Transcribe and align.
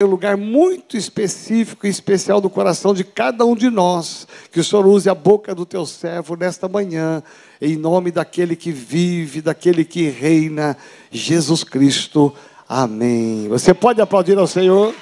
um 0.00 0.10
lugar 0.10 0.36
muito 0.36 0.96
específico 0.96 1.84
e 1.84 1.90
especial 1.90 2.40
do 2.40 2.48
coração 2.48 2.94
de 2.94 3.02
cada 3.02 3.44
um 3.44 3.56
de 3.56 3.68
nós. 3.68 4.28
Que 4.52 4.60
o 4.60 4.64
Senhor 4.64 4.86
use 4.86 5.10
a 5.10 5.14
boca 5.14 5.52
do 5.56 5.66
teu 5.66 5.84
servo 5.84 6.36
nesta 6.36 6.68
manhã, 6.68 7.20
em 7.60 7.74
nome 7.74 8.12
daquele 8.12 8.54
que 8.54 8.70
vive, 8.70 9.42
daquele 9.42 9.84
que 9.84 10.08
reina, 10.08 10.76
Jesus 11.10 11.64
Cristo. 11.64 12.32
Amém. 12.68 13.48
Você 13.48 13.74
pode 13.74 14.00
aplaudir 14.00 14.38
ao 14.38 14.46
Senhor? 14.46 14.94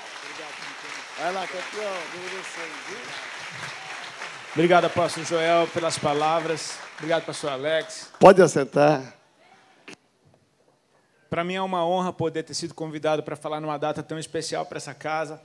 Vai 1.19 1.33
lá, 1.35 1.41
campeão. 1.43 1.93
Obrigado, 4.55 4.87
apóstolo 4.87 5.27
Joel, 5.27 5.69
pelas 5.75 5.99
palavras. 5.99 6.79
Obrigado, 6.97 7.27
pastor 7.27 7.51
Alex. 7.51 8.09
Pode 8.19 8.41
assentar. 8.41 9.16
Para 11.29 11.43
mim 11.43 11.55
é 11.55 11.63
uma 11.63 11.87
honra 11.87 12.13
poder 12.13 12.43
ter 12.43 12.55
sido 12.55 12.75
convidado 12.75 13.23
para 13.23 13.37
falar 13.37 13.61
numa 13.61 13.79
data 13.79 14.03
tão 14.03 14.19
especial 14.19 14.65
para 14.65 14.79
essa 14.79 14.95
casa 14.95 15.41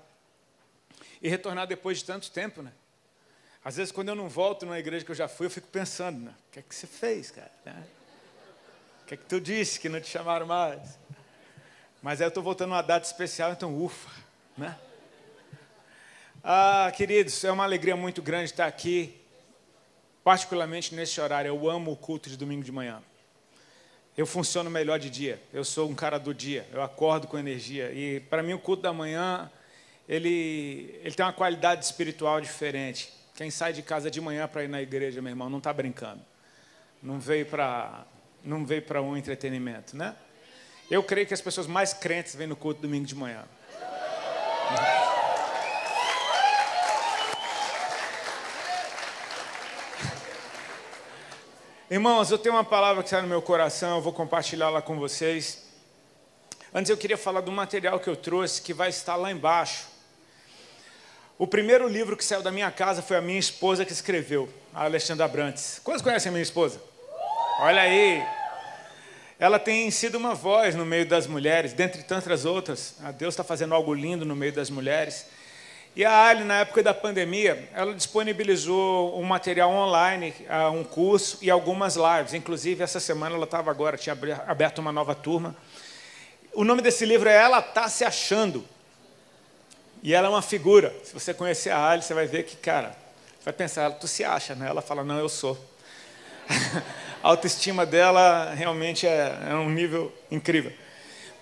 e 1.21 1.29
retornar 1.29 1.67
depois 1.67 1.99
de 1.99 2.05
tanto 2.05 2.29
tempo, 2.31 2.61
né? 2.61 2.71
Às 3.63 3.77
vezes, 3.77 3.91
quando 3.91 4.09
eu 4.09 4.15
não 4.15 4.27
volto 4.27 4.65
numa 4.65 4.79
igreja 4.79 5.05
que 5.05 5.11
eu 5.11 5.15
já 5.15 5.27
fui, 5.27 5.45
eu 5.45 5.51
fico 5.51 5.67
pensando, 5.67 6.19
né? 6.19 6.33
O 6.49 6.51
que 6.51 6.59
é 6.59 6.61
que 6.63 6.73
você 6.73 6.87
fez, 6.87 7.29
cara? 7.29 7.51
Né? 7.63 7.83
O 9.03 9.05
que 9.05 9.13
é 9.13 9.17
que 9.17 9.25
tu 9.25 9.39
disse 9.39 9.79
que 9.79 9.87
não 9.87 10.01
te 10.01 10.07
chamaram 10.07 10.47
mais? 10.47 10.97
Mas 12.01 12.19
aí 12.19 12.25
eu 12.25 12.29
estou 12.29 12.41
voltando 12.41 12.69
numa 12.69 12.81
data 12.81 13.05
especial, 13.05 13.51
então 13.51 13.77
ufa, 13.77 14.09
né? 14.57 14.77
Ah, 16.43 16.91
queridos, 16.95 17.43
é 17.43 17.51
uma 17.51 17.63
alegria 17.63 17.95
muito 17.95 18.19
grande 18.19 18.45
estar 18.45 18.65
aqui, 18.65 19.21
particularmente 20.23 20.95
nesse 20.95 21.21
horário. 21.21 21.49
Eu 21.49 21.69
amo 21.69 21.91
o 21.91 21.95
culto 21.95 22.31
de 22.31 22.37
domingo 22.37 22.63
de 22.63 22.71
manhã. 22.71 23.03
Eu 24.17 24.25
funciono 24.25 24.69
melhor 24.69 24.99
de 24.99 25.09
dia. 25.09 25.41
Eu 25.53 25.63
sou 25.63 25.89
um 25.89 25.95
cara 25.95 26.17
do 26.17 26.33
dia. 26.33 26.67
Eu 26.71 26.81
acordo 26.81 27.27
com 27.27 27.37
energia. 27.37 27.91
E 27.91 28.19
para 28.19 28.43
mim 28.43 28.53
o 28.53 28.59
culto 28.59 28.83
da 28.83 28.91
manhã 28.91 29.49
ele 30.07 30.99
ele 31.03 31.15
tem 31.15 31.25
uma 31.25 31.33
qualidade 31.33 31.85
espiritual 31.85 32.41
diferente. 32.41 33.11
Quem 33.35 33.49
sai 33.49 33.71
de 33.73 33.81
casa 33.81 34.11
de 34.11 34.19
manhã 34.19 34.47
para 34.47 34.63
ir 34.63 34.67
na 34.67 34.81
igreja, 34.81 35.21
meu 35.21 35.31
irmão, 35.31 35.49
não 35.49 35.59
está 35.59 35.71
brincando. 35.71 36.21
Não 37.01 37.19
veio 37.19 37.45
para 37.45 38.05
não 38.43 38.65
veio 38.65 38.81
para 38.81 39.01
um 39.01 39.15
entretenimento, 39.15 39.95
né? 39.95 40.15
Eu 40.89 41.01
creio 41.01 41.25
que 41.25 41.33
as 41.33 41.41
pessoas 41.41 41.67
mais 41.67 41.93
crentes 41.93 42.35
vêm 42.35 42.47
no 42.47 42.55
culto 42.55 42.81
domingo 42.81 43.05
de 43.05 43.15
manhã. 43.15 43.45
Irmãos, 51.91 52.31
eu 52.31 52.37
tenho 52.37 52.55
uma 52.55 52.63
palavra 52.63 53.03
que 53.03 53.07
está 53.07 53.21
no 53.21 53.27
meu 53.27 53.41
coração, 53.41 53.97
eu 53.97 54.01
vou 54.01 54.13
compartilhá-la 54.13 54.81
com 54.81 54.97
vocês. 54.97 55.61
Antes 56.73 56.89
eu 56.89 56.95
queria 56.95 57.17
falar 57.17 57.41
do 57.41 57.51
material 57.51 57.99
que 57.99 58.09
eu 58.09 58.15
trouxe, 58.15 58.61
que 58.61 58.73
vai 58.73 58.87
estar 58.87 59.17
lá 59.17 59.29
embaixo. 59.29 59.87
O 61.37 61.45
primeiro 61.45 61.89
livro 61.89 62.15
que 62.15 62.23
saiu 62.23 62.41
da 62.41 62.49
minha 62.49 62.71
casa 62.71 63.01
foi 63.01 63.17
a 63.17 63.21
minha 63.21 63.37
esposa 63.37 63.83
que 63.83 63.91
escreveu, 63.91 64.47
a 64.73 64.85
Alexandra 64.85 65.27
Brantes. 65.27 65.81
Quantos 65.83 66.01
conhecem 66.01 66.29
a 66.29 66.31
minha 66.31 66.41
esposa? 66.41 66.81
Olha 67.59 67.81
aí. 67.81 68.25
Ela 69.37 69.59
tem 69.59 69.91
sido 69.91 70.15
uma 70.15 70.33
voz 70.33 70.73
no 70.75 70.85
meio 70.85 71.05
das 71.05 71.27
mulheres, 71.27 71.73
dentre 71.73 72.03
tantas 72.03 72.45
outras. 72.45 72.95
Deus 73.17 73.33
está 73.33 73.43
fazendo 73.43 73.75
algo 73.75 73.93
lindo 73.93 74.23
no 74.23 74.33
meio 74.33 74.53
das 74.53 74.69
mulheres. 74.69 75.25
E 75.93 76.05
a 76.05 76.27
Ali, 76.27 76.45
na 76.45 76.61
época 76.61 76.81
da 76.81 76.93
pandemia, 76.93 77.67
ela 77.73 77.93
disponibilizou 77.93 79.19
um 79.19 79.23
material 79.23 79.69
online, 79.71 80.33
ah, 80.47 80.69
um 80.69 80.85
curso 80.85 81.37
e 81.41 81.49
algumas 81.49 81.97
lives. 81.97 82.33
Inclusive, 82.33 82.81
essa 82.81 82.99
semana 82.99 83.35
ela 83.35 83.43
estava 83.43 83.69
agora, 83.69 83.97
tinha 83.97 84.17
aberto 84.47 84.79
uma 84.79 84.91
nova 84.91 85.13
turma. 85.13 85.55
O 86.53 86.63
nome 86.63 86.81
desse 86.81 87.05
livro 87.05 87.27
é 87.27 87.35
Ela 87.35 87.59
Está 87.59 87.89
Se 87.89 88.05
Achando. 88.05 88.65
E 90.01 90.13
ela 90.13 90.27
é 90.27 90.29
uma 90.29 90.41
figura. 90.41 90.93
Se 91.03 91.13
você 91.13 91.33
conhecer 91.33 91.71
a 91.71 91.89
Ali, 91.89 92.03
você 92.03 92.13
vai 92.13 92.25
ver 92.25 92.43
que, 92.43 92.55
cara, 92.55 92.95
vai 93.43 93.53
pensar, 93.53 93.91
tu 93.91 94.07
se 94.07 94.23
acha, 94.23 94.55
né? 94.55 94.69
Ela 94.69 94.81
fala, 94.81 95.03
não, 95.03 95.19
eu 95.19 95.29
sou. 95.29 95.57
a 97.21 97.27
autoestima 97.27 97.85
dela 97.85 98.53
realmente 98.53 99.05
é, 99.05 99.37
é 99.49 99.55
um 99.55 99.69
nível 99.69 100.11
incrível. 100.31 100.71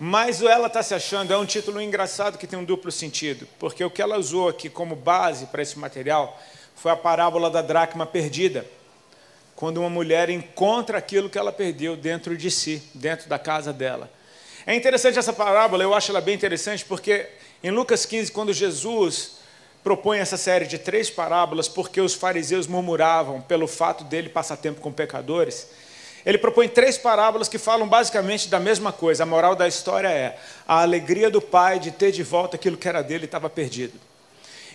Mas 0.02 0.40
o 0.40 0.48
Ela 0.48 0.68
Está 0.68 0.82
Se 0.82 0.94
Achando 0.94 1.30
é 1.30 1.36
um 1.36 1.44
título 1.44 1.78
engraçado 1.78 2.38
que 2.38 2.46
tem 2.46 2.58
um 2.58 2.64
duplo 2.64 2.90
sentido, 2.90 3.46
porque 3.58 3.84
o 3.84 3.90
que 3.90 4.00
ela 4.00 4.16
usou 4.16 4.48
aqui 4.48 4.70
como 4.70 4.96
base 4.96 5.44
para 5.44 5.60
esse 5.60 5.78
material 5.78 6.40
foi 6.74 6.90
a 6.90 6.96
parábola 6.96 7.50
da 7.50 7.60
dracma 7.60 8.06
perdida, 8.06 8.64
quando 9.54 9.76
uma 9.76 9.90
mulher 9.90 10.30
encontra 10.30 10.96
aquilo 10.96 11.28
que 11.28 11.36
ela 11.36 11.52
perdeu 11.52 11.98
dentro 11.98 12.34
de 12.34 12.50
si, 12.50 12.82
dentro 12.94 13.28
da 13.28 13.38
casa 13.38 13.74
dela. 13.74 14.10
É 14.66 14.74
interessante 14.74 15.18
essa 15.18 15.34
parábola, 15.34 15.84
eu 15.84 15.92
acho 15.92 16.10
ela 16.10 16.22
bem 16.22 16.34
interessante, 16.34 16.82
porque 16.82 17.28
em 17.62 17.70
Lucas 17.70 18.06
15, 18.06 18.32
quando 18.32 18.54
Jesus 18.54 19.32
propõe 19.84 20.18
essa 20.18 20.38
série 20.38 20.64
de 20.64 20.78
três 20.78 21.10
parábolas, 21.10 21.68
porque 21.68 22.00
os 22.00 22.14
fariseus 22.14 22.66
murmuravam 22.66 23.42
pelo 23.42 23.66
fato 23.66 24.02
dele 24.04 24.30
passar 24.30 24.56
tempo 24.56 24.80
com 24.80 24.90
pecadores, 24.90 25.68
ele 26.24 26.38
propõe 26.38 26.68
três 26.68 26.98
parábolas 26.98 27.48
que 27.48 27.58
falam 27.58 27.88
basicamente 27.88 28.48
da 28.48 28.60
mesma 28.60 28.92
coisa. 28.92 29.22
A 29.22 29.26
moral 29.26 29.56
da 29.56 29.66
história 29.66 30.08
é 30.08 30.36
a 30.66 30.82
alegria 30.82 31.30
do 31.30 31.40
pai 31.40 31.78
de 31.78 31.90
ter 31.90 32.12
de 32.12 32.22
volta 32.22 32.56
aquilo 32.56 32.76
que 32.76 32.88
era 32.88 33.02
dele 33.02 33.24
e 33.24 33.26
estava 33.26 33.48
perdido. 33.48 33.94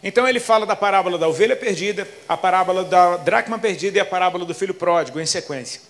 Então 0.04 0.28
ele 0.28 0.40
fala 0.40 0.66
da 0.66 0.76
parábola 0.76 1.18
da 1.18 1.28
ovelha 1.28 1.56
perdida, 1.56 2.08
a 2.28 2.36
parábola 2.36 2.84
da 2.84 3.18
dracma 3.18 3.58
perdida 3.58 3.98
e 3.98 4.02
a 4.02 4.06
parábola 4.06 4.46
do 4.46 4.54
filho 4.54 4.74
pródigo 4.74 5.20
em 5.20 5.26
sequência. 5.26 5.82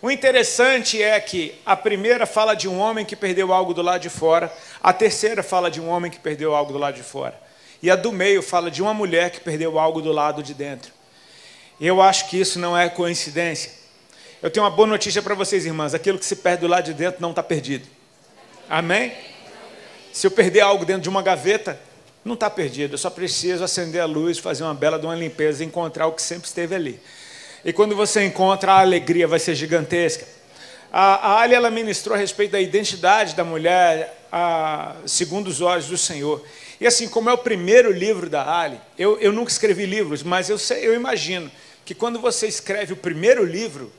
O 0.00 0.10
interessante 0.10 1.00
é 1.00 1.18
que 1.20 1.54
a 1.64 1.76
primeira 1.76 2.26
fala 2.26 2.54
de 2.54 2.68
um 2.68 2.78
homem 2.78 3.04
que 3.04 3.14
perdeu 3.14 3.52
algo 3.52 3.72
do 3.72 3.82
lado 3.82 4.00
de 4.00 4.10
fora, 4.10 4.52
a 4.82 4.92
terceira 4.92 5.42
fala 5.42 5.70
de 5.70 5.80
um 5.80 5.88
homem 5.88 6.10
que 6.10 6.18
perdeu 6.18 6.54
algo 6.54 6.72
do 6.72 6.78
lado 6.78 6.96
de 6.96 7.04
fora, 7.04 7.40
e 7.80 7.88
a 7.88 7.94
do 7.94 8.10
meio 8.10 8.42
fala 8.42 8.70
de 8.70 8.82
uma 8.82 8.92
mulher 8.92 9.30
que 9.30 9.40
perdeu 9.40 9.78
algo 9.78 10.02
do 10.02 10.10
lado 10.10 10.42
de 10.42 10.54
dentro. 10.54 10.92
Eu 11.80 12.02
acho 12.02 12.28
que 12.28 12.38
isso 12.38 12.58
não 12.58 12.76
é 12.76 12.88
coincidência. 12.88 13.81
Eu 14.42 14.50
tenho 14.50 14.64
uma 14.64 14.70
boa 14.72 14.88
notícia 14.88 15.22
para 15.22 15.36
vocês, 15.36 15.64
irmãs: 15.64 15.94
aquilo 15.94 16.18
que 16.18 16.26
se 16.26 16.34
perde 16.34 16.62
do 16.62 16.66
lado 16.66 16.86
de 16.86 16.94
dentro 16.94 17.22
não 17.22 17.30
está 17.30 17.44
perdido. 17.44 17.86
Amém? 18.68 19.12
Se 20.12 20.26
eu 20.26 20.32
perder 20.32 20.62
algo 20.62 20.84
dentro 20.84 21.02
de 21.02 21.08
uma 21.08 21.22
gaveta, 21.22 21.78
não 22.24 22.34
está 22.34 22.50
perdido. 22.50 22.94
Eu 22.94 22.98
só 22.98 23.08
preciso 23.08 23.62
acender 23.62 24.00
a 24.00 24.04
luz, 24.04 24.38
fazer 24.38 24.64
uma 24.64 24.74
bela 24.74 24.98
de 24.98 25.06
uma 25.06 25.14
limpeza 25.14 25.62
e 25.62 25.66
encontrar 25.66 26.08
o 26.08 26.12
que 26.12 26.20
sempre 26.20 26.48
esteve 26.48 26.74
ali. 26.74 27.00
E 27.64 27.72
quando 27.72 27.94
você 27.94 28.24
encontra, 28.24 28.72
a 28.72 28.80
alegria 28.80 29.28
vai 29.28 29.38
ser 29.38 29.54
gigantesca. 29.54 30.26
A, 30.92 31.34
a 31.34 31.40
Ali 31.42 31.54
ela 31.54 31.70
ministrou 31.70 32.16
a 32.16 32.18
respeito 32.18 32.50
da 32.50 32.60
identidade 32.60 33.36
da 33.36 33.44
mulher 33.44 34.26
a, 34.32 34.96
segundo 35.06 35.46
os 35.46 35.60
olhos 35.60 35.86
do 35.86 35.96
Senhor. 35.96 36.44
E 36.80 36.86
assim, 36.86 37.08
como 37.08 37.30
é 37.30 37.32
o 37.32 37.38
primeiro 37.38 37.92
livro 37.92 38.28
da 38.28 38.58
Ali, 38.58 38.80
eu, 38.98 39.20
eu 39.20 39.32
nunca 39.32 39.52
escrevi 39.52 39.86
livros, 39.86 40.24
mas 40.24 40.50
eu, 40.50 40.58
sei, 40.58 40.84
eu 40.84 40.94
imagino 40.94 41.48
que 41.84 41.94
quando 41.94 42.18
você 42.18 42.48
escreve 42.48 42.92
o 42.92 42.96
primeiro 42.96 43.44
livro, 43.44 43.92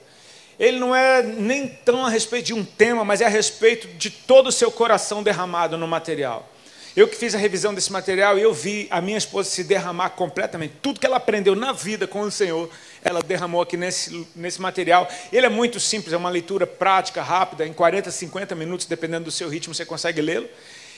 ele 0.59 0.79
não 0.79 0.95
é 0.95 1.21
nem 1.23 1.67
tão 1.67 2.05
a 2.05 2.09
respeito 2.09 2.47
de 2.47 2.53
um 2.53 2.63
tema, 2.63 3.03
mas 3.03 3.21
é 3.21 3.25
a 3.25 3.29
respeito 3.29 3.87
de 3.87 4.09
todo 4.09 4.47
o 4.47 4.51
seu 4.51 4.71
coração 4.71 5.23
derramado 5.23 5.77
no 5.77 5.87
material. 5.87 6.49
Eu 6.95 7.07
que 7.07 7.15
fiz 7.15 7.33
a 7.33 7.39
revisão 7.39 7.73
desse 7.73 7.91
material 7.91 8.37
e 8.37 8.43
eu 8.43 8.53
vi 8.53 8.87
a 8.91 9.01
minha 9.01 9.17
esposa 9.17 9.49
se 9.49 9.63
derramar 9.63 10.11
completamente. 10.11 10.75
Tudo 10.79 10.99
que 10.99 11.05
ela 11.07 11.17
aprendeu 11.17 11.55
na 11.55 11.71
vida 11.71 12.05
com 12.05 12.21
o 12.21 12.29
Senhor, 12.29 12.69
ela 13.03 13.19
derramou 13.19 13.63
aqui 13.63 13.75
nesse, 13.75 14.27
nesse 14.35 14.61
material. 14.61 15.09
Ele 15.31 15.47
é 15.47 15.49
muito 15.49 15.79
simples, 15.79 16.13
é 16.13 16.17
uma 16.17 16.29
leitura 16.29 16.67
prática, 16.67 17.23
rápida, 17.23 17.65
em 17.65 17.73
40, 17.73 18.11
50 18.11 18.53
minutos, 18.53 18.85
dependendo 18.85 19.25
do 19.25 19.31
seu 19.31 19.49
ritmo, 19.49 19.73
você 19.73 19.85
consegue 19.85 20.21
lê-lo. 20.21 20.47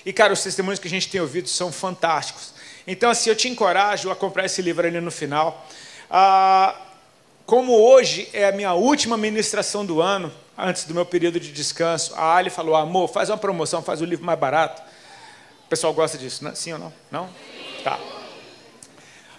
E, 0.06 0.12
cara, 0.12 0.34
os 0.34 0.44
testemunhos 0.44 0.80
que 0.80 0.88
a 0.88 0.92
gente 0.92 1.08
tem 1.08 1.22
ouvido 1.22 1.48
são 1.48 1.72
fantásticos. 1.72 2.54
Então, 2.86 3.10
assim, 3.10 3.30
eu 3.30 3.36
te 3.36 3.48
encorajo 3.48 4.12
a 4.12 4.16
comprar 4.18 4.46
esse 4.46 4.62
livro 4.62 4.86
ali 4.86 5.00
no 5.00 5.10
final. 5.10 5.66
Ah, 6.12 6.76
como 7.46 7.74
hoje 7.74 8.28
é 8.34 8.46
a 8.46 8.52
minha 8.52 8.74
última 8.74 9.16
ministração 9.18 9.86
do 9.86 10.02
ano, 10.02 10.32
antes 10.58 10.86
do 10.86 10.94
meu 10.94 11.06
período 11.06 11.40
de 11.40 11.52
descanso, 11.52 12.14
a 12.16 12.36
Ali 12.36 12.50
falou: 12.50 12.76
amor, 12.76 13.08
faz 13.08 13.30
uma 13.30 13.38
promoção, 13.38 13.82
faz 13.82 14.02
o 14.02 14.06
livro 14.06 14.26
mais 14.26 14.40
barato. 14.40 14.82
O 15.66 15.68
pessoal 15.68 15.94
gosta 15.94 16.18
disso, 16.18 16.44
né? 16.44 16.54
sim 16.56 16.74
ou 16.74 16.80
não? 16.80 16.94
Não? 17.12 17.30
Tá. 17.84 18.00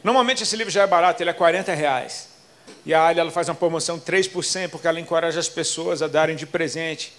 Normalmente 0.02 0.42
esse 0.42 0.56
livro 0.56 0.72
já 0.72 0.82
é 0.82 0.86
barato, 0.86 1.22
ele 1.22 1.30
é 1.30 1.32
40 1.32 1.75
reais. 1.75 2.28
E 2.84 2.94
a 2.94 3.04
Ali 3.04 3.19
ela 3.19 3.30
faz 3.30 3.48
uma 3.48 3.54
promoção 3.54 3.98
3 3.98 4.28
por 4.28 4.44
100, 4.44 4.69
porque 4.69 4.86
ela 4.86 5.00
encoraja 5.00 5.40
as 5.40 5.48
pessoas 5.48 6.02
a 6.02 6.06
darem 6.06 6.36
de 6.36 6.46
presente. 6.46 7.12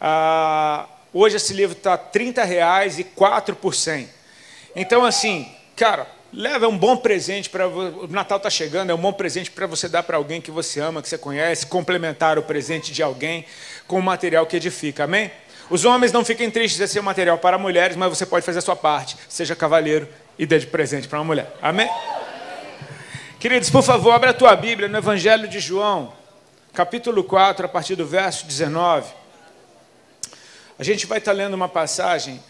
Ah, 0.00 0.86
hoje 1.12 1.36
esse 1.36 1.52
livro 1.52 1.76
está 1.76 1.96
30 1.96 2.42
reais 2.44 2.98
e 2.98 3.04
4 3.04 3.54
por 3.54 3.74
100. 3.74 4.08
Então, 4.74 5.04
assim, 5.04 5.52
cara, 5.76 6.08
Leva 6.32 6.66
é 6.66 6.68
um 6.68 6.76
bom 6.76 6.94
presente 6.94 7.48
para 7.48 7.66
o 7.66 8.06
Natal 8.06 8.36
está 8.36 8.50
chegando, 8.50 8.90
é 8.90 8.94
um 8.94 8.98
bom 8.98 9.12
presente 9.12 9.50
para 9.50 9.66
você 9.66 9.88
dar 9.88 10.02
para 10.02 10.18
alguém 10.18 10.42
que 10.42 10.50
você 10.50 10.78
ama, 10.78 11.00
que 11.00 11.08
você 11.08 11.16
conhece, 11.16 11.66
complementar 11.66 12.38
o 12.38 12.42
presente 12.42 12.92
de 12.92 13.02
alguém 13.02 13.46
com 13.86 13.98
um 13.98 14.02
material 14.02 14.44
que 14.44 14.56
edifica. 14.56 15.04
Amém? 15.04 15.30
Os 15.70 15.86
homens 15.86 16.12
não 16.12 16.22
fiquem 16.24 16.50
tristes 16.50 16.90
ser 16.90 17.00
um 17.00 17.04
material 17.04 17.38
para 17.38 17.56
mulheres, 17.56 17.96
mas 17.96 18.10
você 18.10 18.26
pode 18.26 18.44
fazer 18.44 18.58
a 18.58 18.62
sua 18.62 18.76
parte. 18.76 19.16
Seja 19.26 19.56
cavalheiro 19.56 20.06
e 20.38 20.44
dê 20.44 20.58
de 20.58 20.66
presente 20.66 21.08
para 21.08 21.18
uma 21.18 21.24
mulher. 21.24 21.50
Amém? 21.62 21.88
Queridos, 23.40 23.70
por 23.70 23.82
favor, 23.82 24.12
abra 24.12 24.30
a 24.30 24.34
tua 24.34 24.54
Bíblia 24.54 24.86
no 24.86 24.98
Evangelho 24.98 25.48
de 25.48 25.60
João, 25.60 26.12
capítulo 26.74 27.24
4, 27.24 27.64
a 27.64 27.68
partir 27.68 27.94
do 27.94 28.06
verso 28.06 28.44
19. 28.46 29.10
A 30.78 30.82
gente 30.84 31.06
vai 31.06 31.18
estar 31.18 31.32
lendo 31.32 31.54
uma 31.54 31.68
passagem 31.68 32.42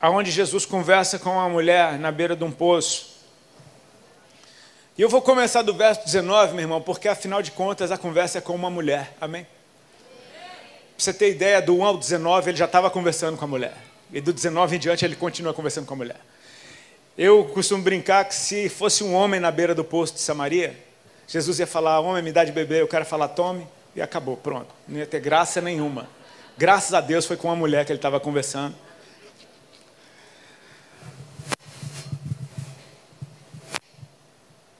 aonde 0.00 0.30
Jesus 0.30 0.64
conversa 0.64 1.18
com 1.18 1.30
uma 1.30 1.48
mulher 1.48 1.98
na 1.98 2.10
beira 2.10 2.34
de 2.34 2.42
um 2.42 2.50
poço. 2.50 3.10
E 4.96 5.02
eu 5.02 5.08
vou 5.08 5.20
começar 5.20 5.62
do 5.62 5.74
verso 5.74 6.04
19, 6.04 6.54
meu 6.54 6.62
irmão, 6.62 6.80
porque 6.80 7.08
afinal 7.08 7.42
de 7.42 7.50
contas 7.50 7.90
a 7.90 7.98
conversa 7.98 8.38
é 8.38 8.40
com 8.40 8.54
uma 8.54 8.70
mulher. 8.70 9.14
Amém? 9.20 9.44
Pra 9.44 11.04
você 11.04 11.12
ter 11.12 11.30
ideia, 11.30 11.62
do 11.62 11.76
1 11.76 11.84
ao 11.84 11.96
19 11.96 12.50
ele 12.50 12.58
já 12.58 12.64
estava 12.64 12.90
conversando 12.90 13.36
com 13.36 13.44
a 13.44 13.48
mulher. 13.48 13.74
E 14.12 14.20
do 14.20 14.32
19 14.32 14.76
em 14.76 14.78
diante 14.78 15.04
ele 15.04 15.16
continua 15.16 15.54
conversando 15.54 15.86
com 15.86 15.94
a 15.94 15.96
mulher. 15.96 16.20
Eu 17.16 17.44
costumo 17.44 17.82
brincar 17.82 18.24
que 18.24 18.34
se 18.34 18.68
fosse 18.68 19.04
um 19.04 19.14
homem 19.14 19.40
na 19.40 19.50
beira 19.50 19.74
do 19.74 19.84
poço 19.84 20.14
de 20.14 20.20
Samaria, 20.20 20.76
Jesus 21.26 21.60
ia 21.60 21.66
falar, 21.66 22.00
homem, 22.00 22.22
me 22.22 22.32
dá 22.32 22.44
de 22.44 22.50
beber, 22.50 22.80
eu 22.80 22.88
quero 22.88 23.04
falar, 23.04 23.28
tome, 23.28 23.66
e 23.94 24.02
acabou, 24.02 24.36
pronto. 24.36 24.68
Não 24.88 24.98
ia 24.98 25.06
ter 25.06 25.20
graça 25.20 25.60
nenhuma. 25.60 26.08
Graças 26.58 26.92
a 26.92 27.00
Deus 27.00 27.24
foi 27.24 27.36
com 27.36 27.50
a 27.50 27.56
mulher 27.56 27.84
que 27.84 27.92
ele 27.92 27.98
estava 27.98 28.18
conversando. 28.18 28.74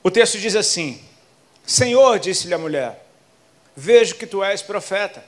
O 0.03 0.11
texto 0.11 0.39
diz 0.39 0.57
assim: 0.57 1.03
Senhor, 1.67 2.19
disse-lhe 2.19 2.55
a 2.55 2.59
mulher, 2.59 3.07
vejo 3.77 4.15
que 4.15 4.27
tu 4.27 4.43
és 4.43 4.63
profeta. 4.63 5.25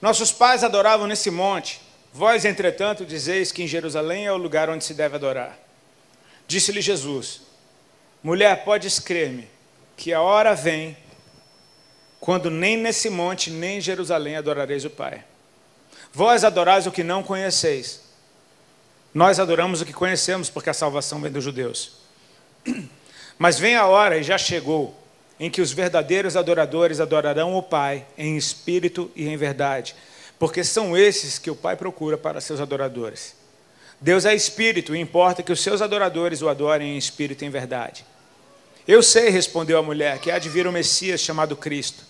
Nossos 0.00 0.32
pais 0.32 0.64
adoravam 0.64 1.06
nesse 1.06 1.30
monte, 1.30 1.80
vós, 2.12 2.44
entretanto, 2.44 3.04
dizeis 3.04 3.52
que 3.52 3.62
em 3.62 3.66
Jerusalém 3.66 4.26
é 4.26 4.32
o 4.32 4.36
lugar 4.36 4.70
onde 4.70 4.84
se 4.84 4.94
deve 4.94 5.16
adorar. 5.16 5.58
Disse-lhe 6.46 6.80
Jesus: 6.80 7.42
Mulher, 8.22 8.64
podes 8.64 8.98
crer-me, 8.98 9.48
que 9.96 10.12
a 10.12 10.20
hora 10.20 10.54
vem 10.54 10.96
quando 12.18 12.50
nem 12.50 12.76
nesse 12.76 13.08
monte 13.08 13.50
nem 13.50 13.78
em 13.78 13.80
Jerusalém 13.80 14.36
adorareis 14.36 14.84
o 14.84 14.90
Pai. 14.90 15.24
Vós 16.12 16.44
adorais 16.44 16.86
o 16.86 16.92
que 16.92 17.02
não 17.02 17.22
conheceis. 17.22 18.02
Nós 19.14 19.40
adoramos 19.40 19.80
o 19.80 19.86
que 19.86 19.92
conhecemos, 19.92 20.50
porque 20.50 20.70
a 20.70 20.74
salvação 20.74 21.20
vem 21.20 21.32
dos 21.32 21.42
judeus. 21.42 21.92
Mas 23.40 23.58
vem 23.58 23.74
a 23.74 23.86
hora, 23.86 24.18
e 24.18 24.22
já 24.22 24.36
chegou, 24.36 24.94
em 25.38 25.48
que 25.48 25.62
os 25.62 25.72
verdadeiros 25.72 26.36
adoradores 26.36 27.00
adorarão 27.00 27.56
o 27.56 27.62
Pai 27.62 28.04
em 28.18 28.36
espírito 28.36 29.10
e 29.16 29.26
em 29.26 29.36
verdade, 29.38 29.96
porque 30.38 30.62
são 30.62 30.94
esses 30.94 31.38
que 31.38 31.50
o 31.50 31.56
Pai 31.56 31.74
procura 31.74 32.18
para 32.18 32.38
seus 32.42 32.60
adoradores. 32.60 33.34
Deus 33.98 34.26
é 34.26 34.34
espírito 34.34 34.94
e 34.94 35.00
importa 35.00 35.42
que 35.42 35.50
os 35.50 35.62
seus 35.62 35.80
adoradores 35.80 36.42
o 36.42 36.50
adorem 36.50 36.94
em 36.94 36.98
espírito 36.98 37.42
e 37.42 37.46
em 37.46 37.50
verdade. 37.50 38.04
Eu 38.86 39.02
sei, 39.02 39.30
respondeu 39.30 39.78
a 39.78 39.82
mulher, 39.82 40.18
que 40.18 40.30
há 40.30 40.38
de 40.38 40.50
vir 40.50 40.66
o 40.66 40.72
Messias 40.72 41.22
chamado 41.22 41.56
Cristo. 41.56 42.04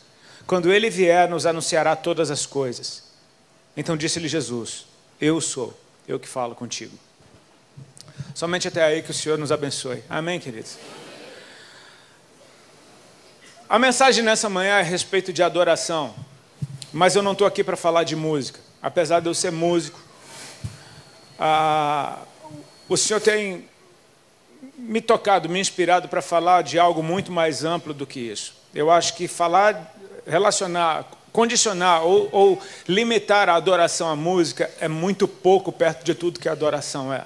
Quando 0.48 0.72
ele 0.72 0.90
vier, 0.90 1.28
nos 1.28 1.46
anunciará 1.46 1.94
todas 1.94 2.28
as 2.28 2.44
coisas. 2.44 3.04
Então 3.76 3.96
disse-lhe 3.96 4.26
Jesus: 4.26 4.84
Eu 5.20 5.40
sou, 5.40 5.78
eu 6.08 6.18
que 6.18 6.26
falo 6.26 6.56
contigo. 6.56 6.98
Somente 8.34 8.66
até 8.66 8.82
aí 8.82 9.00
que 9.00 9.12
o 9.12 9.14
Senhor 9.14 9.38
nos 9.38 9.52
abençoe. 9.52 10.02
Amém, 10.08 10.40
queridos? 10.40 10.76
A 13.70 13.78
mensagem 13.78 14.24
nessa 14.24 14.48
manhã 14.48 14.78
é 14.78 14.80
a 14.80 14.82
respeito 14.82 15.32
de 15.32 15.44
adoração, 15.44 16.12
mas 16.92 17.14
eu 17.14 17.22
não 17.22 17.30
estou 17.30 17.46
aqui 17.46 17.62
para 17.62 17.76
falar 17.76 18.02
de 18.02 18.16
música, 18.16 18.58
apesar 18.82 19.20
de 19.20 19.28
eu 19.28 19.34
ser 19.34 19.52
músico 19.52 20.00
ah, 21.38 22.18
o 22.88 22.96
Senhor 22.96 23.20
tem 23.20 23.64
me 24.76 25.00
tocado, 25.00 25.48
me 25.48 25.60
inspirado 25.60 26.08
para 26.08 26.20
falar 26.20 26.62
de 26.62 26.80
algo 26.80 27.00
muito 27.00 27.30
mais 27.30 27.64
amplo 27.64 27.94
do 27.94 28.04
que 28.04 28.18
isso. 28.18 28.56
Eu 28.74 28.90
acho 28.90 29.14
que 29.14 29.28
falar, 29.28 29.94
relacionar, 30.26 31.06
condicionar 31.32 32.02
ou, 32.02 32.28
ou 32.32 32.60
limitar 32.88 33.48
a 33.48 33.54
adoração 33.54 34.10
à 34.10 34.16
música 34.16 34.68
é 34.80 34.88
muito 34.88 35.28
pouco 35.28 35.70
perto 35.70 36.02
de 36.04 36.12
tudo 36.12 36.40
que 36.40 36.48
a 36.48 36.52
adoração 36.52 37.14
é. 37.14 37.24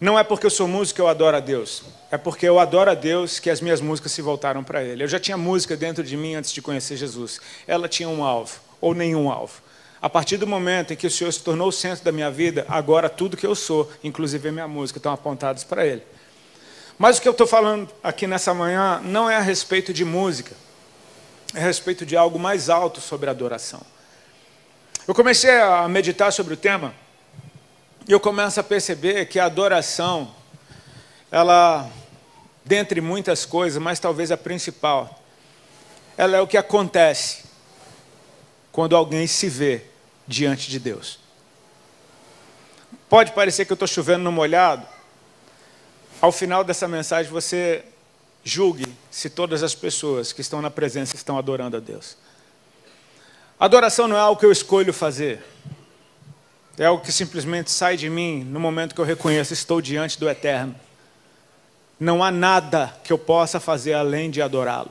Não 0.00 0.18
é 0.18 0.24
porque 0.24 0.46
eu 0.46 0.50
sou 0.50 0.66
músico 0.66 0.96
que 0.96 1.00
eu 1.00 1.06
adoro 1.06 1.36
a 1.36 1.40
Deus. 1.40 1.84
É 2.10 2.16
porque 2.16 2.48
eu 2.48 2.58
adoro 2.58 2.90
a 2.90 2.94
Deus 2.94 3.38
que 3.38 3.50
as 3.50 3.60
minhas 3.60 3.80
músicas 3.80 4.12
se 4.12 4.22
voltaram 4.22 4.64
para 4.64 4.82
Ele. 4.82 5.04
Eu 5.04 5.08
já 5.08 5.20
tinha 5.20 5.36
música 5.36 5.76
dentro 5.76 6.02
de 6.02 6.16
mim 6.16 6.34
antes 6.34 6.52
de 6.52 6.62
conhecer 6.62 6.96
Jesus. 6.96 7.40
Ela 7.66 7.88
tinha 7.88 8.08
um 8.08 8.24
alvo, 8.24 8.58
ou 8.80 8.94
nenhum 8.94 9.30
alvo. 9.30 9.60
A 10.00 10.08
partir 10.08 10.36
do 10.36 10.46
momento 10.46 10.92
em 10.92 10.96
que 10.96 11.06
o 11.06 11.10
Senhor 11.10 11.32
se 11.32 11.40
tornou 11.40 11.68
o 11.68 11.72
centro 11.72 12.04
da 12.04 12.12
minha 12.12 12.30
vida, 12.30 12.64
agora 12.68 13.10
tudo 13.10 13.36
que 13.36 13.46
eu 13.46 13.54
sou, 13.54 13.90
inclusive 14.02 14.48
a 14.48 14.52
minha 14.52 14.68
música, 14.68 14.98
estão 14.98 15.12
apontados 15.12 15.64
para 15.64 15.84
Ele. 15.84 16.02
Mas 16.96 17.18
o 17.18 17.22
que 17.22 17.28
eu 17.28 17.32
estou 17.32 17.46
falando 17.46 17.88
aqui 18.02 18.26
nessa 18.26 18.54
manhã 18.54 19.00
não 19.04 19.28
é 19.28 19.36
a 19.36 19.40
respeito 19.40 19.92
de 19.92 20.04
música, 20.04 20.54
é 21.54 21.60
a 21.60 21.64
respeito 21.64 22.06
de 22.06 22.16
algo 22.16 22.38
mais 22.38 22.70
alto 22.70 23.00
sobre 23.00 23.28
adoração. 23.28 23.80
Eu 25.06 25.14
comecei 25.14 25.60
a 25.60 25.88
meditar 25.88 26.32
sobre 26.32 26.54
o 26.54 26.56
tema 26.56 26.94
e 28.06 28.12
eu 28.12 28.20
começo 28.20 28.58
a 28.60 28.62
perceber 28.62 29.26
que 29.26 29.38
a 29.38 29.46
adoração, 29.46 30.34
ela, 31.30 31.88
dentre 32.68 33.00
muitas 33.00 33.46
coisas, 33.46 33.82
mas 33.82 33.98
talvez 33.98 34.30
a 34.30 34.36
principal, 34.36 35.22
ela 36.18 36.36
é 36.36 36.40
o 36.40 36.46
que 36.46 36.58
acontece 36.58 37.44
quando 38.70 38.94
alguém 38.94 39.26
se 39.26 39.48
vê 39.48 39.84
diante 40.26 40.70
de 40.70 40.78
Deus. 40.78 41.18
Pode 43.08 43.32
parecer 43.32 43.64
que 43.64 43.72
eu 43.72 43.74
estou 43.74 43.88
chovendo 43.88 44.22
no 44.22 44.30
molhado. 44.30 44.86
Ao 46.20 46.30
final 46.30 46.62
dessa 46.62 46.86
mensagem, 46.86 47.32
você 47.32 47.82
julgue 48.44 48.86
se 49.10 49.30
todas 49.30 49.62
as 49.62 49.74
pessoas 49.74 50.30
que 50.30 50.42
estão 50.42 50.60
na 50.60 50.70
presença 50.70 51.16
estão 51.16 51.38
adorando 51.38 51.78
a 51.78 51.80
Deus. 51.80 52.18
Adoração 53.58 54.06
não 54.06 54.16
é 54.16 54.20
algo 54.20 54.38
que 54.38 54.44
eu 54.44 54.52
escolho 54.52 54.92
fazer. 54.92 55.42
É 56.76 56.84
algo 56.84 57.02
que 57.02 57.10
simplesmente 57.10 57.70
sai 57.70 57.96
de 57.96 58.10
mim 58.10 58.44
no 58.44 58.60
momento 58.60 58.94
que 58.94 59.00
eu 59.00 59.06
reconheço 59.06 59.54
estou 59.54 59.80
diante 59.80 60.20
do 60.20 60.28
Eterno. 60.28 60.87
Não 61.98 62.22
há 62.22 62.30
nada 62.30 62.94
que 63.02 63.12
eu 63.12 63.18
possa 63.18 63.58
fazer 63.58 63.94
além 63.94 64.30
de 64.30 64.40
adorá-lo. 64.40 64.90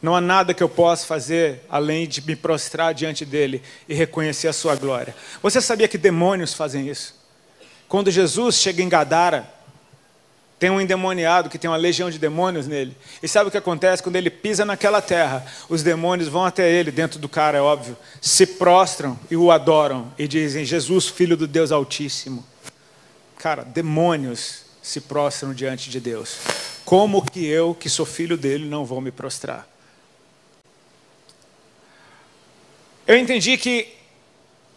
Não 0.00 0.16
há 0.16 0.20
nada 0.20 0.52
que 0.52 0.62
eu 0.62 0.68
possa 0.68 1.06
fazer 1.06 1.60
além 1.70 2.08
de 2.08 2.20
me 2.22 2.34
prostrar 2.34 2.92
diante 2.92 3.24
dele 3.24 3.62
e 3.88 3.94
reconhecer 3.94 4.48
a 4.48 4.52
sua 4.52 4.74
glória. 4.74 5.14
Você 5.40 5.60
sabia 5.60 5.86
que 5.86 5.96
demônios 5.96 6.54
fazem 6.54 6.88
isso? 6.88 7.14
Quando 7.88 8.10
Jesus 8.10 8.56
chega 8.56 8.82
em 8.82 8.88
Gadara, 8.88 9.48
tem 10.58 10.70
um 10.70 10.80
endemoniado 10.80 11.50
que 11.50 11.58
tem 11.58 11.68
uma 11.68 11.76
legião 11.76 12.10
de 12.10 12.18
demônios 12.18 12.66
nele. 12.66 12.96
E 13.22 13.28
sabe 13.28 13.48
o 13.48 13.50
que 13.50 13.58
acontece? 13.58 14.02
Quando 14.02 14.16
ele 14.16 14.30
pisa 14.30 14.64
naquela 14.64 15.02
terra, 15.02 15.44
os 15.68 15.82
demônios 15.82 16.28
vão 16.28 16.44
até 16.44 16.70
ele, 16.70 16.90
dentro 16.90 17.18
do 17.18 17.28
cara, 17.28 17.58
é 17.58 17.60
óbvio, 17.60 17.96
se 18.20 18.46
prostram 18.46 19.18
e 19.30 19.36
o 19.36 19.50
adoram 19.50 20.12
e 20.16 20.26
dizem: 20.26 20.64
Jesus, 20.64 21.08
filho 21.08 21.36
do 21.36 21.46
Deus 21.46 21.70
Altíssimo. 21.70 22.44
Cara, 23.38 23.64
demônios 23.64 24.61
se 24.82 25.00
prostram 25.00 25.54
diante 25.54 25.88
de 25.88 26.00
Deus. 26.00 26.38
Como 26.84 27.24
que 27.24 27.46
eu, 27.46 27.74
que 27.74 27.88
sou 27.88 28.04
filho 28.04 28.36
dele, 28.36 28.66
não 28.66 28.84
vou 28.84 29.00
me 29.00 29.12
prostrar? 29.12 29.68
Eu 33.06 33.16
entendi 33.16 33.56
que 33.56 33.88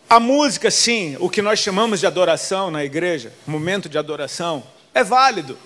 a 0.10 0.20
música, 0.20 0.70
sim, 0.70 1.18
o 1.20 1.30
que 1.30 1.42
nós 1.42 1.60
chamamos 1.60 2.00
de 2.00 2.06
adoração 2.06 2.70
na 2.70 2.86
igreja, 2.86 3.34
momento 3.46 3.90
de 3.90 3.98
adoração, 3.98 4.64
é 4.94 5.04
válido. 5.04 5.58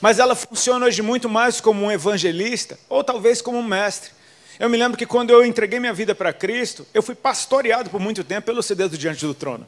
Mas 0.00 0.18
ela 0.18 0.34
funciona 0.34 0.86
hoje 0.86 1.02
muito 1.02 1.28
mais 1.28 1.60
como 1.60 1.84
um 1.84 1.92
evangelista, 1.92 2.78
ou 2.88 3.04
talvez 3.04 3.40
como 3.40 3.58
um 3.58 3.62
mestre. 3.62 4.10
Eu 4.58 4.68
me 4.68 4.76
lembro 4.76 4.98
que 4.98 5.06
quando 5.06 5.30
eu 5.30 5.44
entreguei 5.44 5.78
minha 5.78 5.92
vida 5.92 6.14
para 6.14 6.32
Cristo, 6.32 6.86
eu 6.92 7.02
fui 7.02 7.14
pastoreado 7.14 7.90
por 7.90 8.00
muito 8.00 8.24
tempo 8.24 8.46
pelo 8.46 8.62
CD 8.62 8.88
do 8.88 8.98
Diante 8.98 9.24
do 9.24 9.34
Trono. 9.34 9.66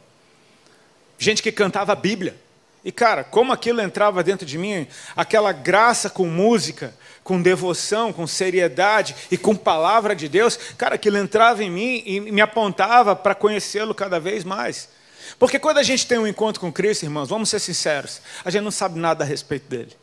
Gente 1.19 1.43
que 1.43 1.53
cantava 1.53 1.93
a 1.93 1.97
Bíblia. 1.97 2.37
E 2.85 2.93
cara, 2.93 3.25
como 3.25 3.53
aquilo 3.53 3.81
entrava 3.81 4.23
dentro 4.23 4.45
de 4.45 4.59
mim, 4.59 4.87
aquela 5.17 5.53
graça 5.53 6.11
com 6.11 6.27
música, 6.27 6.95
com 7.23 7.41
devoção, 7.41 8.13
com 8.13 8.27
seriedade 8.27 9.17
e 9.31 9.39
com 9.39 9.57
palavra 9.57 10.15
de 10.15 10.29
Deus, 10.29 10.59
cara, 10.77 10.97
aquilo 10.97 11.17
entrava 11.17 11.65
em 11.65 11.71
mim 11.71 12.03
e 12.05 12.21
me 12.21 12.43
apontava 12.43 13.17
para 13.17 13.35
conhecê-lo 13.35 13.95
cada 13.95 14.21
vez 14.21 14.45
mais. 14.45 14.91
Porque 15.39 15.59
quando 15.59 15.79
a 15.79 15.83
gente 15.83 16.07
tem 16.07 16.19
um 16.19 16.27
encontro 16.27 16.61
com 16.61 16.71
Cristo, 16.71 17.05
irmãos, 17.05 17.31
vamos 17.31 17.49
ser 17.49 17.59
sinceros, 17.59 18.21
a 18.45 18.51
gente 18.51 18.63
não 18.63 18.71
sabe 18.71 18.99
nada 18.99 19.25
a 19.25 19.27
respeito 19.27 19.67
dele. 19.67 19.97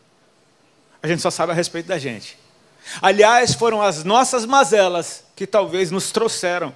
A 1.03 1.07
gente 1.07 1.21
só 1.21 1.29
sabe 1.29 1.51
a 1.51 1.55
respeito 1.55 1.85
da 1.85 2.00
gente. 2.00 2.38
Aliás, 3.00 3.53
foram 3.53 3.81
as 3.81 4.03
nossas 4.03 4.43
mazelas 4.43 5.23
que 5.35 5.45
talvez 5.45 5.91
nos 5.91 6.11
trouxeram 6.11 6.73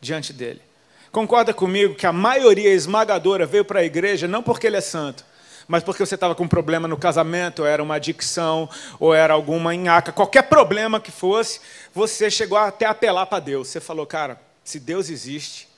diante 0.00 0.32
dele. 0.32 0.62
Concorda 1.10 1.52
comigo 1.52 1.96
que 1.96 2.06
a 2.06 2.12
maioria 2.12 2.72
esmagadora 2.72 3.44
veio 3.44 3.64
para 3.64 3.80
a 3.80 3.84
igreja 3.84 4.28
não 4.28 4.42
porque 4.42 4.66
ele 4.66 4.76
é 4.76 4.80
santo, 4.80 5.24
mas 5.68 5.84
porque 5.84 6.04
você 6.04 6.14
estava 6.14 6.34
com 6.34 6.44
um 6.44 6.48
problema 6.48 6.88
no 6.88 6.96
casamento, 6.96 7.60
ou 7.60 7.68
era 7.68 7.82
uma 7.82 7.96
adicção, 7.96 8.68
ou 8.98 9.14
era 9.14 9.34
alguma 9.34 9.74
enhaca, 9.74 10.10
qualquer 10.10 10.44
problema 10.44 10.98
que 10.98 11.10
fosse, 11.10 11.60
você 11.94 12.30
chegou 12.30 12.56
até 12.56 12.86
a 12.86 12.90
apelar 12.90 13.26
para 13.26 13.38
Deus. 13.38 13.68
Você 13.68 13.78
falou, 13.78 14.06
cara, 14.06 14.40
se 14.64 14.80
Deus 14.80 15.10
existe, 15.10 15.68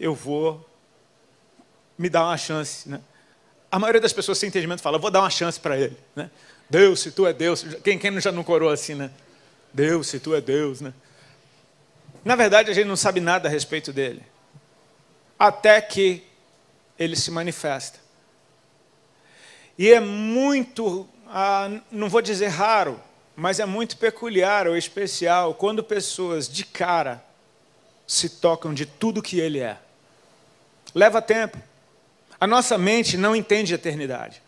eu 0.00 0.14
vou 0.14 0.66
me 1.98 2.08
dar 2.08 2.24
uma 2.24 2.38
chance. 2.38 2.88
Né? 2.88 2.98
A 3.70 3.78
maioria 3.78 4.00
das 4.00 4.12
pessoas 4.12 4.38
sem 4.38 4.48
entendimento 4.48 4.80
fala, 4.80 4.98
vou 4.98 5.10
dar 5.10 5.20
uma 5.20 5.30
chance 5.30 5.60
para 5.60 5.76
ele. 5.76 5.98
Né? 6.14 6.30
Deus, 6.70 7.00
se 7.00 7.10
tu 7.10 7.26
é 7.26 7.34
Deus. 7.34 7.62
Quem, 7.84 7.98
quem 7.98 8.18
já 8.18 8.32
não 8.32 8.42
corou 8.42 8.70
assim, 8.70 8.94
né? 8.94 9.10
Deus, 9.70 10.08
se 10.08 10.18
tu 10.18 10.34
é 10.34 10.40
Deus, 10.40 10.80
né? 10.80 10.94
Na 12.24 12.34
verdade, 12.34 12.70
a 12.70 12.74
gente 12.74 12.86
não 12.86 12.96
sabe 12.96 13.20
nada 13.20 13.48
a 13.48 13.52
respeito 13.52 13.92
dele. 13.92 14.22
Até 15.38 15.80
que 15.80 16.24
ele 16.98 17.14
se 17.14 17.30
manifesta 17.30 18.05
E 19.78 19.92
é 19.92 20.00
muito, 20.00 21.08
ah, 21.28 21.70
não 21.90 22.08
vou 22.08 22.22
dizer 22.22 22.48
raro, 22.48 23.00
mas 23.34 23.60
é 23.60 23.66
muito 23.66 23.96
peculiar 23.96 24.66
ou 24.66 24.76
especial 24.76 25.54
quando 25.54 25.84
pessoas 25.84 26.48
de 26.48 26.64
cara 26.64 27.22
se 28.06 28.28
tocam 28.28 28.72
de 28.72 28.86
tudo 28.86 29.22
que 29.22 29.38
ele 29.38 29.58
é. 29.58 29.76
Leva 30.94 31.20
tempo. 31.20 31.58
A 32.40 32.46
nossa 32.46 32.78
mente 32.78 33.16
não 33.16 33.34
entende 33.34 33.74
eternidade. 33.74 34.42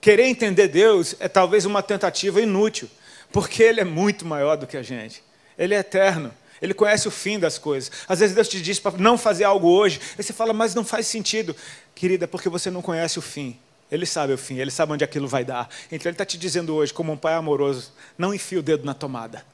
Querer 0.00 0.24
entender 0.24 0.66
Deus 0.66 1.14
é 1.20 1.28
talvez 1.28 1.64
uma 1.64 1.80
tentativa 1.80 2.40
inútil, 2.40 2.90
porque 3.30 3.62
Ele 3.62 3.80
é 3.80 3.84
muito 3.84 4.26
maior 4.26 4.56
do 4.56 4.66
que 4.66 4.76
a 4.76 4.82
gente. 4.82 5.22
Ele 5.56 5.74
é 5.74 5.78
eterno. 5.78 6.32
Ele 6.60 6.74
conhece 6.74 7.06
o 7.06 7.10
fim 7.10 7.38
das 7.38 7.58
coisas. 7.58 7.90
Às 8.08 8.18
vezes 8.18 8.34
Deus 8.34 8.48
te 8.48 8.60
diz 8.60 8.80
para 8.80 8.98
não 8.98 9.16
fazer 9.16 9.44
algo 9.44 9.68
hoje, 9.68 10.00
aí 10.16 10.22
você 10.22 10.32
fala, 10.32 10.52
mas 10.52 10.74
não 10.74 10.84
faz 10.84 11.06
sentido. 11.06 11.54
Querida, 11.94 12.26
porque 12.26 12.48
você 12.48 12.70
não 12.70 12.82
conhece 12.82 13.18
o 13.18 13.22
fim. 13.22 13.56
Ele 13.92 14.06
sabe 14.06 14.32
o 14.32 14.38
fim, 14.38 14.56
ele 14.56 14.70
sabe 14.70 14.94
onde 14.94 15.04
aquilo 15.04 15.28
vai 15.28 15.44
dar. 15.44 15.68
Então 15.90 16.08
ele 16.08 16.14
está 16.14 16.24
te 16.24 16.38
dizendo 16.38 16.74
hoje, 16.74 16.94
como 16.94 17.12
um 17.12 17.16
pai 17.16 17.34
amoroso, 17.34 17.92
não 18.16 18.32
enfie 18.32 18.56
o 18.56 18.62
dedo 18.62 18.86
na 18.86 18.94
tomada. 18.94 19.44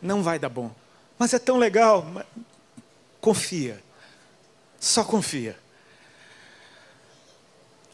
Não 0.00 0.22
vai 0.22 0.38
dar 0.38 0.48
bom. 0.48 0.74
Mas 1.18 1.34
é 1.34 1.38
tão 1.38 1.58
legal. 1.58 2.24
Confia. 3.20 3.82
Só 4.80 5.04
confia. 5.04 5.58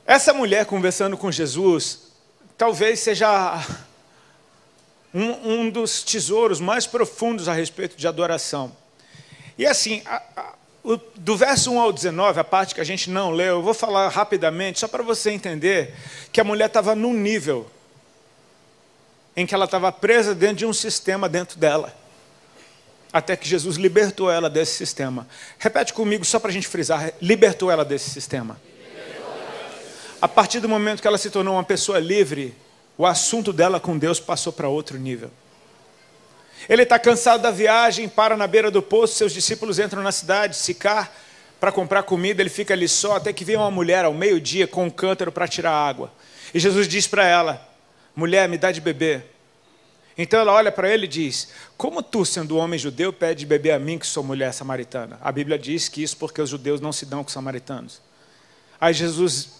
Essa 0.07 0.33
mulher 0.33 0.67
conversando 0.67 1.19
com 1.19 1.33
Jesus, 1.33 2.13
talvez 2.57 3.01
seja 3.01 3.67
um, 5.13 5.63
um 5.63 5.69
dos 5.69 6.05
tesouros 6.05 6.61
mais 6.61 6.87
profundos 6.87 7.49
a 7.49 7.53
respeito 7.53 7.97
de 7.97 8.07
adoração. 8.07 8.77
E 9.59 9.67
assim, 9.67 10.01
a, 10.07 10.23
a, 10.37 10.55
do 11.17 11.37
verso 11.37 11.73
1 11.73 11.81
ao 11.81 11.93
19, 11.93 12.39
a 12.39 12.45
parte 12.45 12.75
que 12.75 12.81
a 12.81 12.85
gente 12.85 13.11
não 13.11 13.33
leu, 13.33 13.57
eu 13.57 13.63
vou 13.63 13.75
falar 13.75 14.09
rapidamente, 14.09 14.79
só 14.79 14.87
para 14.87 15.03
você 15.03 15.31
entender 15.33 15.93
que 16.33 16.41
a 16.41 16.45
mulher 16.45 16.67
estava 16.67 16.95
num 16.95 17.13
nível 17.13 17.69
em 19.37 19.45
que 19.45 19.55
ela 19.55 19.65
estava 19.65 19.91
presa 19.91 20.35
dentro 20.35 20.57
de 20.57 20.67
um 20.67 20.73
sistema 20.73 21.29
dentro 21.29 21.59
dela. 21.59 21.93
Até 23.13 23.37
que 23.37 23.49
Jesus 23.49 23.77
libertou 23.77 24.31
ela 24.31 24.49
desse 24.49 24.75
sistema. 24.75 25.27
Repete 25.59 25.93
comigo, 25.93 26.25
só 26.25 26.39
para 26.39 26.51
a 26.51 26.53
gente 26.53 26.69
frisar: 26.69 27.13
libertou 27.21 27.71
ela 27.71 27.85
desse 27.85 28.11
sistema. 28.11 28.61
A 30.21 30.29
partir 30.29 30.61
do 30.61 30.69
momento 30.69 31.03
que 31.03 31.09
ela 31.09 31.19
se 31.19 31.31
tornou 31.31 31.55
uma 31.55 31.65
pessoa 31.65 31.99
livre, 31.99 32.55
o 32.97 33.05
assunto 33.05 33.53
dela 33.53 33.79
com 33.79 33.99
Deus 33.99 34.21
passou 34.21 34.53
para 34.53 34.69
outro 34.69 34.99
nível. 34.99 35.31
Ele 36.69 36.83
está 36.83 36.99
cansado 36.99 37.43
da 37.43 37.51
viagem, 37.51 38.09
para 38.09 38.37
na 38.37 38.47
beira 38.47 38.71
do 38.71 38.83
poço, 38.83 39.15
seus 39.15 39.33
discípulos 39.33 39.79
entram 39.79 40.03
na 40.03 40.13
cidade, 40.13 40.57
Sicar, 40.57 41.13
para 41.61 41.73
comprar 41.73 42.03
comida, 42.03 42.43
ele 42.43 42.51
fica 42.51 42.75
ali 42.75 42.89
só, 42.89 43.17
até 43.17 43.33
que 43.33 43.45
vem 43.45 43.57
uma 43.57 43.71
mulher 43.71 44.05
ao 44.05 44.13
meio-dia 44.13 44.67
com 44.67 44.85
um 44.85 44.91
cântaro 44.91 45.33
para 45.33 45.49
tirar 45.49 45.73
água. 45.73 46.13
E 46.53 46.59
Jesus 46.61 46.87
diz 46.87 47.07
para 47.07 47.27
ela: 47.27 47.67
Mulher, 48.15 48.49
me 48.49 48.59
dá 48.59 48.71
de 48.71 48.81
beber. 48.81 49.33
Então 50.19 50.41
ela 50.41 50.53
olha 50.53 50.73
para 50.73 50.89
ele 50.89 51.05
e 51.05 51.09
diz: 51.09 51.49
Como 51.77 52.03
tu, 52.03 52.25
sendo 52.25 52.57
homem 52.57 52.79
judeu, 52.79 53.13
pede 53.13 53.41
de 53.41 53.47
beber 53.47 53.73
a 53.73 53.79
mim, 53.79 53.99
que 53.99 54.07
sou 54.07 54.23
mulher 54.23 54.53
samaritana? 54.53 55.19
A 55.23 55.31
Bíblia 55.31 55.59
diz 55.59 55.89
que 55.89 56.03
isso 56.03 56.17
porque 56.17 56.41
os 56.41 56.51
judeus 56.51 56.81
não 56.81 56.93
se 56.93 57.07
dão 57.07 57.23
com 57.23 57.29
os 57.29 57.33
samaritanos. 57.33 58.01
Aí 58.81 58.93
Jesus 58.93 59.57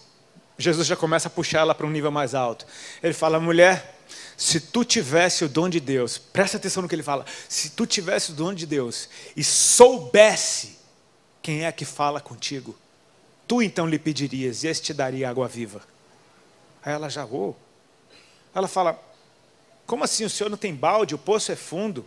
Jesus 0.59 0.87
já 0.87 0.95
começa 0.95 1.27
a 1.27 1.31
puxar 1.31 1.59
ela 1.59 1.75
para 1.75 1.85
um 1.85 1.89
nível 1.89 2.11
mais 2.11 2.33
alto. 2.33 2.65
Ele 3.01 3.13
fala: 3.13 3.39
mulher, 3.39 3.96
se 4.35 4.59
tu 4.59 4.85
tivesse 4.85 5.43
o 5.43 5.49
dom 5.49 5.67
de 5.67 5.79
Deus, 5.79 6.17
presta 6.17 6.57
atenção 6.57 6.83
no 6.83 6.89
que 6.89 6.95
ele 6.95 7.03
fala. 7.03 7.25
Se 7.49 7.71
tu 7.71 7.85
tivesse 7.85 8.31
o 8.31 8.33
dom 8.33 8.53
de 8.53 8.65
Deus 8.65 9.09
e 9.35 9.43
soubesse 9.43 10.77
quem 11.41 11.65
é 11.65 11.71
que 11.71 11.85
fala 11.85 12.21
contigo, 12.21 12.77
tu 13.47 13.61
então 13.61 13.87
lhe 13.87 13.97
pedirias 13.97 14.63
e 14.63 14.67
este 14.67 14.87
te 14.87 14.93
daria 14.93 15.29
água 15.29 15.47
viva. 15.47 15.81
Aí 16.83 16.93
ela 16.93 17.09
já, 17.09 17.25
oh. 17.25 17.55
Ela 18.53 18.67
fala: 18.67 18.99
como 19.85 20.03
assim? 20.03 20.25
O 20.25 20.29
senhor 20.29 20.49
não 20.49 20.57
tem 20.57 20.75
balde? 20.75 21.15
O 21.15 21.17
poço 21.17 21.51
é 21.51 21.55
fundo. 21.55 22.05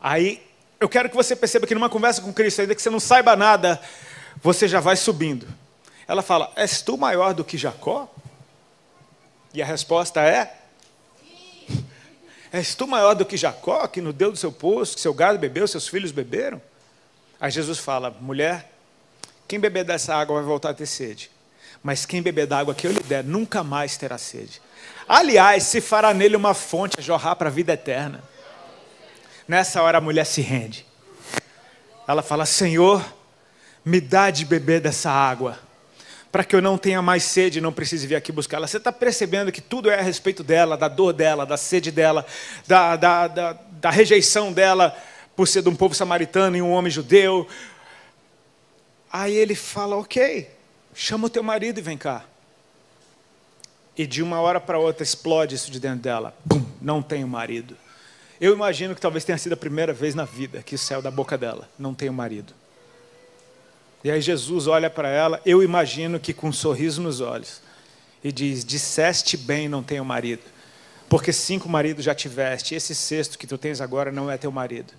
Aí 0.00 0.42
eu 0.78 0.88
quero 0.88 1.10
que 1.10 1.16
você 1.16 1.36
perceba 1.36 1.66
que 1.66 1.74
numa 1.74 1.90
conversa 1.90 2.22
com 2.22 2.32
Cristo, 2.32 2.62
ainda 2.62 2.74
que 2.74 2.80
você 2.80 2.88
não 2.88 3.00
saiba 3.00 3.36
nada, 3.36 3.80
você 4.42 4.66
já 4.66 4.80
vai 4.80 4.96
subindo. 4.96 5.46
Ela 6.06 6.22
fala: 6.22 6.52
És 6.56 6.80
tu 6.80 6.96
maior 6.96 7.34
do 7.34 7.44
que 7.44 7.58
Jacó? 7.58 8.08
E 9.52 9.62
a 9.62 9.66
resposta 9.66 10.20
é: 10.20 10.56
És 12.52 12.74
tu 12.74 12.86
maior 12.86 13.14
do 13.14 13.24
que 13.24 13.36
Jacó, 13.36 13.86
que 13.86 14.00
no 14.00 14.12
deu 14.12 14.30
do 14.30 14.38
seu 14.38 14.52
poço, 14.52 14.94
que 14.94 15.00
seu 15.00 15.14
gado 15.14 15.38
bebeu, 15.38 15.66
seus 15.66 15.88
filhos 15.88 16.12
beberam? 16.12 16.60
Aí 17.40 17.50
Jesus 17.50 17.78
fala: 17.78 18.10
Mulher, 18.20 18.70
quem 19.48 19.58
beber 19.58 19.84
dessa 19.84 20.14
água 20.14 20.36
vai 20.36 20.44
voltar 20.44 20.70
a 20.70 20.74
ter 20.74 20.86
sede. 20.86 21.30
Mas 21.82 22.04
quem 22.04 22.20
beber 22.20 22.46
da 22.46 22.58
água 22.58 22.74
que 22.74 22.86
eu 22.86 22.92
lhe 22.92 23.02
der, 23.02 23.24
nunca 23.24 23.64
mais 23.64 23.96
terá 23.96 24.18
sede. 24.18 24.60
Aliás, 25.08 25.62
se 25.64 25.80
fará 25.80 26.12
nele 26.12 26.36
uma 26.36 26.52
fonte 26.52 27.00
a 27.00 27.02
jorrar 27.02 27.36
para 27.36 27.48
a 27.48 27.52
vida 27.52 27.72
eterna. 27.72 28.22
Nessa 29.48 29.82
hora 29.82 29.98
a 29.98 30.00
mulher 30.00 30.26
se 30.26 30.40
rende. 30.40 30.86
Ela 32.06 32.22
fala: 32.22 32.46
Senhor, 32.46 33.04
me 33.84 34.00
dá 34.00 34.30
de 34.30 34.44
beber 34.44 34.80
dessa 34.80 35.10
água 35.10 35.58
para 36.30 36.44
que 36.44 36.54
eu 36.54 36.62
não 36.62 36.78
tenha 36.78 37.02
mais 37.02 37.24
sede 37.24 37.58
e 37.58 37.60
não 37.60 37.72
precise 37.72 38.06
vir 38.06 38.14
aqui 38.14 38.30
buscá-la. 38.30 38.66
Você 38.66 38.76
está 38.76 38.92
percebendo 38.92 39.50
que 39.50 39.60
tudo 39.60 39.90
é 39.90 39.98
a 39.98 40.02
respeito 40.02 40.44
dela, 40.44 40.76
da 40.76 40.88
dor 40.88 41.12
dela, 41.12 41.44
da 41.44 41.56
sede 41.56 41.90
dela, 41.90 42.24
da, 42.66 42.96
da, 42.96 43.28
da, 43.28 43.52
da 43.52 43.90
rejeição 43.90 44.52
dela 44.52 44.96
por 45.34 45.48
ser 45.48 45.62
de 45.62 45.68
um 45.68 45.74
povo 45.74 45.94
samaritano 45.94 46.56
e 46.56 46.62
um 46.62 46.70
homem 46.70 46.90
judeu. 46.90 47.48
Aí 49.12 49.34
ele 49.34 49.56
fala: 49.56 49.96
Ok, 49.96 50.48
chama 50.94 51.26
o 51.26 51.30
teu 51.30 51.42
marido 51.42 51.78
e 51.78 51.82
vem 51.82 51.98
cá. 51.98 52.24
E 53.96 54.06
de 54.06 54.22
uma 54.22 54.40
hora 54.40 54.60
para 54.60 54.78
outra 54.78 55.02
explode 55.02 55.56
isso 55.56 55.70
de 55.70 55.80
dentro 55.80 56.00
dela. 56.00 56.34
Pum, 56.48 56.64
não 56.80 57.02
tenho 57.02 57.26
marido. 57.26 57.76
Eu 58.40 58.54
imagino 58.54 58.94
que 58.94 59.00
talvez 59.00 59.24
tenha 59.24 59.36
sido 59.36 59.52
a 59.52 59.56
primeira 59.56 59.92
vez 59.92 60.14
na 60.14 60.24
vida 60.24 60.62
que 60.62 60.78
saiu 60.78 61.02
da 61.02 61.10
boca 61.10 61.36
dela: 61.36 61.68
Não 61.76 61.92
tenho 61.92 62.12
marido. 62.12 62.54
E 64.02 64.10
aí 64.10 64.20
Jesus 64.20 64.66
olha 64.66 64.88
para 64.88 65.08
ela, 65.08 65.40
eu 65.44 65.62
imagino 65.62 66.18
que 66.18 66.32
com 66.32 66.48
um 66.48 66.52
sorriso 66.52 67.02
nos 67.02 67.20
olhos, 67.20 67.60
e 68.22 68.32
diz: 68.32 68.64
Disseste 68.64 69.36
bem, 69.36 69.68
não 69.68 69.82
tenho 69.82 70.04
marido, 70.04 70.42
porque 71.08 71.32
cinco 71.32 71.68
maridos 71.68 72.04
já 72.04 72.14
tiveste, 72.14 72.74
esse 72.74 72.94
sexto 72.94 73.38
que 73.38 73.46
tu 73.46 73.58
tens 73.58 73.80
agora 73.80 74.10
não 74.10 74.30
é 74.30 74.36
teu 74.36 74.50
marido. 74.50 74.92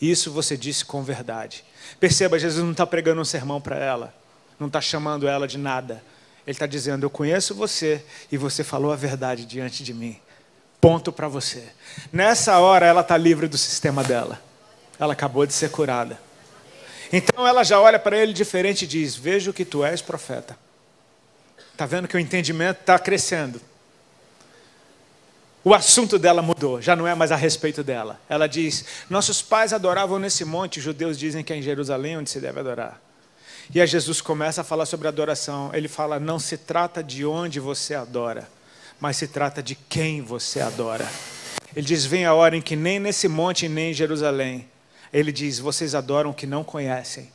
Isso 0.00 0.30
você 0.30 0.56
disse 0.56 0.84
com 0.84 1.02
verdade. 1.02 1.64
Perceba, 1.98 2.38
Jesus 2.38 2.62
não 2.62 2.72
está 2.72 2.86
pregando 2.86 3.20
um 3.20 3.24
sermão 3.24 3.60
para 3.60 3.76
ela, 3.76 4.14
não 4.60 4.66
está 4.66 4.80
chamando 4.80 5.26
ela 5.26 5.48
de 5.48 5.58
nada. 5.58 6.02
Ele 6.46 6.54
está 6.54 6.66
dizendo: 6.66 7.04
Eu 7.04 7.10
conheço 7.10 7.54
você 7.54 8.02
e 8.30 8.36
você 8.36 8.62
falou 8.62 8.92
a 8.92 8.96
verdade 8.96 9.44
diante 9.44 9.82
de 9.82 9.92
mim. 9.92 10.18
Ponto 10.80 11.10
para 11.10 11.26
você. 11.26 11.64
Nessa 12.12 12.58
hora 12.60 12.86
ela 12.86 13.00
está 13.00 13.16
livre 13.16 13.48
do 13.48 13.58
sistema 13.58 14.04
dela. 14.04 14.40
Ela 14.98 15.14
acabou 15.14 15.44
de 15.46 15.52
ser 15.52 15.70
curada. 15.70 16.25
Então 17.12 17.46
ela 17.46 17.64
já 17.64 17.80
olha 17.80 17.98
para 17.98 18.16
ele 18.16 18.32
diferente 18.32 18.82
e 18.82 18.86
diz: 18.88 19.14
Vejo 19.14 19.52
que 19.52 19.64
tu 19.64 19.84
és 19.84 20.00
profeta. 20.00 20.56
Está 21.72 21.86
vendo 21.86 22.08
que 22.08 22.16
o 22.16 22.20
entendimento 22.20 22.80
está 22.80 22.98
crescendo. 22.98 23.60
O 25.62 25.74
assunto 25.74 26.16
dela 26.18 26.40
mudou, 26.42 26.80
já 26.80 26.94
não 26.94 27.08
é 27.08 27.14
mais 27.14 27.32
a 27.32 27.36
respeito 27.36 27.82
dela. 27.82 28.20
Ela 28.28 28.46
diz: 28.46 28.84
Nossos 29.10 29.42
pais 29.42 29.72
adoravam 29.72 30.18
nesse 30.18 30.44
monte, 30.44 30.78
os 30.78 30.84
judeus 30.84 31.18
dizem 31.18 31.42
que 31.42 31.52
é 31.52 31.56
em 31.56 31.62
Jerusalém 31.62 32.16
onde 32.16 32.30
se 32.30 32.40
deve 32.40 32.60
adorar. 32.60 33.00
E 33.74 33.80
aí 33.80 33.86
Jesus 33.86 34.20
começa 34.20 34.60
a 34.60 34.64
falar 34.64 34.86
sobre 34.86 35.08
adoração. 35.08 35.70
Ele 35.74 35.88
fala: 35.88 36.20
Não 36.20 36.38
se 36.38 36.56
trata 36.56 37.02
de 37.02 37.26
onde 37.26 37.58
você 37.58 37.94
adora, 37.94 38.48
mas 39.00 39.16
se 39.16 39.26
trata 39.26 39.62
de 39.62 39.74
quem 39.74 40.22
você 40.22 40.60
adora. 40.60 41.06
Ele 41.74 41.84
diz: 41.84 42.04
Vem 42.06 42.24
a 42.24 42.32
hora 42.32 42.56
em 42.56 42.62
que 42.62 42.76
nem 42.76 43.00
nesse 43.00 43.26
monte, 43.26 43.68
nem 43.68 43.90
em 43.90 43.94
Jerusalém, 43.94 44.68
ele 45.12 45.32
diz: 45.32 45.58
Vocês 45.58 45.94
adoram 45.94 46.30
o 46.30 46.34
que 46.34 46.46
não 46.46 46.64
conhecem, 46.64 47.30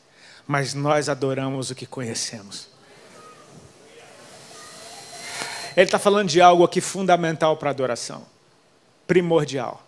mas 0.47 0.73
nós 0.73 1.09
adoramos 1.09 1.69
o 1.69 1.75
que 1.75 1.85
conhecemos. 1.85 2.69
Ele 5.75 5.85
está 5.85 5.97
falando 5.97 6.27
de 6.27 6.41
algo 6.41 6.63
aqui 6.63 6.81
fundamental 6.81 7.55
para 7.55 7.69
a 7.69 7.71
adoração, 7.71 8.25
primordial. 9.07 9.85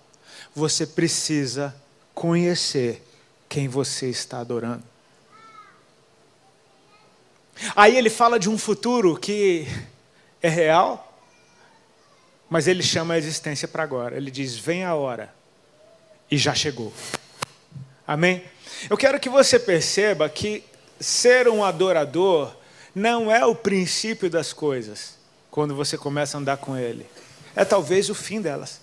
Você 0.56 0.88
precisa 0.88 1.76
conhecer 2.14 3.04
quem 3.50 3.68
você 3.68 4.10
está 4.10 4.40
adorando. 4.40 4.84
Aí 7.76 7.98
ele 7.98 8.10
fala 8.10 8.40
de 8.40 8.50
um 8.50 8.58
futuro 8.58 9.18
que 9.18 9.68
é 10.42 10.50
real, 10.50 11.14
mas 12.50 12.68
ele 12.68 12.82
chama 12.82 13.16
a 13.16 13.18
existência 13.18 13.68
para 13.68 13.84
agora. 13.84 14.16
Ele 14.16 14.32
diz: 14.32 14.58
Vem 14.58 14.84
a 14.84 14.96
hora, 14.96 15.34
e 16.30 16.38
já 16.38 16.56
chegou. 16.56 16.94
Amém? 18.06 18.44
Eu 18.90 18.98
quero 18.98 19.20
que 19.20 19.30
você 19.30 19.58
perceba 19.58 20.28
que 20.28 20.64
ser 21.00 21.48
um 21.48 21.64
adorador 21.64 22.54
não 22.94 23.32
é 23.32 23.46
o 23.46 23.56
princípio 23.56 24.30
das 24.30 24.54
coisas 24.54 25.18
quando 25.50 25.76
você 25.76 25.98
começa 25.98 26.38
a 26.38 26.40
andar 26.42 26.58
com 26.58 26.78
Ele. 26.78 27.06
É 27.56 27.64
talvez 27.64 28.10
o 28.10 28.16
fim 28.16 28.42
delas. 28.42 28.82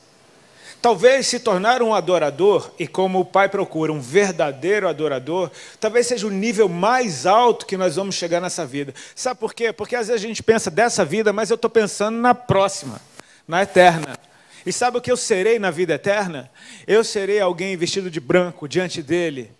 Talvez 0.81 1.27
se 1.27 1.39
tornar 1.39 1.83
um 1.83 1.95
adorador, 1.95 2.71
e 2.79 2.87
como 2.87 3.21
o 3.21 3.25
Pai 3.25 3.51
procura 3.51 3.93
um 3.93 4.01
verdadeiro 4.01 4.89
adorador, 4.89 5.51
talvez 5.79 6.07
seja 6.07 6.27
o 6.27 6.31
nível 6.31 6.71
mais 6.71 7.27
alto 7.27 7.67
que 7.67 7.77
nós 7.77 7.97
vamos 7.97 8.15
chegar 8.15 8.41
nessa 8.41 8.65
vida. 8.65 8.95
Sabe 9.15 9.39
por 9.39 9.53
quê? 9.53 9.75
Porque 9.75 9.95
às 9.95 10.09
vezes 10.09 10.25
a 10.25 10.27
gente 10.27 10.43
pensa 10.43 10.71
dessa 10.71 11.05
vida, 11.05 11.35
mas 11.35 11.51
eu 11.51 11.57
estou 11.57 11.71
pensando 11.71 12.17
na 12.17 12.35
próxima, 12.35 12.99
na 13.47 13.63
eterna. 13.63 14.17
E 14.65 14.73
sabe 14.73 14.99
o 14.99 15.01
que 15.01 15.11
eu 15.11 15.17
serei 15.17 15.59
na 15.59 15.71
vida 15.71 15.95
eterna? 15.95 16.51
Eu 16.87 17.03
serei 17.03 17.41
alguém 17.41 17.77
vestido 17.77 18.11
de 18.11 18.21
branco 18.21 18.69
diante 18.69 19.03
dele, 19.03 19.53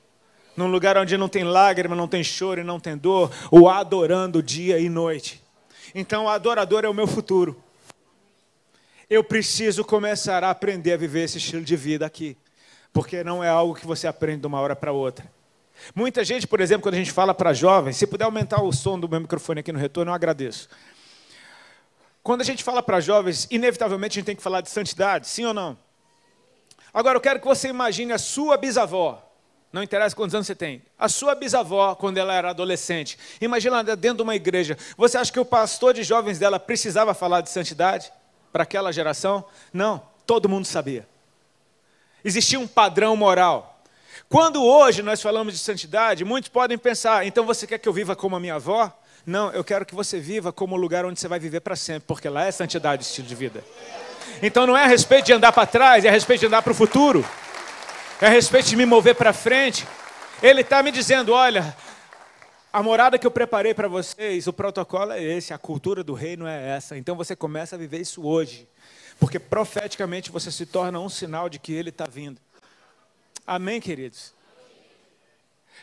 num 0.57 0.67
lugar 0.67 0.97
onde 0.99 1.17
não 1.17 1.29
tem 1.29 1.45
lágrima, 1.45 1.97
não 1.97 2.09
tem 2.09 2.23
choro 2.23 2.61
e 2.61 2.65
não 2.65 2.79
tem 2.79 2.97
dor, 2.97 3.33
o 3.51 3.69
adorando 3.69 4.43
dia 4.43 4.79
e 4.79 4.89
noite. 4.89 5.43
Então, 5.95 6.25
o 6.25 6.29
adorador 6.29 6.85
é 6.85 6.89
o 6.89 6.95
meu 6.95 7.07
futuro. 7.07 7.63
Eu 9.09 9.25
preciso 9.25 9.85
começar 9.85 10.45
a 10.45 10.51
aprender 10.51 10.93
a 10.93 10.97
viver 10.97 11.25
esse 11.25 11.39
estilo 11.39 11.65
de 11.65 11.77
vida 11.77 12.07
aqui, 12.07 12.37
porque 12.93 13.25
não 13.25 13.43
é 13.43 13.49
algo 13.49 13.75
que 13.75 13.87
você 13.87 14.07
aprende 14.07 14.43
de 14.43 14.47
uma 14.47 14.61
hora 14.61 14.77
para 14.77 14.93
outra. 14.93 15.31
Muita 15.95 16.23
gente, 16.23 16.47
por 16.47 16.61
exemplo, 16.61 16.83
quando 16.83 16.95
a 16.95 16.99
gente 16.99 17.11
fala 17.11 17.35
para 17.35 17.53
jovens, 17.53 17.97
se 17.97 18.07
puder 18.07 18.25
aumentar 18.25 18.63
o 18.63 18.73
som 18.73 18.99
do 19.01 19.09
meu 19.09 19.21
microfone 19.21 19.61
aqui 19.61 19.73
no 19.73 19.79
retorno, 19.79 20.11
eu 20.11 20.15
agradeço. 20.15 20.69
Quando 22.23 22.43
a 22.43 22.45
gente 22.45 22.63
fala 22.63 22.83
para 22.83 23.01
jovens, 23.01 23.47
inevitavelmente 23.51 24.19
a 24.19 24.21
gente 24.21 24.27
tem 24.27 24.37
que 24.37 24.43
falar 24.43 24.61
de 24.61 24.71
santidade, 24.71 25.27
sim 25.27 25.45
ou 25.45 25.55
não? 25.55 25.77
Agora 26.93 27.17
eu 27.17 27.21
quero 27.21 27.41
que 27.41 27.47
você 27.47 27.69
imagine 27.69 28.13
a 28.13 28.19
sua 28.19 28.57
bisavó. 28.57 29.27
Não 29.73 29.83
interessa 29.83 30.17
quantos 30.17 30.35
anos 30.35 30.47
você 30.47 30.55
tem. 30.55 30.83
A 30.99 31.09
sua 31.09 31.35
bisavó, 31.35 31.95
quando 31.95 32.19
ela 32.19 32.35
era 32.35 32.51
adolescente. 32.51 33.17
Imagina 33.41 33.77
ela 33.79 33.97
dentro 33.97 34.17
de 34.17 34.23
uma 34.23 34.35
igreja. 34.35 34.77
Você 34.97 35.17
acha 35.17 35.33
que 35.33 35.39
o 35.39 35.45
pastor 35.45 35.95
de 35.95 36.03
jovens 36.03 36.39
dela 36.39 36.59
precisava 36.59 37.15
falar 37.15 37.41
de 37.41 37.51
santidade 37.51 38.13
para 38.53 38.65
aquela 38.65 38.93
geração? 38.93 39.45
Não, 39.73 40.03
todo 40.27 40.49
mundo 40.49 40.67
sabia. 40.67 41.09
Existia 42.25 42.59
um 42.59 42.67
padrão 42.67 43.15
moral. 43.15 43.81
Quando 44.29 44.63
hoje 44.63 45.03
nós 45.03 45.23
falamos 45.23 45.55
de 45.55 45.61
santidade, 45.61 46.25
muitos 46.25 46.49
podem 46.49 46.77
pensar: 46.77 47.25
então 47.25 47.47
você 47.47 47.67
quer 47.67 47.79
que 47.79 47.89
eu 47.89 47.93
viva 47.93 48.17
como 48.17 48.35
a 48.35 48.41
minha 48.41 48.57
avó? 48.57 48.93
Não, 49.27 49.51
eu 49.53 49.63
quero 49.63 49.85
que 49.85 49.95
você 49.95 50.19
viva 50.19 50.53
como 50.53 50.75
o 50.75 50.79
lugar 50.79 51.05
onde 51.05 51.21
você 51.21 51.29
vai 51.29 51.39
viver 51.39 51.61
para 51.61 51.77
sempre, 51.77 52.05
porque 52.07 52.29
lá 52.29 52.47
é 52.47 52.51
santidade, 52.51 53.03
estilo 53.03 53.29
de 53.29 53.35
vida. 53.35 53.63
Então 54.43 54.67
não 54.67 54.77
é 54.77 54.85
a 54.85 54.87
respeito 54.87 55.27
de 55.27 55.33
andar 55.33 55.53
para 55.53 55.67
trás, 55.67 56.05
é 56.05 56.09
a 56.09 56.13
respeito 56.13 56.41
de 56.41 56.47
andar 56.47 56.63
para 56.63 56.73
o 56.73 56.75
futuro, 56.75 57.25
é 58.21 58.27
a 58.27 58.31
respeito 58.31 58.69
de 58.69 58.77
me 58.77 58.87
mover 58.87 59.15
para 59.15 59.33
frente. 59.33 59.87
Ele 60.43 60.63
está 60.63 60.83
me 60.83 60.91
dizendo: 60.91 61.33
olha, 61.33 61.77
a 62.73 62.83
morada 62.83 63.19
que 63.19 63.27
eu 63.27 63.31
preparei 63.31 63.75
para 63.75 63.89
vocês, 63.89 64.47
o 64.47 64.53
protocolo 64.53 65.13
é 65.13 65.23
esse, 65.23 65.53
a 65.53 65.59
cultura 65.59 66.03
do 66.03 66.15
reino 66.15 66.47
é 66.47 66.71
essa. 66.71 66.97
Então 66.97 67.15
você 67.15 67.37
começa 67.37 67.77
a 67.77 67.79
viver 67.79 68.01
isso 68.01 68.25
hoje, 68.25 68.67
porque 69.19 69.39
profeticamente 69.39 70.31
você 70.31 70.51
se 70.51 70.65
torna 70.65 70.99
um 70.99 71.09
sinal 71.09 71.49
de 71.49 71.59
que 71.59 71.73
ele 71.73 71.91
está 71.91 72.07
vindo. 72.07 72.41
Amém, 73.47 73.81
queridos? 73.81 74.33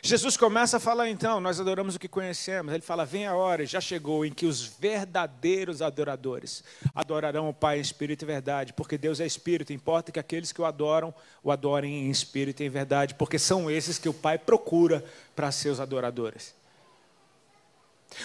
Jesus 0.02 0.36
começa 0.36 0.76
a 0.76 0.80
falar 0.80 1.08
então, 1.08 1.40
nós 1.40 1.60
adoramos 1.60 1.96
o 1.96 1.98
que 1.98 2.08
conhecemos. 2.08 2.72
Ele 2.72 2.82
fala: 2.82 3.04
vem 3.04 3.26
a 3.26 3.34
hora, 3.34 3.66
já 3.66 3.80
chegou, 3.80 4.24
em 4.24 4.32
que 4.32 4.46
os 4.46 4.64
verdadeiros 4.64 5.82
adoradores 5.82 6.62
adorarão 6.94 7.48
o 7.48 7.54
Pai 7.54 7.78
em 7.78 7.80
espírito 7.80 8.22
e 8.22 8.26
verdade, 8.26 8.72
porque 8.72 8.96
Deus 8.96 9.20
é 9.20 9.26
espírito. 9.26 9.72
Importa 9.72 10.12
que 10.12 10.20
aqueles 10.20 10.52
que 10.52 10.60
o 10.60 10.64
adoram 10.64 11.12
o 11.42 11.50
adorem 11.50 12.06
em 12.06 12.10
espírito 12.10 12.62
e 12.62 12.66
em 12.66 12.70
verdade, 12.70 13.14
porque 13.14 13.38
são 13.38 13.70
esses 13.70 13.98
que 13.98 14.08
o 14.08 14.14
Pai 14.14 14.38
procura 14.38 15.04
para 15.34 15.50
seus 15.50 15.80
adoradores. 15.80 16.54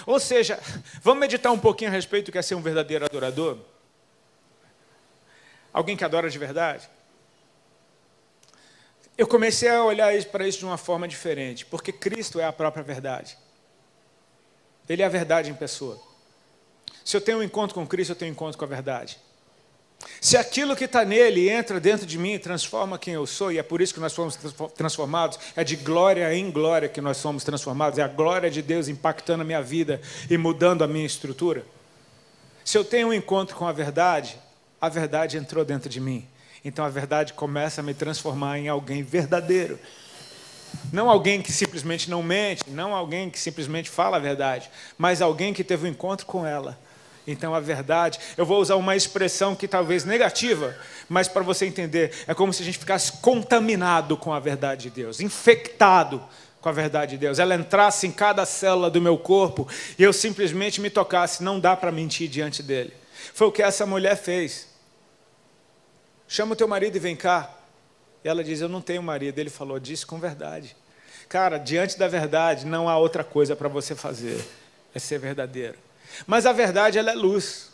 Ou 0.06 0.20
seja, 0.20 0.60
vamos 1.02 1.20
meditar 1.20 1.52
um 1.52 1.60
pouquinho 1.60 1.90
a 1.90 1.94
respeito 1.94 2.28
do 2.28 2.32
que 2.32 2.38
é 2.38 2.42
ser 2.42 2.56
um 2.56 2.62
verdadeiro 2.62 3.06
adorador? 3.06 3.58
Alguém 5.74 5.98
que 5.98 6.06
adora 6.06 6.30
de 6.30 6.38
verdade? 6.38 6.88
Eu 9.18 9.28
comecei 9.28 9.70
a 9.70 9.84
olhar 9.84 10.14
para 10.26 10.48
isso 10.48 10.60
de 10.60 10.66
uma 10.66 10.78
forma 10.78 11.08
diferente, 11.08 11.66
porque 11.66 11.92
Cristo 11.92 12.40
é 12.40 12.46
a 12.46 12.54
própria 12.54 12.84
verdade. 12.84 13.38
Ele 14.90 15.02
é 15.02 15.06
a 15.06 15.10
verdade 15.10 15.50
em 15.50 15.54
pessoa. 15.54 16.02
Se 17.06 17.16
eu 17.16 17.22
tenho 17.22 17.40
um 17.40 17.44
encontro 17.44 17.76
com 17.76 17.86
Cristo, 17.86 18.12
eu 18.12 18.16
tenho 18.16 18.32
um 18.32 18.34
encontro 18.34 18.58
com 18.58 18.66
a 18.66 18.68
verdade. 18.68 19.20
Se 20.20 20.36
aquilo 20.36 20.76
que 20.76 20.86
está 20.86 21.06
nele 21.06 21.50
entra 21.50 21.80
dentro 21.80 22.06
de 22.06 22.18
mim 22.18 22.34
e 22.34 22.40
transforma 22.40 22.98
quem 22.98 23.14
eu 23.14 23.26
sou, 23.26 23.52
e 23.52 23.58
é 23.58 23.64
por 23.64 23.82
isso 23.82 23.94
que 23.94 24.00
nós 24.00 24.14
fomos 24.14 24.38
transformados, 24.76 25.40
é 25.56 25.64
de 25.64 25.76
glória 25.76 26.34
em 26.34 26.52
glória 26.52 26.90
que 26.90 27.02
nós 27.02 27.18
somos 27.18 27.44
transformados, 27.44 28.00
é 28.00 28.02
a 28.02 28.08
glória 28.08 28.50
de 28.50 28.62
Deus 28.62 28.88
impactando 28.88 29.44
a 29.44 29.46
minha 29.46 29.62
vida 29.62 30.02
e 30.30 30.38
mudando 30.38 30.84
a 30.84 30.88
minha 30.88 31.06
estrutura. 31.06 31.66
Se 32.66 32.78
eu 32.78 32.84
tenho 32.84 33.10
um 33.10 33.14
encontro 33.14 33.56
com 33.56 33.68
a 33.68 33.72
verdade, 33.72 34.38
a 34.80 34.90
verdade 34.90 35.38
entrou 35.38 35.64
dentro 35.64 35.90
de 35.90 36.00
mim. 36.00 36.28
Então 36.64 36.86
a 36.86 36.90
verdade 36.90 37.34
começa 37.34 37.82
a 37.82 37.84
me 37.84 37.94
transformar 37.94 38.58
em 38.58 38.70
alguém 38.70 39.04
verdadeiro. 39.04 39.78
Não 40.92 41.10
alguém 41.10 41.42
que 41.42 41.52
simplesmente 41.52 42.10
não 42.10 42.24
mente, 42.24 42.64
não 42.70 42.96
alguém 42.96 43.30
que 43.30 43.40
simplesmente 43.40 43.90
fala 43.90 44.18
a 44.18 44.20
verdade, 44.20 44.70
mas 44.98 45.22
alguém 45.22 45.54
que 45.54 45.64
teve 45.64 45.88
um 45.88 45.92
encontro 45.92 46.26
com 46.26 46.46
ela. 46.46 46.78
Então 47.26 47.54
a 47.56 47.60
verdade, 47.60 48.20
eu 48.36 48.46
vou 48.46 48.60
usar 48.60 48.76
uma 48.76 48.96
expressão 48.96 49.56
que 49.56 49.68
talvez 49.68 50.04
negativa, 50.04 50.76
mas 51.08 51.28
para 51.28 51.44
você 51.44 51.66
entender, 51.66 52.12
é 52.28 52.34
como 52.34 52.52
se 52.52 52.62
a 52.62 52.66
gente 52.66 52.78
ficasse 52.78 53.14
contaminado 53.22 54.18
com 54.18 54.34
a 54.34 54.40
verdade 54.40 54.84
de 54.84 54.90
Deus, 54.90 55.22
infectado 55.22 56.22
com 56.60 56.70
a 56.70 56.72
verdade 56.72 57.12
de 57.12 57.18
Deus. 57.18 57.40
Ela 57.40 57.56
entrasse 57.56 58.08
em 58.08 58.12
cada 58.12 58.46
célula 58.46 58.90
do 58.90 59.02
meu 59.02 59.18
corpo 59.18 59.68
e 59.98 60.04
eu 60.04 60.12
simplesmente 60.12 60.82
me 60.82 60.90
tocasse, 60.90 61.44
não 61.44 61.60
dá 61.60 61.76
para 61.76 61.92
mentir 61.92 62.28
diante 62.30 62.64
dele. 62.64 62.94
Foi 63.34 63.48
o 63.48 63.52
que 63.52 63.62
essa 63.62 63.86
mulher 63.86 64.18
fez. 64.18 64.73
Chama 66.28 66.54
o 66.54 66.56
teu 66.56 66.68
marido 66.68 66.96
e 66.96 67.00
vem 67.00 67.16
cá. 67.16 67.50
E 68.24 68.28
ela 68.28 68.44
diz: 68.44 68.62
Eu 68.62 68.70
não 68.70 68.82
tenho 68.82 69.04
marido. 69.04 69.38
Ele 69.40 69.50
falou: 69.50 69.80
Disse 69.80 70.06
com 70.06 70.20
verdade. 70.20 70.76
Cara, 71.28 71.58
diante 71.58 71.98
da 71.98 72.08
verdade, 72.08 72.66
não 72.66 72.88
há 72.88 72.98
outra 72.98 73.24
coisa 73.24 73.56
para 73.56 73.68
você 73.68 73.96
fazer. 73.96 74.44
É 74.94 75.00
ser 75.00 75.20
verdadeiro. 75.20 75.78
Mas 76.28 76.46
a 76.46 76.52
verdade, 76.52 76.98
ela 76.98 77.12
é 77.12 77.16
luz. 77.16 77.72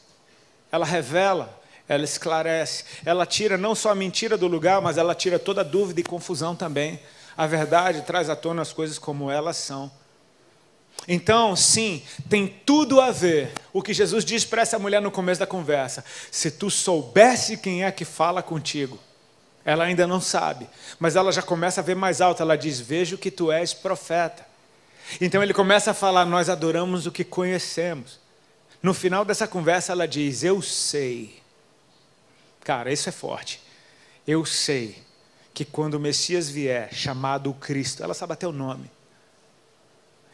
Ela 0.72 0.86
revela, 0.86 1.60
ela 1.88 2.04
esclarece. 2.04 2.86
Ela 3.06 3.26
tira 3.26 3.58
não 3.58 3.76
só 3.76 3.92
a 3.92 3.96
mentira 3.96 4.38
do 4.38 4.48
lugar, 4.48 4.82
mas 4.82 4.98
ela 4.98 5.14
tira 5.14 5.38
toda 5.38 5.64
dúvida 5.64 6.00
e 6.00 6.04
confusão 6.04 6.56
também. 6.56 7.00
A 7.36 7.48
verdade 7.48 8.02
traz 8.04 8.30
à 8.30 8.36
tona 8.36 8.62
as 8.62 8.72
coisas 8.72 9.00
como 9.00 9.30
elas 9.30 9.58
são. 9.58 9.92
Então, 11.08 11.56
sim, 11.56 12.04
tem 12.30 12.48
tudo 12.48 13.02
a 13.02 13.12
ver 13.12 13.52
o 13.74 13.82
que 13.82 13.94
Jesus 13.94 14.24
disse 14.24 14.46
para 14.46 14.62
essa 14.62 14.78
mulher 14.78 15.02
no 15.02 15.12
começo 15.12 15.40
da 15.40 15.48
conversa. 15.48 16.04
Se 16.32 16.52
tu 16.52 16.70
soubesse 16.70 17.58
quem 17.58 17.84
é 17.84 17.92
que 17.92 18.06
fala 18.06 18.44
contigo, 18.44 19.00
ela 19.66 19.86
ainda 19.86 20.06
não 20.08 20.22
sabe, 20.22 20.70
mas 21.00 21.16
ela 21.16 21.32
já 21.32 21.42
começa 21.42 21.82
a 21.82 21.84
ver 21.84 21.96
mais 21.96 22.22
alto. 22.22 22.42
Ela 22.42 22.58
diz: 22.58 22.80
Vejo 22.80 23.18
que 23.18 23.32
tu 23.32 23.52
és 23.52 23.74
profeta. 23.74 24.46
Então 25.20 25.42
ele 25.42 25.54
começa 25.54 25.92
a 25.92 25.94
falar: 25.94 26.26
Nós 26.26 26.50
adoramos 26.50 27.06
o 27.06 27.12
que 27.12 27.24
conhecemos. 27.24 28.20
No 28.82 28.94
final 28.94 29.26
dessa 29.26 29.48
conversa, 29.48 29.92
ela 29.92 30.08
diz: 30.08 30.44
Eu 30.44 30.62
sei. 30.62 31.40
Cara, 32.64 32.92
isso 32.92 33.10
é 33.10 33.12
forte. 33.12 33.62
Eu 34.28 34.46
sei 34.46 35.02
que 35.54 35.66
quando 35.66 35.96
o 35.96 36.00
Messias 36.00 36.50
vier, 36.50 36.94
chamado 36.94 37.54
Cristo, 37.54 38.04
ela 38.04 38.14
sabe 38.14 38.34
até 38.34 38.48
o 38.48 38.52
nome 38.52 38.90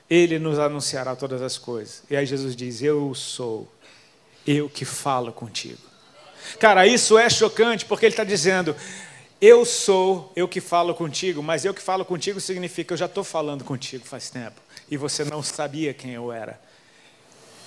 ele 0.10 0.38
nos 0.40 0.60
anunciará 0.60 1.16
todas 1.16 1.42
as 1.42 1.58
coisas. 1.58 2.04
E 2.10 2.16
aí 2.16 2.26
Jesus 2.26 2.56
diz: 2.56 2.82
Eu 2.82 3.14
sou, 3.14 3.68
eu 4.46 4.70
que 4.70 4.86
falo 4.86 5.32
contigo. 5.32 5.80
Cara, 6.60 6.86
isso 6.86 7.18
é 7.18 7.30
chocante 7.30 7.86
porque 7.86 8.06
ele 8.06 8.14
está 8.14 8.24
dizendo: 8.24 8.76
Eu 9.42 9.66
sou, 9.66 10.32
eu 10.36 10.48
que 10.48 10.62
falo 10.62 10.94
contigo, 10.94 11.42
mas 11.42 11.66
eu 11.66 11.74
que 11.74 11.82
falo 11.82 12.06
contigo 12.06 12.40
significa 12.40 12.94
eu 12.94 12.98
já 12.98 13.06
estou 13.06 13.24
falando 13.24 13.64
contigo 13.64 14.06
faz 14.06 14.30
tempo 14.30 14.62
e 14.90 14.98
você 14.98 15.24
não 15.24 15.42
sabia 15.42 15.94
quem 15.94 16.12
eu 16.12 16.32
era. 16.32 16.60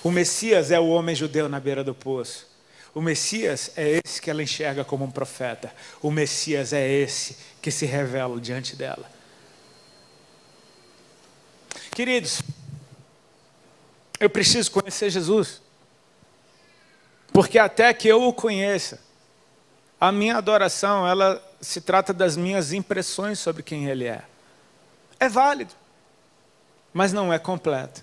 O 0.03 0.11
Messias 0.11 0.71
é 0.71 0.79
o 0.79 0.87
homem 0.87 1.13
judeu 1.13 1.49
na 1.49 1.59
beira 1.59 1.83
do 1.83 1.93
poço. 1.93 2.47
O 2.95 3.01
Messias 3.01 3.71
é 3.75 3.99
esse 4.03 4.21
que 4.21 4.29
ela 4.29 4.41
enxerga 4.41 4.83
como 4.83 5.05
um 5.05 5.11
profeta. 5.11 5.71
O 6.01 6.09
Messias 6.09 6.73
é 6.73 6.89
esse 6.89 7.35
que 7.61 7.69
se 7.69 7.85
revela 7.85 8.39
diante 8.39 8.75
dela. 8.75 9.18
Queridos, 11.99 12.41
eu 14.21 14.29
preciso 14.29 14.71
conhecer 14.71 15.09
Jesus. 15.09 15.61
Porque 17.33 17.59
até 17.59 17.93
que 17.93 18.07
eu 18.07 18.23
o 18.23 18.31
conheça, 18.31 19.01
a 19.99 20.09
minha 20.09 20.37
adoração, 20.37 21.05
ela 21.05 21.45
se 21.59 21.81
trata 21.81 22.13
das 22.13 22.37
minhas 22.37 22.71
impressões 22.71 23.37
sobre 23.37 23.63
quem 23.63 23.87
ele 23.87 24.05
é. 24.05 24.21
É 25.19 25.27
válido, 25.27 25.73
mas 26.93 27.11
não 27.11 27.33
é 27.33 27.37
completo. 27.37 28.01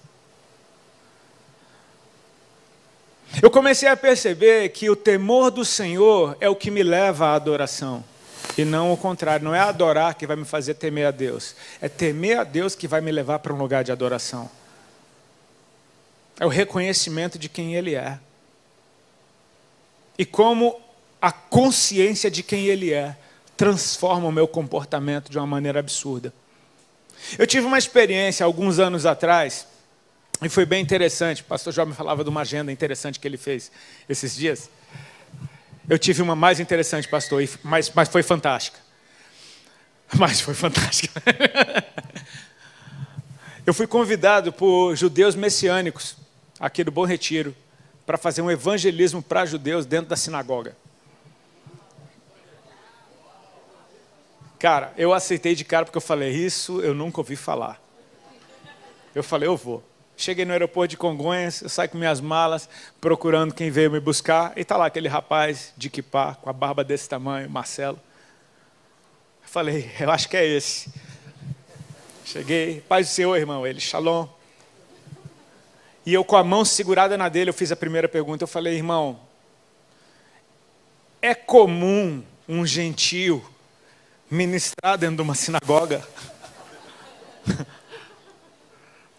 Eu 3.42 3.50
comecei 3.50 3.88
a 3.88 3.96
perceber 3.96 4.68
que 4.68 4.90
o 4.90 4.94
temor 4.94 5.50
do 5.50 5.64
Senhor 5.64 6.36
é 6.38 6.50
o 6.50 6.54
que 6.54 6.70
me 6.70 6.82
leva 6.82 7.28
à 7.28 7.34
adoração. 7.34 8.04
E 8.56 8.64
não 8.64 8.92
o 8.92 8.96
contrário, 8.96 9.44
não 9.44 9.54
é 9.54 9.60
adorar 9.60 10.14
que 10.14 10.26
vai 10.26 10.36
me 10.36 10.44
fazer 10.44 10.74
temer 10.74 11.06
a 11.06 11.10
Deus, 11.10 11.54
é 11.80 11.88
temer 11.88 12.38
a 12.38 12.44
Deus 12.44 12.74
que 12.74 12.88
vai 12.88 13.00
me 13.00 13.12
levar 13.12 13.38
para 13.40 13.52
um 13.52 13.58
lugar 13.58 13.84
de 13.84 13.92
adoração. 13.92 14.50
É 16.40 16.46
o 16.46 16.48
reconhecimento 16.48 17.38
de 17.38 17.48
quem 17.48 17.74
Ele 17.74 17.94
é. 17.94 18.18
E 20.18 20.24
como 20.24 20.80
a 21.20 21.30
consciência 21.30 22.30
de 22.30 22.42
quem 22.42 22.66
Ele 22.66 22.92
é 22.92 23.16
transforma 23.56 24.28
o 24.28 24.32
meu 24.32 24.46
comportamento 24.46 25.30
de 25.30 25.38
uma 25.38 25.46
maneira 25.46 25.80
absurda. 25.80 26.32
Eu 27.38 27.46
tive 27.46 27.66
uma 27.66 27.78
experiência 27.78 28.44
alguns 28.44 28.78
anos 28.78 29.06
atrás, 29.06 29.66
e 30.42 30.48
foi 30.48 30.66
bem 30.66 30.82
interessante. 30.82 31.40
O 31.40 31.44
pastor 31.46 31.86
me 31.86 31.94
falava 31.94 32.22
de 32.22 32.28
uma 32.28 32.42
agenda 32.42 32.70
interessante 32.70 33.18
que 33.18 33.26
ele 33.26 33.38
fez 33.38 33.70
esses 34.08 34.36
dias. 34.36 34.68
Eu 35.88 35.98
tive 35.98 36.20
uma 36.22 36.34
mais 36.34 36.58
interessante, 36.58 37.08
pastor, 37.08 37.42
mas, 37.62 37.90
mas 37.90 38.08
foi 38.08 38.22
fantástica. 38.22 38.78
Mas 40.16 40.40
foi 40.40 40.54
fantástica. 40.54 41.22
Eu 43.66 43.74
fui 43.74 43.88
convidado 43.88 44.52
por 44.52 44.94
judeus 44.94 45.34
messiânicos, 45.34 46.16
aqui 46.60 46.84
do 46.84 46.92
Bom 46.92 47.04
Retiro, 47.04 47.52
para 48.06 48.16
fazer 48.16 48.40
um 48.40 48.48
evangelismo 48.48 49.20
para 49.20 49.44
judeus 49.44 49.84
dentro 49.84 50.08
da 50.08 50.14
sinagoga. 50.14 50.76
Cara, 54.56 54.94
eu 54.96 55.12
aceitei 55.12 55.56
de 55.56 55.64
cara 55.64 55.84
porque 55.84 55.98
eu 55.98 56.02
falei, 56.02 56.30
isso 56.30 56.80
eu 56.80 56.94
nunca 56.94 57.20
ouvi 57.20 57.34
falar. 57.34 57.82
Eu 59.12 59.24
falei, 59.24 59.48
eu 59.48 59.56
vou. 59.56 59.82
Cheguei 60.16 60.46
no 60.46 60.52
aeroporto 60.52 60.88
de 60.88 60.96
Congonhas, 60.96 61.60
eu 61.60 61.68
saí 61.68 61.88
com 61.88 61.98
minhas 61.98 62.22
malas, 62.22 62.68
procurando 63.00 63.52
quem 63.52 63.70
veio 63.70 63.90
me 63.90 64.00
buscar, 64.00 64.54
e 64.56 64.62
está 64.62 64.74
lá 64.76 64.86
aquele 64.86 65.08
rapaz 65.08 65.74
de 65.76 65.90
kipá, 65.90 66.34
com 66.36 66.48
a 66.48 66.54
barba 66.54 66.82
desse 66.82 67.06
tamanho, 67.06 67.50
Marcelo. 67.50 68.00
Eu 69.42 69.48
falei, 69.48 69.90
eu 70.00 70.10
acho 70.10 70.26
que 70.26 70.36
é 70.36 70.46
esse. 70.46 70.90
Cheguei, 72.24 72.80
paz 72.88 73.08
do 73.08 73.10
Senhor, 73.12 73.36
irmão. 73.36 73.66
Ele, 73.66 73.78
shalom. 73.78 74.26
E 76.04 76.14
eu, 76.14 76.24
com 76.24 76.36
a 76.36 76.42
mão 76.42 76.64
segurada 76.64 77.16
na 77.18 77.28
dele, 77.28 77.50
eu 77.50 77.54
fiz 77.54 77.70
a 77.70 77.76
primeira 77.76 78.08
pergunta. 78.08 78.44
Eu 78.44 78.48
falei, 78.48 78.74
irmão, 78.74 79.20
é 81.20 81.34
comum 81.34 82.24
um 82.48 82.66
gentio 82.66 83.44
ministrar 84.30 84.96
dentro 84.96 85.16
de 85.16 85.22
uma 85.22 85.34
sinagoga? 85.34 86.06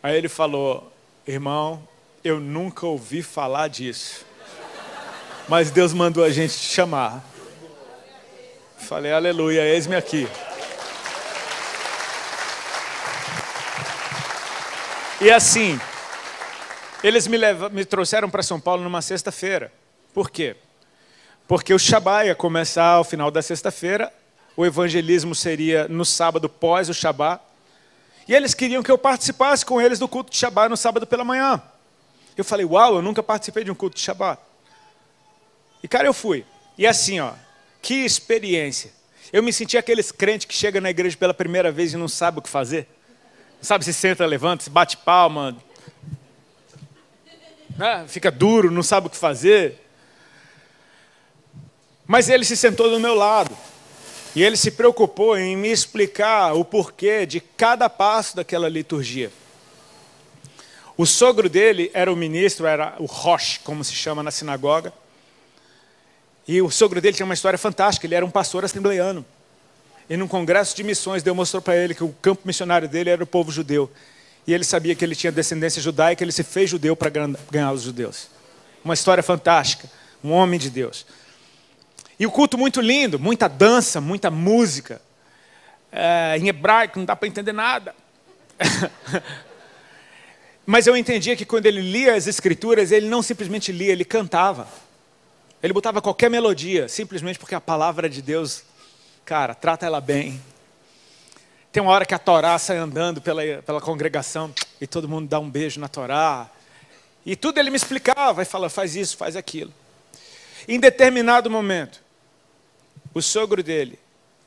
Aí 0.07 0.15
ele 0.15 0.29
falou, 0.29 0.89
irmão, 1.27 1.85
eu 2.23 2.39
nunca 2.39 2.87
ouvi 2.87 3.21
falar 3.21 3.67
disso. 3.67 4.25
Mas 5.49 5.69
Deus 5.69 5.91
mandou 5.91 6.23
a 6.23 6.29
gente 6.29 6.53
te 6.53 6.63
chamar. 6.73 7.21
Falei, 8.77 9.11
aleluia, 9.11 9.65
eis-me 9.65 9.97
aqui. 9.97 10.25
E 15.19 15.29
assim, 15.29 15.77
eles 17.03 17.27
me, 17.27 17.37
me 17.73 17.83
trouxeram 17.83 18.29
para 18.29 18.41
São 18.41 18.61
Paulo 18.61 18.83
numa 18.83 19.01
sexta-feira. 19.01 19.73
Por 20.13 20.31
quê? 20.31 20.55
Porque 21.49 21.73
o 21.73 21.77
Shabá 21.77 22.23
ia 22.23 22.33
começar 22.33 22.91
ao 22.91 23.03
final 23.03 23.29
da 23.29 23.41
sexta-feira, 23.41 24.09
o 24.55 24.65
evangelismo 24.65 25.35
seria 25.35 25.85
no 25.89 26.05
sábado 26.05 26.47
pós 26.47 26.87
o 26.87 26.93
Shabá. 26.93 27.41
E 28.27 28.35
eles 28.35 28.53
queriam 28.53 28.83
que 28.83 28.91
eu 28.91 28.97
participasse 28.97 29.65
com 29.65 29.81
eles 29.81 29.99
do 29.99 30.07
culto 30.07 30.31
de 30.31 30.37
Shabá 30.37 30.67
no 30.67 30.75
sábado 30.75 31.07
pela 31.07 31.23
manhã. 31.23 31.61
Eu 32.35 32.43
falei, 32.43 32.65
uau, 32.65 32.95
eu 32.95 33.01
nunca 33.01 33.23
participei 33.23 33.63
de 33.63 33.71
um 33.71 33.75
culto 33.75 33.95
de 33.95 34.01
Shabá. 34.01 34.37
E 35.81 35.87
cara, 35.87 36.07
eu 36.07 36.13
fui. 36.13 36.45
E 36.77 36.85
assim, 36.85 37.19
ó, 37.19 37.31
que 37.81 37.93
experiência. 38.05 38.91
Eu 39.31 39.41
me 39.41 39.51
senti 39.51 39.77
aqueles 39.77 40.11
crentes 40.11 40.45
que 40.45 40.53
chegam 40.53 40.81
na 40.81 40.89
igreja 40.89 41.17
pela 41.17 41.33
primeira 41.33 41.71
vez 41.71 41.93
e 41.93 41.97
não 41.97 42.07
sabem 42.07 42.39
o 42.39 42.41
que 42.41 42.49
fazer. 42.49 42.87
Sabe, 43.61 43.83
se 43.85 43.93
senta, 43.93 44.25
levanta, 44.25 44.63
se 44.63 44.69
bate 44.69 44.97
palma, 44.97 45.57
né? 47.77 48.05
fica 48.07 48.31
duro, 48.31 48.71
não 48.71 48.83
sabe 48.83 49.07
o 49.07 49.09
que 49.09 49.17
fazer. 49.17 49.83
Mas 52.05 52.29
ele 52.29 52.45
se 52.45 52.55
sentou 52.55 52.89
do 52.89 52.99
meu 52.99 53.15
lado. 53.15 53.55
E 54.37 54.43
ele 54.43 54.55
se 54.55 54.69
preocupou 54.69 55.35
em 55.35 55.57
me 55.57 55.71
explicar 55.71 56.53
o 56.53 56.63
porquê 56.63 57.25
de 57.25 57.39
cada 57.39 57.89
passo 57.89 58.35
daquela 58.35 58.69
liturgia. 58.69 59.31
O 60.95 61.07
sogro 61.07 61.49
dele 61.49 61.89
era 61.91 62.13
o 62.13 62.15
ministro, 62.15 62.67
era 62.67 62.93
o 62.99 63.05
Roche, 63.05 63.59
como 63.63 63.83
se 63.83 63.93
chama 63.93 64.21
na 64.21 64.29
sinagoga. 64.29 64.93
E 66.47 66.61
o 66.61 66.69
sogro 66.69 67.01
dele 67.01 67.15
tinha 67.15 67.25
uma 67.25 67.33
história 67.33 67.57
fantástica, 67.57 68.05
ele 68.05 68.13
era 68.13 68.23
um 68.23 68.29
pastor 68.29 68.63
assembleiano. 68.63 69.25
E 70.07 70.15
num 70.15 70.27
congresso 70.27 70.75
de 70.75 70.83
missões, 70.83 71.23
Deus 71.23 71.35
mostrou 71.35 71.59
para 71.59 71.75
ele 71.75 71.95
que 71.95 72.03
o 72.03 72.13
campo 72.21 72.43
missionário 72.45 72.87
dele 72.87 73.09
era 73.09 73.23
o 73.23 73.25
povo 73.25 73.51
judeu. 73.51 73.89
E 74.45 74.53
ele 74.53 74.63
sabia 74.63 74.93
que 74.93 75.03
ele 75.03 75.15
tinha 75.15 75.31
descendência 75.31 75.81
judaica, 75.81 76.23
ele 76.23 76.31
se 76.31 76.43
fez 76.43 76.69
judeu 76.69 76.95
para 76.95 77.09
ganhar 77.49 77.71
os 77.71 77.81
judeus. 77.81 78.27
Uma 78.85 78.93
história 78.93 79.23
fantástica, 79.23 79.89
um 80.23 80.31
homem 80.31 80.59
de 80.59 80.69
Deus. 80.69 81.07
E 82.19 82.25
o 82.25 82.31
culto 82.31 82.57
muito 82.57 82.81
lindo, 82.81 83.19
muita 83.19 83.47
dança, 83.47 84.01
muita 84.01 84.31
música. 84.31 85.01
É, 85.91 86.35
em 86.37 86.47
hebraico, 86.47 86.99
não 86.99 87.05
dá 87.05 87.15
para 87.15 87.27
entender 87.27 87.53
nada. 87.53 87.95
Mas 90.65 90.87
eu 90.87 90.97
entendia 90.97 91.35
que 91.35 91.45
quando 91.45 91.65
ele 91.65 91.81
lia 91.81 92.15
as 92.15 92.27
escrituras, 92.27 92.91
ele 92.91 93.07
não 93.07 93.21
simplesmente 93.21 93.71
lia, 93.71 93.91
ele 93.91 94.03
cantava. 94.03 94.67
Ele 95.61 95.73
botava 95.73 96.01
qualquer 96.01 96.29
melodia, 96.29 96.87
simplesmente 96.87 97.39
porque 97.39 97.55
a 97.55 97.61
palavra 97.61 98.09
de 98.09 98.21
Deus 98.21 98.63
Cara, 99.27 99.53
trata 99.53 99.85
ela 99.85 99.99
bem. 99.99 100.41
Tem 101.69 101.83
uma 101.83 101.91
hora 101.91 102.05
que 102.05 102.13
a 102.13 102.17
Torá 102.17 102.57
sai 102.57 102.77
andando 102.77 103.21
pela, 103.21 103.41
pela 103.61 103.81
congregação 103.81 104.53
e 104.79 104.87
todo 104.87 105.05
mundo 105.09 105.27
dá 105.27 105.37
um 105.37 105.49
beijo 105.49 105.81
na 105.81 105.89
Torá. 105.89 106.49
E 107.25 107.35
tudo 107.35 107.59
ele 107.59 107.69
me 107.69 107.75
explicava 107.75 108.41
e 108.41 108.45
fala, 108.45 108.69
faz 108.69 108.95
isso, 108.95 109.17
faz 109.17 109.35
aquilo. 109.35 109.73
Em 110.65 110.79
determinado 110.79 111.49
momento, 111.49 112.01
o 113.13 113.21
sogro 113.21 113.63
dele 113.63 113.99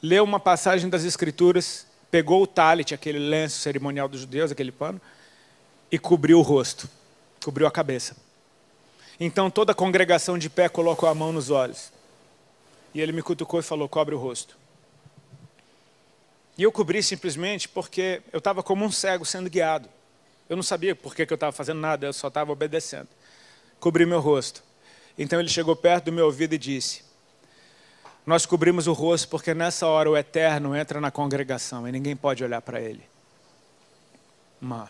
leu 0.03 0.25
uma 0.25 0.41
passagem 0.41 0.89
das 0.89 1.05
Escrituras, 1.05 1.87
pegou 2.11 2.43
o 2.43 2.47
talit, 2.47 2.95
aquele 2.95 3.19
lenço 3.19 3.59
cerimonial 3.59 4.09
dos 4.09 4.21
judeus, 4.21 4.51
aquele 4.51 4.73
pano, 4.73 5.01
e 5.91 5.99
cobriu 5.99 6.39
o 6.39 6.43
rosto, 6.43 6.89
cobriu 7.45 7.67
a 7.67 7.71
cabeça. 7.71 8.17
Então 9.19 9.51
toda 9.51 9.73
a 9.73 9.75
congregação 9.75 10.39
de 10.39 10.49
pé 10.49 10.69
colocou 10.69 11.09
a 11.09 11.15
mão 11.15 11.33
nos 11.33 11.51
olhos. 11.51 11.93
E 12.95 13.01
ele 13.01 13.13
me 13.13 13.23
cutucou 13.23 13.61
e 13.61 13.63
falou: 13.63 13.89
cobre 13.89 14.15
o 14.15 14.19
rosto. 14.19 14.57
E 16.57 16.63
eu 16.63 16.73
cobri 16.73 17.03
simplesmente 17.03 17.69
porque 17.69 18.23
eu 18.33 18.39
estava 18.39 18.63
como 18.63 18.85
um 18.85 18.91
cego 18.91 19.25
sendo 19.25 19.49
guiado. 19.49 19.89
Eu 20.49 20.57
não 20.57 20.63
sabia 20.63 20.97
por 20.97 21.15
que, 21.15 21.25
que 21.25 21.33
eu 21.33 21.37
estava 21.37 21.53
fazendo 21.53 21.79
nada, 21.79 22.07
eu 22.07 22.13
só 22.13 22.29
estava 22.29 22.51
obedecendo. 22.51 23.09
Cobri 23.79 24.05
meu 24.05 24.21
rosto. 24.21 24.63
Então 25.17 25.39
ele 25.39 25.49
chegou 25.49 25.77
perto 25.77 26.07
do 26.07 26.13
meu 26.13 26.27
ouvido 26.27 26.55
e 26.55 26.59
disse: 26.59 27.05
Nós 28.31 28.47
cobrimos 28.47 28.87
o 28.87 28.93
rosto 28.93 29.27
porque 29.27 29.53
nessa 29.53 29.89
hora 29.89 30.09
o 30.09 30.17
Eterno 30.17 30.77
entra 30.77 31.01
na 31.01 31.11
congregação 31.11 31.89
e 31.89 31.91
ninguém 31.91 32.15
pode 32.15 32.45
olhar 32.45 32.63
para 32.63 32.81
ele. 32.81 33.03
Mano. 34.61 34.89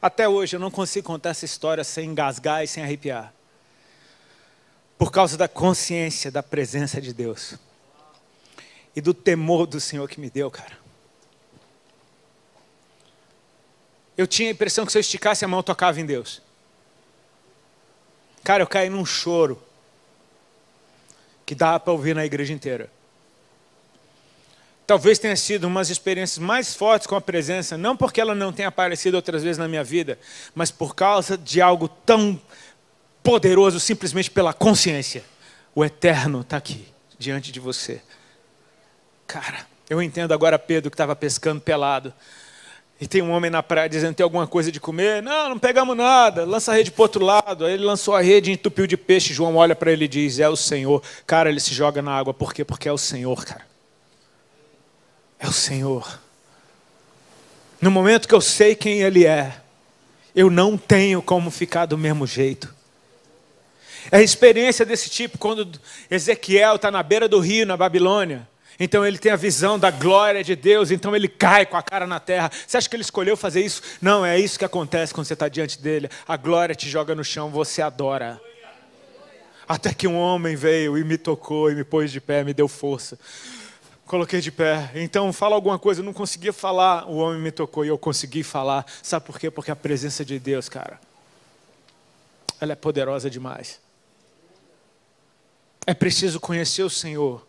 Até 0.00 0.26
hoje 0.26 0.56
eu 0.56 0.60
não 0.60 0.70
consigo 0.70 1.06
contar 1.06 1.28
essa 1.28 1.44
história 1.44 1.84
sem 1.84 2.08
engasgar 2.08 2.64
e 2.64 2.66
sem 2.66 2.82
arrepiar. 2.82 3.30
Por 4.96 5.12
causa 5.12 5.36
da 5.36 5.46
consciência 5.46 6.30
da 6.30 6.42
presença 6.42 6.98
de 6.98 7.12
Deus 7.12 7.56
e 8.96 9.02
do 9.02 9.12
temor 9.12 9.66
do 9.66 9.78
Senhor 9.78 10.08
que 10.08 10.18
me 10.18 10.30
deu, 10.30 10.50
cara. 10.50 10.78
Eu 14.16 14.26
tinha 14.26 14.48
a 14.48 14.52
impressão 14.52 14.86
que 14.86 14.92
se 14.92 14.96
eu 14.96 15.00
esticasse 15.00 15.44
a 15.44 15.48
mão, 15.48 15.58
eu 15.58 15.62
tocava 15.62 16.00
em 16.00 16.06
Deus. 16.06 16.40
Cara, 18.42 18.62
eu 18.62 18.66
caí 18.66 18.88
num 18.88 19.04
choro 19.04 19.65
que 21.46 21.54
dava 21.54 21.78
para 21.78 21.92
ouvir 21.92 22.14
na 22.14 22.26
igreja 22.26 22.52
inteira. 22.52 22.90
Talvez 24.86 25.18
tenha 25.18 25.36
sido 25.36 25.66
umas 25.66 25.90
experiências 25.90 26.38
mais 26.38 26.74
fortes 26.74 27.06
com 27.06 27.16
a 27.16 27.20
presença, 27.20 27.78
não 27.78 27.96
porque 27.96 28.20
ela 28.20 28.34
não 28.34 28.52
tenha 28.52 28.68
aparecido 28.68 29.16
outras 29.16 29.42
vezes 29.42 29.58
na 29.58 29.66
minha 29.66 29.82
vida, 29.82 30.18
mas 30.54 30.70
por 30.70 30.94
causa 30.94 31.38
de 31.38 31.60
algo 31.60 31.88
tão 31.88 32.40
poderoso, 33.22 33.80
simplesmente 33.80 34.30
pela 34.30 34.52
consciência. 34.52 35.24
O 35.74 35.84
eterno 35.84 36.42
está 36.42 36.56
aqui, 36.56 36.86
diante 37.18 37.50
de 37.50 37.58
você. 37.58 38.00
Cara, 39.26 39.66
eu 39.90 40.00
entendo 40.00 40.32
agora 40.32 40.58
Pedro 40.58 40.90
que 40.90 40.94
estava 40.94 41.16
pescando 41.16 41.60
pelado. 41.60 42.14
E 43.00 43.06
tem 43.06 43.20
um 43.20 43.30
homem 43.30 43.50
na 43.50 43.62
praia 43.62 43.88
dizendo 43.88 44.14
tem 44.14 44.24
alguma 44.24 44.46
coisa 44.46 44.72
de 44.72 44.80
comer. 44.80 45.22
Não, 45.22 45.50
não 45.50 45.58
pegamos 45.58 45.96
nada. 45.96 46.44
Lança 46.44 46.72
a 46.72 46.74
rede 46.74 46.90
para 46.90 47.02
outro 47.02 47.24
lado. 47.24 47.66
Aí 47.66 47.74
ele 47.74 47.84
lançou 47.84 48.14
a 48.14 48.22
rede 48.22 48.50
e 48.50 48.54
entupiu 48.54 48.86
de 48.86 48.96
peixe. 48.96 49.34
João 49.34 49.56
olha 49.56 49.76
para 49.76 49.92
ele 49.92 50.06
e 50.06 50.08
diz: 50.08 50.38
É 50.38 50.48
o 50.48 50.56
Senhor. 50.56 51.02
Cara, 51.26 51.50
ele 51.50 51.60
se 51.60 51.74
joga 51.74 52.00
na 52.00 52.16
água. 52.16 52.32
Por 52.32 52.54
quê? 52.54 52.64
Porque 52.64 52.88
é 52.88 52.92
o 52.92 52.98
Senhor, 52.98 53.44
cara. 53.44 53.66
É 55.38 55.46
o 55.46 55.52
Senhor. 55.52 56.20
No 57.80 57.90
momento 57.90 58.26
que 58.26 58.34
eu 58.34 58.40
sei 58.40 58.74
quem 58.74 59.02
Ele 59.02 59.26
é, 59.26 59.60
eu 60.34 60.50
não 60.50 60.78
tenho 60.78 61.20
como 61.20 61.50
ficar 61.50 61.86
do 61.86 61.98
mesmo 61.98 62.26
jeito. 62.26 62.74
É 64.10 64.18
a 64.18 64.22
experiência 64.22 64.86
desse 64.86 65.10
tipo 65.10 65.36
quando 65.36 65.78
Ezequiel 66.10 66.76
está 66.76 66.90
na 66.90 67.02
beira 67.02 67.28
do 67.28 67.40
rio, 67.40 67.66
na 67.66 67.76
Babilônia. 67.76 68.48
Então 68.78 69.06
ele 69.06 69.18
tem 69.18 69.32
a 69.32 69.36
visão 69.36 69.78
da 69.78 69.90
glória 69.90 70.44
de 70.44 70.54
Deus, 70.54 70.90
então 70.90 71.16
ele 71.16 71.28
cai 71.28 71.64
com 71.64 71.76
a 71.76 71.82
cara 71.82 72.06
na 72.06 72.20
terra. 72.20 72.50
Você 72.66 72.76
acha 72.76 72.88
que 72.88 72.94
ele 72.94 73.02
escolheu 73.02 73.36
fazer 73.36 73.62
isso? 73.62 73.82
Não, 74.00 74.24
é 74.24 74.38
isso 74.38 74.58
que 74.58 74.64
acontece 74.64 75.14
quando 75.14 75.26
você 75.26 75.32
está 75.32 75.48
diante 75.48 75.80
dele. 75.80 76.10
A 76.28 76.36
glória 76.36 76.74
te 76.74 76.88
joga 76.88 77.14
no 77.14 77.24
chão, 77.24 77.50
você 77.50 77.80
adora. 77.80 78.40
Até 79.68 79.92
que 79.92 80.06
um 80.06 80.16
homem 80.16 80.54
veio 80.54 80.96
e 80.96 81.02
me 81.02 81.18
tocou 81.18 81.70
e 81.70 81.74
me 81.74 81.82
pôs 81.82 82.12
de 82.12 82.20
pé, 82.20 82.44
me 82.44 82.54
deu 82.54 82.68
força. 82.68 83.18
Coloquei 84.06 84.40
de 84.40 84.52
pé. 84.52 84.92
Então, 84.94 85.32
fala 85.32 85.56
alguma 85.56 85.78
coisa. 85.80 86.00
Eu 86.00 86.04
não 86.04 86.12
conseguia 86.12 86.52
falar. 86.52 87.08
O 87.08 87.16
homem 87.16 87.40
me 87.40 87.50
tocou 87.50 87.84
e 87.84 87.88
eu 87.88 87.98
consegui 87.98 88.44
falar. 88.44 88.86
Sabe 89.02 89.26
por 89.26 89.38
quê? 89.38 89.50
Porque 89.50 89.70
a 89.70 89.74
presença 89.74 90.24
de 90.24 90.38
Deus, 90.38 90.68
cara, 90.68 91.00
ela 92.60 92.72
é 92.72 92.76
poderosa 92.76 93.28
demais. 93.28 93.80
É 95.84 95.92
preciso 95.92 96.38
conhecer 96.38 96.84
o 96.84 96.90
Senhor 96.90 97.45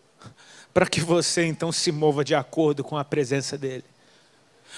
para 0.78 0.86
que 0.86 1.02
você 1.02 1.44
então 1.44 1.72
se 1.72 1.92
mova 1.92 2.24
de 2.24 2.36
acordo 2.36 2.84
com 2.84 2.96
a 2.96 3.04
presença 3.04 3.58
dEle. 3.58 3.84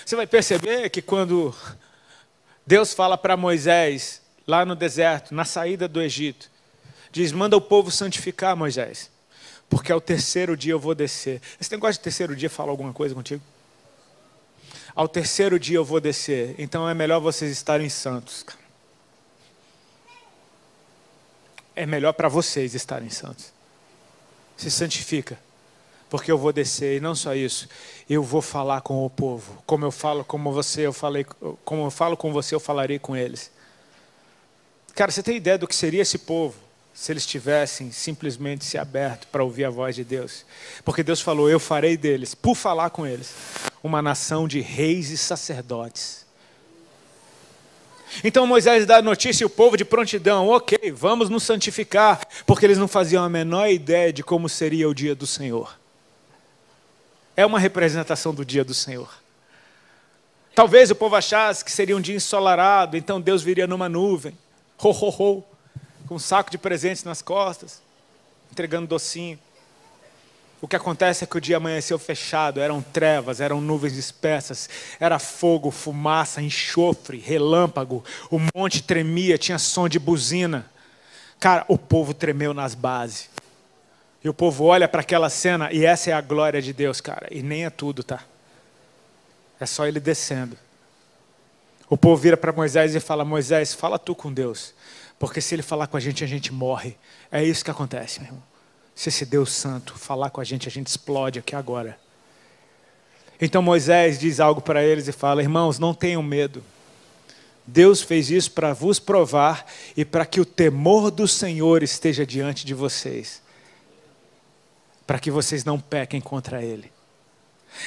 Você 0.06 0.16
vai 0.16 0.26
perceber 0.26 0.90
que 0.90 1.02
quando 1.02 1.54
Deus 2.66 2.94
fala 2.94 3.18
para 3.18 3.36
Moisés, 3.36 4.22
lá 4.48 4.64
no 4.64 4.78
deserto, 4.78 5.36
na 5.36 5.44
saída 5.44 5.90
do 5.90 6.02
Egito, 6.02 6.50
diz: 7.12 7.34
manda 7.34 7.58
o 7.58 7.60
povo 7.60 7.92
santificar 7.92 8.56
Moisés 8.56 9.12
porque 9.70 9.92
ao 9.92 10.00
terceiro 10.00 10.56
dia 10.56 10.72
eu 10.72 10.80
vou 10.80 10.96
descer. 10.96 11.42
Esse 11.60 11.70
negócio 11.74 11.96
de 11.96 12.00
terceiro 12.00 12.34
dia 12.34 12.50
fala 12.50 12.72
alguma 12.72 12.94
coisa 12.94 13.14
contigo? 13.14 13.44
Ao 14.96 15.06
terceiro 15.06 15.60
dia 15.60 15.76
eu 15.76 15.84
vou 15.84 16.00
descer, 16.00 16.56
então 16.58 16.88
é 16.88 16.94
melhor 16.94 17.20
vocês 17.20 17.52
estarem 17.52 17.90
santos. 17.90 18.46
É 21.76 21.86
melhor 21.86 22.14
para 22.14 22.30
vocês 22.30 22.74
estarem 22.74 23.10
santos. 23.10 23.52
Se 24.56 24.72
santifica, 24.72 25.38
porque 26.10 26.32
eu 26.32 26.38
vou 26.38 26.52
descer 26.52 26.98
e 26.98 27.00
não 27.00 27.14
só 27.14 27.36
isso, 27.36 27.68
eu 28.10 28.24
vou 28.24 28.42
falar 28.42 28.82
com 28.82 29.06
o 29.06 29.10
povo, 29.10 29.62
como 29.66 29.86
eu 29.86 29.92
falo, 29.92 30.24
como 30.24 30.52
você, 30.52 30.88
eu 30.88 30.94
falei, 30.94 31.26
como 31.64 31.86
eu 31.86 31.92
falo 31.92 32.18
com 32.18 32.34
você, 32.34 32.56
eu 32.56 32.60
falarei 32.60 33.00
com 33.00 33.16
eles. 33.16 33.52
Cara, 34.96 35.12
você 35.12 35.22
tem 35.22 35.38
ideia 35.38 35.58
do 35.58 35.68
que 35.68 35.76
seria 35.76 36.02
esse 36.02 36.18
povo? 36.18 36.70
se 37.00 37.14
eles 37.14 37.26
tivessem 37.26 37.94
simplesmente 37.94 38.66
se 38.66 38.78
aberto 38.78 39.26
para 39.28 39.42
ouvir 39.42 39.64
a 39.64 39.70
voz 39.70 39.96
de 39.96 40.04
Deus. 40.04 40.46
Porque 40.84 41.02
Deus 41.02 41.22
falou: 41.22 41.50
Eu 41.50 41.58
farei 41.58 41.96
deles, 41.96 42.36
por 42.36 42.56
falar 42.56 42.90
com 42.90 43.08
eles, 43.08 43.34
uma 43.82 44.02
nação 44.02 44.50
de 44.50 44.60
reis 44.60 45.10
e 45.10 45.18
sacerdotes. 45.18 46.26
Então 48.22 48.46
Moisés 48.46 48.86
dá 48.86 48.98
a 48.98 49.02
notícia 49.02 49.44
e 49.44 49.46
o 49.46 49.50
povo 49.50 49.78
de 49.78 49.86
prontidão, 49.86 50.50
ok, 50.50 50.92
vamos 50.92 51.30
nos 51.30 51.44
santificar, 51.44 52.20
porque 52.46 52.66
eles 52.66 52.78
não 52.78 52.88
faziam 52.88 53.24
a 53.24 53.30
menor 53.30 53.70
ideia 53.70 54.12
de 54.12 54.22
como 54.22 54.50
seria 54.50 54.90
o 54.90 54.94
dia 54.94 55.16
do 55.16 55.26
Senhor. 55.26 55.79
É 57.40 57.46
uma 57.46 57.58
representação 57.58 58.34
do 58.34 58.44
dia 58.44 58.66
do 58.66 58.74
Senhor. 58.74 59.10
Talvez 60.54 60.92
o 60.92 60.96
povo 60.96 61.16
achasse 61.16 61.64
que 61.64 61.72
seria 61.72 61.96
um 61.96 62.02
dia 62.02 62.18
ensolarado, 62.18 62.98
então 62.98 63.22
Deus 63.22 63.42
viria 63.42 63.66
numa 63.66 63.88
nuvem. 63.88 64.38
Ho, 64.78 64.90
ho, 64.90 65.10
ho 65.10 65.44
com 66.06 66.16
um 66.16 66.20
saco 66.20 66.52
de 66.52 66.58
presentes 66.58 67.06
nas 67.06 67.22
costas, 67.22 67.82
entregando 68.52 68.88
docinho. 68.88 69.40
O 70.62 70.68
que 70.68 70.76
acontece 70.76 71.24
é 71.24 71.28
que 71.28 71.38
o 71.38 71.40
dia 71.40 71.56
amanheceu 71.56 71.98
fechado, 71.98 72.60
eram 72.60 72.82
trevas, 72.82 73.40
eram 73.40 73.62
nuvens 73.62 73.96
espessas, 73.96 74.70
era 75.00 75.18
fogo, 75.18 75.72
fumaça, 75.72 76.42
enxofre, 76.42 77.20
relâmpago, 77.20 78.04
o 78.30 78.38
monte 78.54 78.84
tremia, 78.84 79.38
tinha 79.38 79.58
som 79.58 79.88
de 79.88 79.98
buzina. 79.98 80.70
Cara, 81.40 81.64
o 81.70 81.78
povo 81.78 82.14
tremeu 82.14 82.54
nas 82.54 82.76
bases. 82.76 83.30
E 84.24 84.28
o 84.28 84.34
povo 84.34 84.66
olha 84.66 84.88
para 84.88 85.02
aquela 85.02 85.30
cena 85.30 85.72
e 85.72 85.86
essa 85.86 86.10
é 86.10 86.14
a 86.14 86.22
glória 86.22 86.62
de 86.62 86.74
Deus, 86.74 87.00
cara. 87.00 87.28
E 87.32 87.42
nem 87.42 87.66
é 87.66 87.70
tudo, 87.70 88.04
tá? 88.04 88.24
É 89.60 89.66
só 89.66 89.86
ele 89.86 90.00
descendo. 90.00 90.58
O 91.90 91.98
povo 91.98 92.22
vira 92.22 92.38
para 92.38 92.52
Moisés 92.52 92.94
e 92.96 93.00
fala: 93.00 93.26
Moisés, 93.26 93.74
fala 93.74 93.98
tu 93.98 94.14
com 94.14 94.32
Deus. 94.32 94.74
Porque 95.18 95.42
se 95.42 95.56
ele 95.56 95.62
falar 95.62 95.88
com 95.88 95.98
a 95.98 96.00
gente, 96.00 96.24
a 96.24 96.28
gente 96.28 96.54
morre. 96.54 96.96
É 97.32 97.44
isso 97.44 97.64
que 97.64 97.72
acontece, 97.72 98.20
meu 98.20 98.28
irmão. 98.28 98.44
Se 98.96 99.10
esse 99.10 99.26
Deus 99.26 99.52
Santo 99.52 99.98
falar 99.98 100.30
com 100.30 100.40
a 100.40 100.44
gente, 100.44 100.68
a 100.68 100.72
gente 100.72 100.88
explode 100.88 101.40
aqui 101.40 101.56
agora. 101.56 101.98
Então 103.42 103.62
Moisés 103.62 104.20
diz 104.20 104.40
algo 104.40 104.62
para 104.62 104.84
eles 104.84 105.08
e 105.08 105.12
fala: 105.12 105.42
Irmãos, 105.42 105.80
não 105.80 105.94
tenham 105.94 106.22
medo. 106.22 106.64
Deus 107.66 108.02
fez 108.02 108.32
isso 108.32 108.52
para 108.52 108.74
vos 108.74 109.00
provar 109.00 109.66
e 109.96 110.04
para 110.04 110.26
que 110.26 110.42
o 110.42 110.46
temor 110.46 111.12
do 111.12 111.28
Senhor 111.28 111.84
esteja 111.84 112.26
diante 112.26 112.66
de 112.66 112.74
vocês. 112.74 113.42
Para 115.10 115.18
que 115.18 115.32
vocês 115.32 115.66
não 115.66 115.80
pequem 115.80 116.22
contra 116.22 116.62
Ele. 116.62 116.92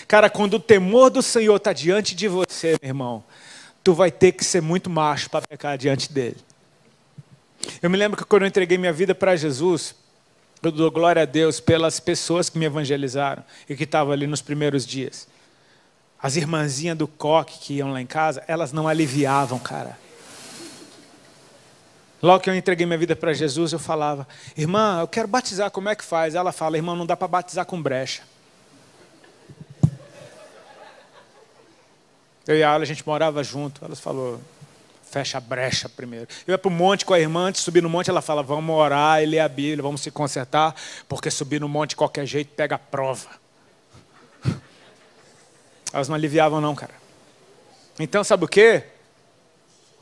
Cara, 0.09 0.29
quando 0.29 0.55
o 0.55 0.59
temor 0.59 1.09
do 1.09 1.23
Senhor 1.23 1.55
está 1.55 1.73
diante 1.73 2.17
de 2.17 2.27
você, 2.27 2.77
meu 2.83 2.89
irmão, 2.89 3.23
tu 3.85 3.95
vai 3.95 4.11
ter 4.11 4.33
que 4.33 4.45
ser 4.45 4.61
muito 4.61 4.91
macho 4.91 5.31
para 5.31 5.47
pecar 5.47 5.79
diante 5.79 6.13
dele. 6.13 6.39
Eu 7.81 7.89
me 7.89 7.97
lembro 7.97 8.19
que 8.19 8.25
quando 8.25 8.43
eu 8.43 8.49
entreguei 8.49 8.77
minha 8.77 8.93
vida 8.93 9.15
para 9.15 9.37
Jesus, 9.37 9.95
eu 10.61 10.73
dou 10.73 10.91
glória 10.91 11.23
a 11.23 11.25
Deus 11.25 11.61
pelas 11.61 12.01
pessoas 12.01 12.51
que 12.51 12.59
me 12.59 12.67
evangelizaram 12.67 13.45
e 13.69 13.77
que 13.77 13.85
estavam 13.85 14.13
ali 14.13 14.27
nos 14.27 14.43
primeiros 14.43 14.85
dias. 14.85 15.29
As 16.21 16.35
irmãzinhas 16.35 16.99
do 16.99 17.07
coque 17.07 17.57
que 17.61 17.75
iam 17.75 17.93
lá 17.93 18.01
em 18.01 18.07
casa, 18.07 18.43
elas 18.49 18.73
não 18.73 18.89
aliviavam, 18.89 19.61
cara. 19.61 19.97
Logo 22.23 22.41
que 22.41 22.49
eu 22.49 22.55
entreguei 22.55 22.87
minha 22.87 22.99
vida 22.99 23.17
para 23.17 23.33
Jesus, 23.33 23.73
eu 23.73 23.81
falava, 23.81 24.29
irmã, 24.57 25.01
eu 25.01 25.09
quero 25.09 25.27
batizar, 25.27 25.73
como 25.73 25.89
é 25.89 25.97
que 25.97 26.05
faz? 26.05 26.37
Ela 26.37 26.53
fala, 26.53 26.77
irmão, 26.77 26.95
não 26.95 27.05
dá 27.05 27.17
para 27.17 27.27
batizar 27.27 27.67
com 27.67 27.83
brecha. 27.83 28.23
Eu 32.47 32.57
e 32.57 32.63
a 32.63 32.71
Ala, 32.71 32.85
a 32.85 32.87
gente 32.87 33.05
morava 33.05 33.43
junto. 33.43 33.85
Ela 33.85 33.97
falou, 33.97 34.41
fecha 35.13 35.39
a 35.39 35.41
brecha 35.41 35.89
primeiro. 35.89 36.29
Eu 36.47 36.53
ia 36.53 36.59
para 36.59 36.69
o 36.69 36.73
monte 36.73 37.05
com 37.05 37.13
a 37.13 37.21
irmã, 37.21 37.49
antes 37.49 37.61
de 37.61 37.65
subir 37.65 37.83
no 37.83 37.89
monte, 37.89 38.09
ela 38.09 38.23
fala: 38.23 38.43
vamos 38.43 38.75
orar 38.75 39.23
e 39.23 39.27
ler 39.27 39.41
a 39.41 39.49
Bíblia, 39.49 39.83
vamos 39.83 40.01
se 40.01 40.11
consertar, 40.11 40.75
porque 41.09 41.31
subir 41.31 41.61
no 41.61 41.69
monte 41.69 41.91
de 41.91 41.97
qualquer 41.97 42.25
jeito 42.25 42.53
pega 42.55 42.77
a 42.77 42.79
prova. 42.79 43.29
Elas 45.93 46.09
não 46.09 46.15
aliviavam, 46.15 46.61
não, 46.61 46.75
cara. 46.75 46.95
Então, 47.99 48.25
sabe 48.25 48.45
o 48.45 48.49
quê? 48.49 48.85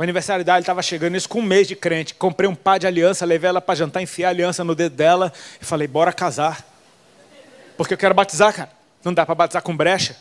O 0.01 0.03
aniversário 0.03 0.43
dela 0.43 0.61
estava 0.61 0.81
chegando, 0.81 1.15
isso 1.15 1.29
com 1.29 1.41
um 1.41 1.43
mês 1.43 1.69
de 1.69 1.77
crente. 1.77 2.15
Comprei 2.15 2.49
um 2.49 2.55
par 2.55 2.79
de 2.79 2.87
aliança, 2.87 3.27
levei 3.27 3.51
ela 3.51 3.61
para 3.61 3.75
jantar, 3.75 4.03
enfiei 4.03 4.25
a 4.25 4.31
aliança 4.31 4.65
no 4.65 4.75
dedo 4.75 4.97
dela 4.97 5.31
e 5.61 5.65
falei: 5.67 5.87
bora 5.87 6.11
casar. 6.11 6.67
Porque 7.77 7.93
eu 7.93 7.99
quero 7.99 8.15
batizar, 8.15 8.55
cara. 8.55 8.71
Não 9.05 9.13
dá 9.13 9.27
para 9.27 9.35
batizar 9.35 9.63
com 9.63 9.77
brecha. 9.77 10.17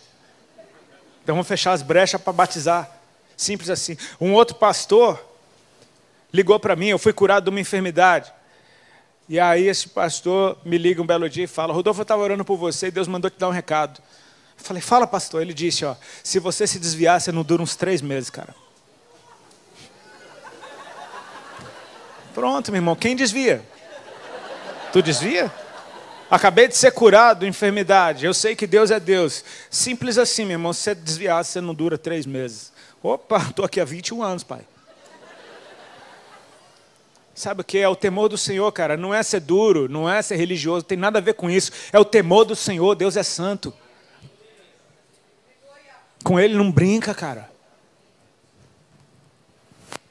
Então 1.24 1.34
vamos 1.34 1.48
fechar 1.48 1.72
as 1.72 1.82
brechas 1.82 2.22
para 2.22 2.34
batizar. 2.34 2.92
Simples 3.38 3.70
assim. 3.70 3.96
Um 4.20 4.34
outro 4.34 4.58
pastor 4.58 5.18
ligou 6.34 6.60
para 6.60 6.76
mim, 6.76 6.88
eu 6.88 7.00
fui 7.00 7.13
curado 7.13 7.46
de 7.46 7.50
uma 7.50 7.62
enfermidade. 7.62 8.34
E 9.30 9.39
aí 9.39 9.65
esse 9.65 9.88
pastor 9.88 10.58
me 10.65 10.78
liga 10.78 11.02
um 11.02 11.06
belo 11.06 11.30
dia 11.30 11.46
e 11.46 11.48
fala: 11.48 11.74
Rodolfo, 11.74 12.02
eu 12.02 12.04
estava 12.04 12.22
orando 12.22 12.44
por 12.44 12.58
você 12.58 12.88
e 12.88 12.92
Deus 12.92 13.08
mandou 13.08 13.32
te 13.32 13.39
dar 13.39 13.48
um 13.48 13.54
recado. 13.54 14.02
Eu 14.58 14.65
falei: 14.65 14.82
Fala, 14.82 15.08
pastor. 15.08 15.42
Ele 15.42 15.54
disse: 15.54 15.86
Ó, 15.86 15.96
se 16.22 16.38
você 16.38 16.68
se 16.68 16.80
desviar, 16.80 17.22
você 17.22 17.32
não 17.32 17.44
dura 17.44 17.63
uns 17.63 17.78
três 17.78 18.02
meses, 18.02 18.30
cara. 18.30 18.54
Pronto, 22.39 22.71
meu 22.71 22.80
irmão. 22.80 22.95
Quem 22.95 23.17
desvia? 23.17 23.62
Tu 24.93 25.02
desvia? 25.02 25.52
Acabei 26.32 26.69
de 26.69 26.78
ser 26.78 26.93
curado 26.93 27.41
de 27.41 27.47
enfermidade. 27.47 28.25
Eu 28.25 28.34
sei 28.34 28.56
que 28.56 28.65
Deus 28.65 28.91
é 28.91 28.97
Deus. 28.97 29.43
Simples 29.69 30.17
assim, 30.17 30.45
meu 30.45 30.54
irmão. 30.54 30.71
Se 30.71 30.84
você 30.84 30.95
desviar, 30.95 31.43
você 31.43 31.60
não 31.60 31.73
dura 31.73 31.97
três 31.97 32.25
meses. 32.25 32.71
Opa, 33.04 33.39
estou 33.49 33.65
aqui 33.65 33.82
há 33.82 33.84
21 33.84 34.23
anos, 34.23 34.45
pai. 34.45 34.62
Sabe 37.36 37.60
o 37.60 37.63
que 37.63 37.78
é 37.78 37.89
o 37.89 37.95
temor 37.95 38.30
do 38.30 38.38
Senhor, 38.38 38.71
cara? 38.71 38.95
Não 38.95 39.13
é 39.13 39.21
ser 39.21 39.41
duro, 39.41 39.89
não 39.89 40.10
é 40.10 40.21
ser 40.21 40.38
religioso, 40.38 40.86
tem 40.86 40.97
nada 40.97 41.19
a 41.19 41.21
ver 41.21 41.34
com 41.34 41.49
isso. 41.49 41.73
É 41.91 41.99
o 41.99 42.06
temor 42.06 42.45
do 42.45 42.56
Senhor, 42.56 42.95
Deus 42.95 43.17
é 43.17 43.23
santo. 43.23 43.73
Com 46.23 46.39
Ele 46.39 46.56
não 46.56 46.71
brinca, 46.71 47.13
cara. 47.13 47.52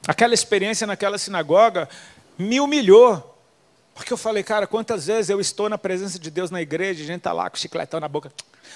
Aquela 0.07 0.35
experiência 0.35 0.85
naquela 0.85 1.17
sinagoga 1.17 1.89
me 2.39 2.59
humilhou. 2.61 3.25
Porque 3.93 4.13
eu 4.13 4.17
falei, 4.17 4.41
cara, 4.41 4.65
quantas 4.65 5.07
vezes 5.07 5.29
eu 5.29 5.41
estou 5.41 5.67
na 5.67 5.77
presença 5.77 6.17
de 6.17 6.31
Deus 6.31 6.49
na 6.49 6.61
igreja, 6.61 7.03
a 7.03 7.05
gente 7.05 7.17
está 7.17 7.33
lá 7.33 7.49
com 7.49 7.57
chicletão 7.57 7.99
na 7.99 8.07
boca. 8.07 8.31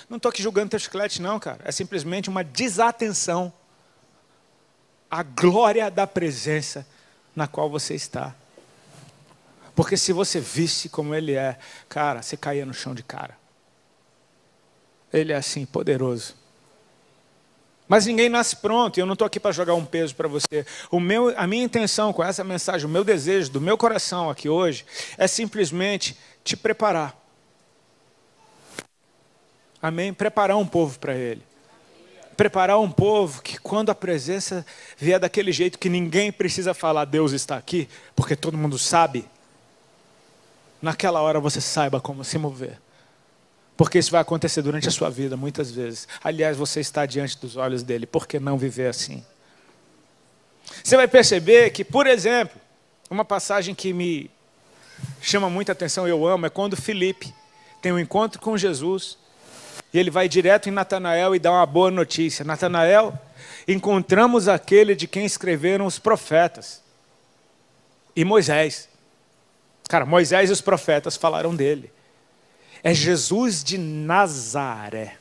Não 0.10 0.18
estou 0.18 0.30
aqui 0.30 0.44
julgando 0.44 0.70
teu 0.70 0.80
chiclete, 0.80 1.22
não, 1.22 1.40
cara. 1.40 1.62
É 1.64 1.72
simplesmente 1.72 2.30
uma 2.30 2.44
desatenção 2.44 3.54
a 5.10 5.22
glória 5.22 5.90
da 5.90 6.06
presença 6.06 6.86
na 7.36 7.48
qual 7.48 7.70
você 7.70 7.94
está. 7.94 8.36
Porque 9.76 9.96
se 9.96 10.12
você 10.12 10.40
visse 10.40 10.90
como 10.90 11.16
Ele 11.16 11.36
é, 11.36 11.58
cara, 11.88 12.22
você 12.22 12.36
caía 12.36 12.66
no 12.66 12.74
chão 12.74 12.94
de 12.94 13.04
cara. 13.04 13.38
Ele 15.12 15.32
é 15.32 15.36
assim, 15.36 15.66
poderoso. 15.66 16.36
Mas 17.94 18.08
ninguém 18.08 18.28
nasce 18.28 18.56
pronto, 18.56 18.98
e 18.98 19.02
eu 19.02 19.06
não 19.06 19.14
estou 19.14 19.28
aqui 19.28 19.40
para 19.40 19.52
jogar 19.52 19.76
um 19.76 19.86
peso 19.86 20.16
para 20.16 20.28
você. 20.28 20.66
O 20.90 21.00
meu, 21.00 21.32
a 21.38 21.46
minha 21.46 21.64
intenção 21.64 22.12
com 22.12 22.24
essa 22.24 22.44
mensagem, 22.44 22.88
o 22.88 22.90
meu 22.90 23.04
desejo 23.04 23.52
do 23.52 23.62
meu 23.62 23.78
coração 23.78 24.32
aqui 24.32 24.50
hoje, 24.50 24.84
é 25.16 25.28
simplesmente 25.28 26.18
te 26.44 26.58
preparar. 26.58 27.16
Amém? 29.80 30.12
Preparar 30.12 30.58
um 30.58 30.66
povo 30.66 30.98
para 30.98 31.14
Ele 31.14 31.44
preparar 32.36 32.80
um 32.80 32.90
povo 32.90 33.44
que, 33.44 33.60
quando 33.60 33.92
a 33.92 33.96
presença 33.96 34.66
vier 34.98 35.20
daquele 35.20 35.52
jeito 35.52 35.78
que 35.78 35.88
ninguém 35.88 36.32
precisa 36.32 36.74
falar, 36.74 37.06
Deus 37.06 37.32
está 37.32 37.58
aqui, 37.58 37.88
porque 38.16 38.36
todo 38.36 38.58
mundo 38.58 38.80
sabe. 38.80 39.30
naquela 40.82 41.22
hora 41.22 41.40
você 41.40 41.62
saiba 41.62 42.02
como 42.02 42.24
se 42.24 42.40
mover. 42.40 42.83
Porque 43.76 43.98
isso 43.98 44.12
vai 44.12 44.22
acontecer 44.22 44.62
durante 44.62 44.88
a 44.88 44.92
sua 44.92 45.10
vida 45.10 45.36
muitas 45.36 45.72
vezes. 45.72 46.08
Aliás, 46.24 46.56
você 46.56 46.80
está 46.80 47.06
diante 47.06 47.38
dos 47.40 47.56
olhos 47.56 47.84
dele, 47.84 48.06
por 48.06 48.28
que 48.28 48.40
não 48.40 48.58
viver 48.58 48.88
assim? 48.88 49.24
Você 50.84 50.96
vai 50.96 51.08
perceber 51.08 51.72
que, 51.72 51.84
por 51.84 52.08
exemplo, 52.08 52.60
uma 53.10 53.26
passagem 53.26 53.74
que 53.74 53.94
me 53.94 54.30
chama 55.22 55.50
muita 55.50 55.72
atenção, 55.72 56.08
eu 56.08 56.26
amo, 56.26 56.46
é 56.46 56.50
quando 56.50 56.76
Felipe 56.76 57.34
tem 57.82 57.92
um 57.92 58.00
encontro 58.00 58.40
com 58.40 58.58
Jesus 58.58 59.18
e 59.94 60.00
ele 60.00 60.10
vai 60.10 60.28
direto 60.28 60.70
em 60.70 60.72
Natanael 60.72 61.36
e 61.36 61.40
dá 61.40 61.52
uma 61.52 61.66
boa 61.66 61.92
notícia. 61.92 62.46
Natanael, 62.46 63.18
encontramos 63.68 64.48
aquele 64.48 64.96
de 64.96 65.08
quem 65.08 65.26
escreveram 65.26 65.86
os 65.86 66.00
profetas 66.00 66.82
e 68.16 68.24
Moisés. 68.24 68.90
Cara, 69.88 70.06
Moisés 70.06 70.50
e 70.50 70.54
os 70.54 70.62
profetas 70.62 71.16
falaram 71.16 71.56
dele. 71.56 71.92
É 72.84 72.94
Jesus 72.94 73.64
de 73.64 73.78
Nazaré. 73.78 75.16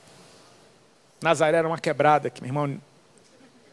Nazaré 1.23 1.59
era 1.59 1.69
uma 1.69 1.79
quebrada 1.79 2.29
que, 2.29 2.43
meu 2.43 2.49
irmão, 2.49 2.81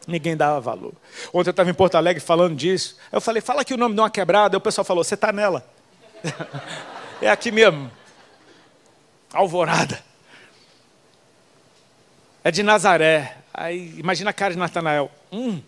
ninguém 0.06 0.36
dava 0.36 0.60
valor. 0.60 0.92
Ontem 1.32 1.48
eu 1.48 1.50
estava 1.50 1.68
em 1.68 1.74
Porto 1.74 1.96
Alegre 1.96 2.22
falando 2.22 2.54
disso. 2.54 2.96
Eu 3.10 3.20
falei, 3.20 3.42
fala 3.42 3.62
aqui 3.62 3.74
o 3.74 3.76
nome 3.76 3.96
de 3.96 4.00
uma 4.00 4.08
quebrada. 4.08 4.56
Aí 4.56 4.58
o 4.58 4.60
pessoal 4.60 4.84
falou, 4.84 5.02
você 5.02 5.14
está 5.14 5.32
nela. 5.32 5.66
é 7.20 7.28
aqui 7.28 7.50
mesmo. 7.50 7.90
Alvorada. 9.32 10.00
É 12.44 12.50
de 12.52 12.62
Nazaré. 12.62 13.38
Aí 13.52 13.98
imagina 13.98 14.30
a 14.30 14.32
cara 14.32 14.54
de 14.54 14.58
Natanael. 14.58 15.10
Hum. 15.32 15.60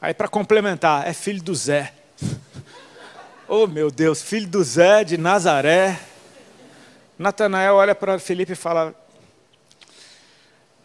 Aí 0.00 0.14
para 0.14 0.28
complementar, 0.28 1.06
é 1.06 1.12
filho 1.12 1.42
do 1.42 1.54
Zé. 1.54 1.92
oh 3.46 3.66
meu 3.66 3.90
Deus, 3.90 4.22
filho 4.22 4.48
do 4.48 4.64
Zé 4.64 5.04
de 5.04 5.18
Nazaré. 5.18 6.00
Natanael 7.18 7.74
olha 7.74 7.94
para 7.94 8.18
Felipe 8.18 8.52
e 8.52 8.56
fala: 8.56 8.94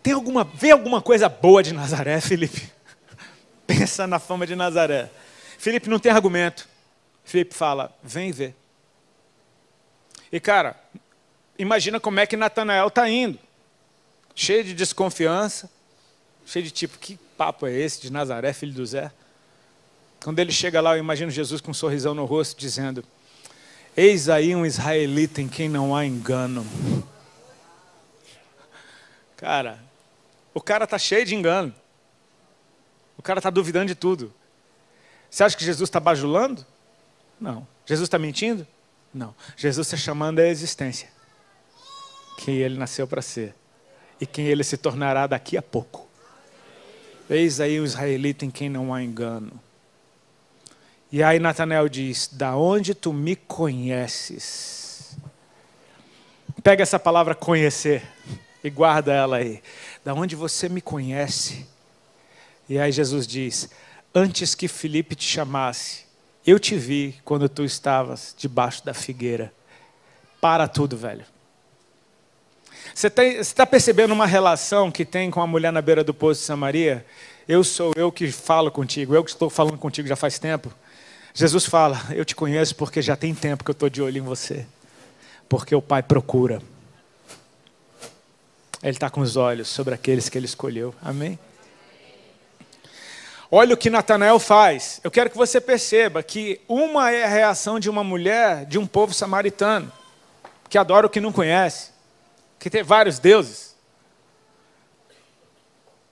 Tem 0.01 0.13
alguma, 0.13 0.43
vê 0.43 0.71
alguma 0.71 1.01
coisa 1.01 1.29
boa 1.29 1.61
de 1.61 1.73
Nazaré, 1.73 2.19
Felipe? 2.19 2.71
Pensa 3.67 4.07
na 4.07 4.17
fama 4.17 4.47
de 4.47 4.55
Nazaré. 4.55 5.09
Felipe 5.59 5.89
não 5.89 5.99
tem 5.99 6.11
argumento. 6.11 6.67
Felipe 7.23 7.53
fala: 7.53 7.95
Vem 8.01 8.31
ver. 8.31 8.55
E 10.31 10.39
cara, 10.39 10.75
imagina 11.59 11.99
como 11.99 12.19
é 12.19 12.25
que 12.25 12.35
Natanael 12.35 12.87
está 12.87 13.07
indo. 13.07 13.37
Cheio 14.35 14.63
de 14.63 14.73
desconfiança, 14.73 15.69
cheio 16.43 16.65
de 16.65 16.71
tipo, 16.71 16.97
que 16.97 17.19
papo 17.37 17.67
é 17.67 17.71
esse 17.71 18.01
de 18.01 18.11
Nazaré, 18.11 18.51
filho 18.51 18.73
do 18.73 18.83
Zé? 18.83 19.11
Quando 20.23 20.39
ele 20.39 20.51
chega 20.51 20.81
lá, 20.81 20.95
eu 20.95 20.99
imagino 20.99 21.29
Jesus 21.29 21.61
com 21.61 21.69
um 21.69 21.73
sorrisão 21.73 22.15
no 22.15 22.25
rosto, 22.25 22.57
dizendo: 22.57 23.05
Eis 23.95 24.27
aí 24.27 24.55
um 24.55 24.65
israelita 24.65 25.41
em 25.41 25.47
quem 25.47 25.69
não 25.69 25.95
há 25.95 26.05
engano. 26.05 26.65
Cara, 29.37 29.79
o 30.53 30.59
cara 30.59 30.85
está 30.85 30.97
cheio 30.97 31.25
de 31.25 31.35
engano. 31.35 31.73
O 33.17 33.21
cara 33.21 33.39
está 33.39 33.49
duvidando 33.49 33.87
de 33.87 33.95
tudo. 33.95 34.33
Você 35.29 35.43
acha 35.43 35.55
que 35.55 35.63
Jesus 35.63 35.87
está 35.87 35.99
bajulando? 35.99 36.65
Não. 37.39 37.67
Jesus 37.85 38.07
está 38.07 38.17
mentindo? 38.17 38.65
Não. 39.13 39.35
Jesus 39.55 39.87
está 39.87 39.97
chamando 39.97 40.39
a 40.39 40.47
existência. 40.47 41.09
Quem 42.37 42.55
ele 42.55 42.77
nasceu 42.77 43.07
para 43.07 43.21
ser. 43.21 43.53
E 44.19 44.25
quem 44.25 44.47
ele 44.47 44.63
se 44.63 44.77
tornará 44.77 45.27
daqui 45.27 45.55
a 45.55 45.61
pouco. 45.61 46.07
Eis 47.29 47.59
aí 47.59 47.79
o 47.79 47.85
israelita 47.85 48.43
em 48.43 48.49
quem 48.49 48.69
não 48.69 48.93
há 48.93 49.03
engano. 49.03 49.59
E 51.13 51.21
aí 51.21 51.37
Natanael 51.37 51.87
diz: 51.87 52.27
Da 52.31 52.55
onde 52.55 52.95
tu 52.95 53.13
me 53.13 53.35
conheces? 53.35 55.15
Pega 56.63 56.81
essa 56.81 56.97
palavra 56.97 57.35
conhecer 57.35 58.01
e 58.63 58.69
guarda 58.71 59.13
ela 59.13 59.37
aí. 59.37 59.61
Da 60.03 60.15
onde 60.15 60.35
você 60.35 60.67
me 60.67 60.81
conhece? 60.81 61.67
E 62.67 62.79
aí 62.79 62.91
Jesus 62.91 63.27
diz: 63.27 63.69
Antes 64.15 64.55
que 64.55 64.67
Felipe 64.67 65.13
te 65.13 65.25
chamasse, 65.25 66.05
eu 66.47 66.59
te 66.59 66.75
vi 66.75 67.21
quando 67.23 67.47
tu 67.47 67.63
estavas 67.63 68.33
debaixo 68.35 68.83
da 68.83 68.95
figueira. 68.95 69.53
Para 70.41 70.67
tudo, 70.67 70.97
velho. 70.97 71.25
Você 72.91 73.11
está 73.39 73.67
percebendo 73.67 74.15
uma 74.15 74.25
relação 74.25 74.91
que 74.91 75.05
tem 75.05 75.29
com 75.29 75.41
a 75.41 75.45
mulher 75.45 75.71
na 75.71 75.81
beira 75.81 76.03
do 76.03 76.11
poço 76.13 76.41
de 76.41 76.47
Samaria? 76.47 77.05
Eu 77.47 77.63
sou 77.63 77.93
eu 77.95 78.11
que 78.11 78.31
falo 78.31 78.71
contigo, 78.71 79.13
eu 79.13 79.23
que 79.23 79.29
estou 79.29 79.47
falando 79.47 79.77
contigo 79.77 80.07
já 80.07 80.15
faz 80.15 80.39
tempo. 80.39 80.73
Jesus 81.33 81.65
fala: 81.65 81.99
Eu 82.11 82.23
te 82.23 82.35
conheço 82.35 82.75
porque 82.75 83.01
já 83.01 83.15
tem 83.15 83.33
tempo 83.33 83.63
que 83.63 83.71
eu 83.71 83.73
estou 83.73 83.89
de 83.89 84.01
olho 84.01 84.17
em 84.17 84.21
você. 84.21 84.65
Porque 85.49 85.73
o 85.73 85.81
Pai 85.81 86.03
procura. 86.03 86.61
Ele 88.81 88.91
está 88.91 89.09
com 89.09 89.21
os 89.21 89.35
olhos 89.35 89.67
sobre 89.67 89.93
aqueles 89.93 90.29
que 90.29 90.37
ele 90.37 90.45
escolheu. 90.45 90.93
Amém? 91.01 91.39
Olha 93.49 93.73
o 93.73 93.77
que 93.77 93.89
Natanael 93.89 94.39
faz. 94.39 94.99
Eu 95.03 95.09
quero 95.09 95.29
que 95.29 95.37
você 95.37 95.61
perceba 95.61 96.21
que 96.21 96.59
uma 96.67 97.11
é 97.11 97.23
a 97.23 97.27
reação 97.27 97.79
de 97.79 97.89
uma 97.89 98.03
mulher 98.03 98.65
de 98.65 98.77
um 98.77 98.85
povo 98.85 99.13
samaritano, 99.13 99.91
que 100.69 100.77
adora 100.77 101.07
o 101.07 101.09
que 101.09 101.21
não 101.21 101.31
conhece, 101.31 101.91
que 102.59 102.69
tem 102.69 102.83
vários 102.83 103.19
deuses 103.19 103.72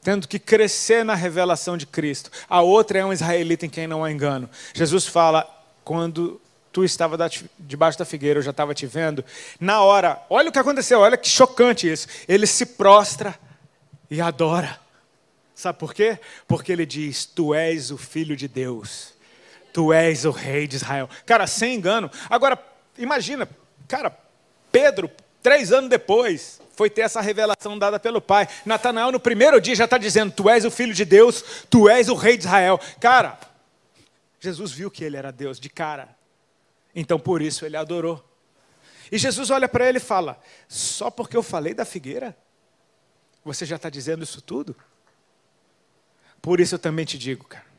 tendo 0.03 0.27
que 0.27 0.39
crescer 0.39 1.05
na 1.05 1.15
revelação 1.15 1.77
de 1.77 1.85
Cristo. 1.85 2.31
A 2.49 2.61
outra 2.61 2.99
é 2.99 3.05
um 3.05 3.13
israelita 3.13 3.65
em 3.65 3.69
quem 3.69 3.87
não 3.87 4.03
há 4.03 4.11
engano. 4.11 4.49
Jesus 4.73 5.05
fala: 5.05 5.47
quando 5.83 6.41
tu 6.71 6.83
estava 6.83 7.17
debaixo 7.59 7.99
da 7.99 8.05
figueira, 8.05 8.39
eu 8.39 8.43
já 8.43 8.51
estava 8.51 8.73
te 8.73 8.85
vendo. 8.85 9.23
Na 9.59 9.81
hora, 9.81 10.21
olha 10.29 10.49
o 10.49 10.51
que 10.51 10.59
aconteceu, 10.59 10.99
olha 10.99 11.17
que 11.17 11.29
chocante 11.29 11.91
isso. 11.91 12.07
Ele 12.27 12.47
se 12.47 12.65
prostra 12.65 13.37
e 14.09 14.21
adora. 14.21 14.79
Sabe 15.53 15.77
por 15.77 15.93
quê? 15.93 16.17
Porque 16.47 16.71
ele 16.71 16.85
diz: 16.85 17.25
Tu 17.25 17.53
és 17.53 17.91
o 17.91 17.97
filho 17.97 18.35
de 18.35 18.47
Deus, 18.47 19.13
tu 19.73 19.93
és 19.93 20.25
o 20.25 20.31
rei 20.31 20.67
de 20.67 20.77
Israel. 20.77 21.09
Cara, 21.25 21.45
sem 21.45 21.75
engano. 21.75 22.09
Agora, 22.29 22.57
imagina, 22.97 23.47
cara, 23.87 24.17
Pedro, 24.71 25.11
três 25.43 25.71
anos 25.71 25.89
depois, 25.89 26.60
foi 26.81 26.89
ter 26.89 27.01
essa 27.01 27.21
revelação 27.21 27.77
dada 27.77 27.99
pelo 27.99 28.19
Pai. 28.19 28.47
Natanael, 28.65 29.11
no 29.11 29.19
primeiro 29.19 29.61
dia, 29.61 29.75
já 29.75 29.85
está 29.85 29.99
dizendo: 29.99 30.31
Tu 30.31 30.49
és 30.49 30.65
o 30.65 30.71
filho 30.71 30.95
de 30.95 31.05
Deus, 31.05 31.43
tu 31.69 31.87
és 31.87 32.09
o 32.09 32.15
rei 32.15 32.35
de 32.35 32.45
Israel. 32.45 32.79
Cara, 32.99 33.39
Jesus 34.39 34.71
viu 34.71 34.89
que 34.89 35.03
ele 35.03 35.15
era 35.15 35.31
Deus 35.31 35.59
de 35.59 35.69
cara. 35.69 36.09
Então 36.95 37.19
por 37.19 37.39
isso 37.39 37.67
ele 37.67 37.77
adorou. 37.77 38.27
E 39.11 39.17
Jesus 39.19 39.51
olha 39.51 39.69
para 39.69 39.87
ele 39.87 39.99
e 39.99 40.01
fala: 40.01 40.41
Só 40.67 41.11
porque 41.11 41.37
eu 41.37 41.43
falei 41.43 41.75
da 41.75 41.85
figueira, 41.85 42.35
você 43.45 43.63
já 43.63 43.75
está 43.75 43.87
dizendo 43.87 44.23
isso 44.23 44.41
tudo? 44.41 44.75
Por 46.41 46.59
isso 46.59 46.73
eu 46.73 46.79
também 46.79 47.05
te 47.05 47.15
digo, 47.15 47.45
cara 47.45 47.69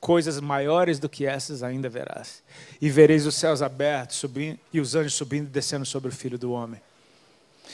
coisas 0.00 0.40
maiores 0.40 0.98
do 0.98 1.10
que 1.10 1.26
essas 1.26 1.62
ainda 1.62 1.86
verás. 1.86 2.42
E 2.80 2.88
vereis 2.88 3.26
os 3.26 3.34
céus 3.34 3.60
abertos 3.60 4.16
subindo, 4.16 4.58
e 4.72 4.80
os 4.80 4.94
anjos 4.94 5.12
subindo 5.12 5.48
e 5.48 5.50
descendo 5.50 5.84
sobre 5.84 6.08
o 6.08 6.12
filho 6.12 6.38
do 6.38 6.52
homem. 6.52 6.80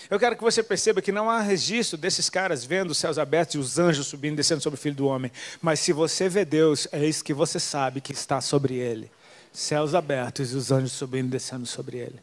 Eu 0.09 0.19
quero 0.19 0.37
que 0.37 0.43
você 0.43 0.63
perceba 0.63 1.03
que 1.03 1.13
não 1.13 1.31
há 1.31 1.41
registro 1.41 1.97
desses 1.97 2.31
caras 2.31 2.65
vendo 2.65 2.91
os 2.91 2.99
céus 2.99 3.19
abertos 3.19 3.55
e 3.55 3.59
os 3.59 3.79
anjos 3.79 4.07
subindo 4.07 4.35
e 4.35 4.37
descendo 4.37 4.63
sobre 4.63 4.79
o 4.79 4.81
Filho 4.81 4.95
do 4.95 5.07
Homem. 5.07 5.33
Mas 5.61 5.81
se 5.81 5.93
você 5.93 6.29
vê 6.29 6.45
Deus, 6.45 6.87
é 6.93 7.05
isso 7.05 7.25
que 7.25 7.35
você 7.35 7.59
sabe 7.59 8.01
que 8.01 8.13
está 8.13 8.41
sobre 8.41 8.75
ele. 8.75 9.11
Céus 9.53 9.95
abertos 9.95 10.53
e 10.53 10.57
os 10.57 10.71
anjos 10.71 10.93
subindo 10.93 11.27
e 11.27 11.31
descendo 11.31 11.67
sobre 11.67 11.99
ele. 11.99 12.21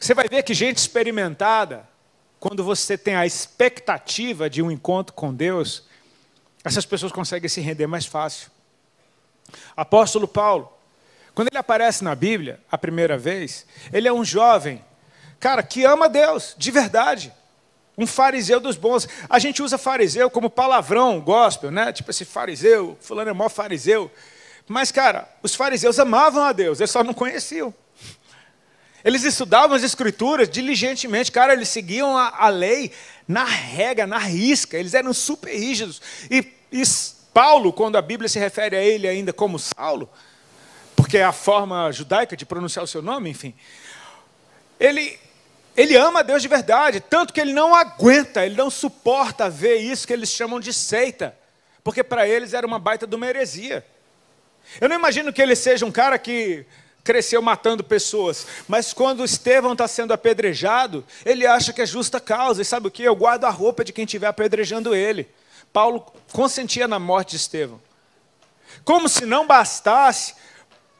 Você 0.00 0.14
vai 0.14 0.28
ver 0.28 0.42
que 0.42 0.54
gente 0.54 0.78
experimentada, 0.78 1.88
quando 2.40 2.64
você 2.64 2.96
tem 2.96 3.14
a 3.14 3.26
expectativa 3.26 4.48
de 4.48 4.62
um 4.62 4.70
encontro 4.70 5.14
com 5.14 5.34
Deus, 5.34 5.84
essas 6.64 6.86
pessoas 6.86 7.12
conseguem 7.12 7.48
se 7.48 7.60
render 7.60 7.86
mais 7.86 8.06
fácil. 8.06 8.50
Apóstolo 9.76 10.28
Paulo, 10.28 10.72
quando 11.34 11.48
ele 11.48 11.58
aparece 11.58 12.02
na 12.02 12.14
Bíblia 12.14 12.60
a 12.70 12.76
primeira 12.76 13.16
vez, 13.16 13.66
ele 13.92 14.08
é 14.08 14.12
um 14.12 14.24
jovem 14.24 14.84
cara, 15.40 15.62
que 15.62 15.84
ama 15.84 16.08
Deus, 16.08 16.54
de 16.56 16.70
verdade. 16.70 17.32
Um 17.96 18.06
fariseu 18.06 18.60
dos 18.60 18.76
bons. 18.76 19.08
A 19.28 19.38
gente 19.38 19.62
usa 19.62 19.76
fariseu 19.76 20.30
como 20.30 20.48
palavrão 20.48 21.20
gospel, 21.20 21.70
né? 21.70 21.92
Tipo 21.92 22.10
esse 22.10 22.24
fariseu, 22.24 22.96
fulano 23.00 23.30
é 23.30 23.32
maior 23.32 23.48
fariseu. 23.48 24.10
Mas, 24.68 24.92
cara, 24.92 25.28
os 25.42 25.54
fariseus 25.54 25.98
amavam 25.98 26.44
a 26.44 26.52
Deus, 26.52 26.78
eles 26.78 26.90
só 26.90 27.02
não 27.02 27.14
conheciam. 27.14 27.74
Eles 29.04 29.24
estudavam 29.24 29.76
as 29.76 29.82
escrituras 29.82 30.48
diligentemente, 30.48 31.32
cara, 31.32 31.52
eles 31.52 31.68
seguiam 31.68 32.16
a, 32.16 32.34
a 32.36 32.48
lei 32.48 32.92
na 33.26 33.44
rega, 33.44 34.06
na 34.06 34.18
risca, 34.18 34.76
eles 34.76 34.92
eram 34.92 35.14
super 35.14 35.56
rígidos. 35.56 36.02
E, 36.30 36.52
e 36.70 36.82
Paulo, 37.32 37.72
quando 37.72 37.96
a 37.96 38.02
Bíblia 38.02 38.28
se 38.28 38.38
refere 38.38 38.76
a 38.76 38.82
ele 38.82 39.06
ainda 39.06 39.32
como 39.32 39.58
Saulo, 39.58 40.10
porque 40.96 41.18
é 41.18 41.24
a 41.24 41.32
forma 41.32 41.90
judaica 41.92 42.36
de 42.36 42.44
pronunciar 42.44 42.84
o 42.84 42.88
seu 42.88 43.00
nome, 43.00 43.30
enfim, 43.30 43.54
ele 44.80 45.18
ele 45.78 45.96
ama 45.96 46.24
Deus 46.24 46.42
de 46.42 46.48
verdade, 46.48 47.00
tanto 47.00 47.32
que 47.32 47.40
ele 47.40 47.52
não 47.52 47.72
aguenta, 47.72 48.44
ele 48.44 48.56
não 48.56 48.68
suporta 48.68 49.48
ver 49.48 49.76
isso 49.76 50.06
que 50.06 50.12
eles 50.12 50.28
chamam 50.28 50.58
de 50.58 50.72
seita, 50.72 51.34
porque 51.84 52.02
para 52.02 52.26
eles 52.26 52.52
era 52.52 52.66
uma 52.66 52.80
baita 52.80 53.06
de 53.06 53.14
uma 53.14 53.28
heresia. 53.28 53.86
Eu 54.80 54.88
não 54.88 54.96
imagino 54.96 55.32
que 55.32 55.40
ele 55.40 55.54
seja 55.54 55.86
um 55.86 55.92
cara 55.92 56.18
que 56.18 56.66
cresceu 57.04 57.40
matando 57.40 57.82
pessoas. 57.84 58.46
Mas 58.66 58.92
quando 58.92 59.24
Estevão 59.24 59.72
está 59.72 59.88
sendo 59.88 60.12
apedrejado, 60.12 61.06
ele 61.24 61.46
acha 61.46 61.72
que 61.72 61.80
é 61.80 61.86
justa 61.86 62.20
causa. 62.20 62.60
E 62.60 62.64
sabe 62.64 62.88
o 62.88 62.90
que? 62.90 63.02
Eu 63.02 63.16
guardo 63.16 63.44
a 63.44 63.50
roupa 63.50 63.82
de 63.82 63.94
quem 63.94 64.04
estiver 64.04 64.26
apedrejando 64.26 64.94
ele. 64.94 65.26
Paulo 65.72 66.04
consentia 66.32 66.86
na 66.86 66.98
morte 66.98 67.30
de 67.30 67.36
Estevão. 67.36 67.80
Como 68.84 69.08
se 69.08 69.24
não 69.24 69.46
bastasse, 69.46 70.34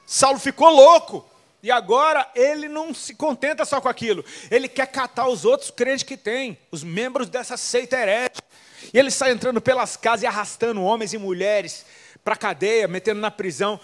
Saulo 0.07 0.39
ficou 0.39 0.70
louco. 0.70 1.29
E 1.68 1.70
agora 1.70 2.26
ele 2.34 2.66
não 2.66 2.94
se 2.94 3.14
contenta 3.14 3.62
só 3.66 3.78
com 3.78 3.90
aquilo. 3.90 4.24
Ele 4.50 4.68
quer 4.68 4.86
catar 4.86 5.28
os 5.28 5.44
outros 5.44 5.70
crentes 5.70 6.02
que 6.02 6.16
tem, 6.16 6.56
os 6.72 6.82
membros 6.82 7.28
dessa 7.28 7.58
seita 7.58 7.94
herética. 7.94 8.42
E 8.90 8.98
ele 8.98 9.10
sai 9.10 9.32
entrando 9.32 9.60
pelas 9.60 9.94
casas 9.94 10.22
e 10.22 10.26
arrastando 10.26 10.82
homens 10.82 11.12
e 11.12 11.18
mulheres 11.18 11.84
para 12.24 12.32
a 12.32 12.38
cadeia, 12.38 12.88
metendo 12.88 13.20
na 13.20 13.30
prisão. 13.30 13.78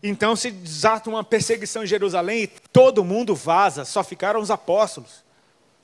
Então 0.00 0.36
se 0.36 0.52
desata 0.52 1.10
uma 1.10 1.24
perseguição 1.24 1.82
em 1.82 1.88
Jerusalém 1.88 2.44
e 2.44 2.46
todo 2.46 3.02
mundo 3.02 3.34
vaza, 3.34 3.84
só 3.84 4.04
ficaram 4.04 4.38
os 4.38 4.52
apóstolos. 4.52 5.24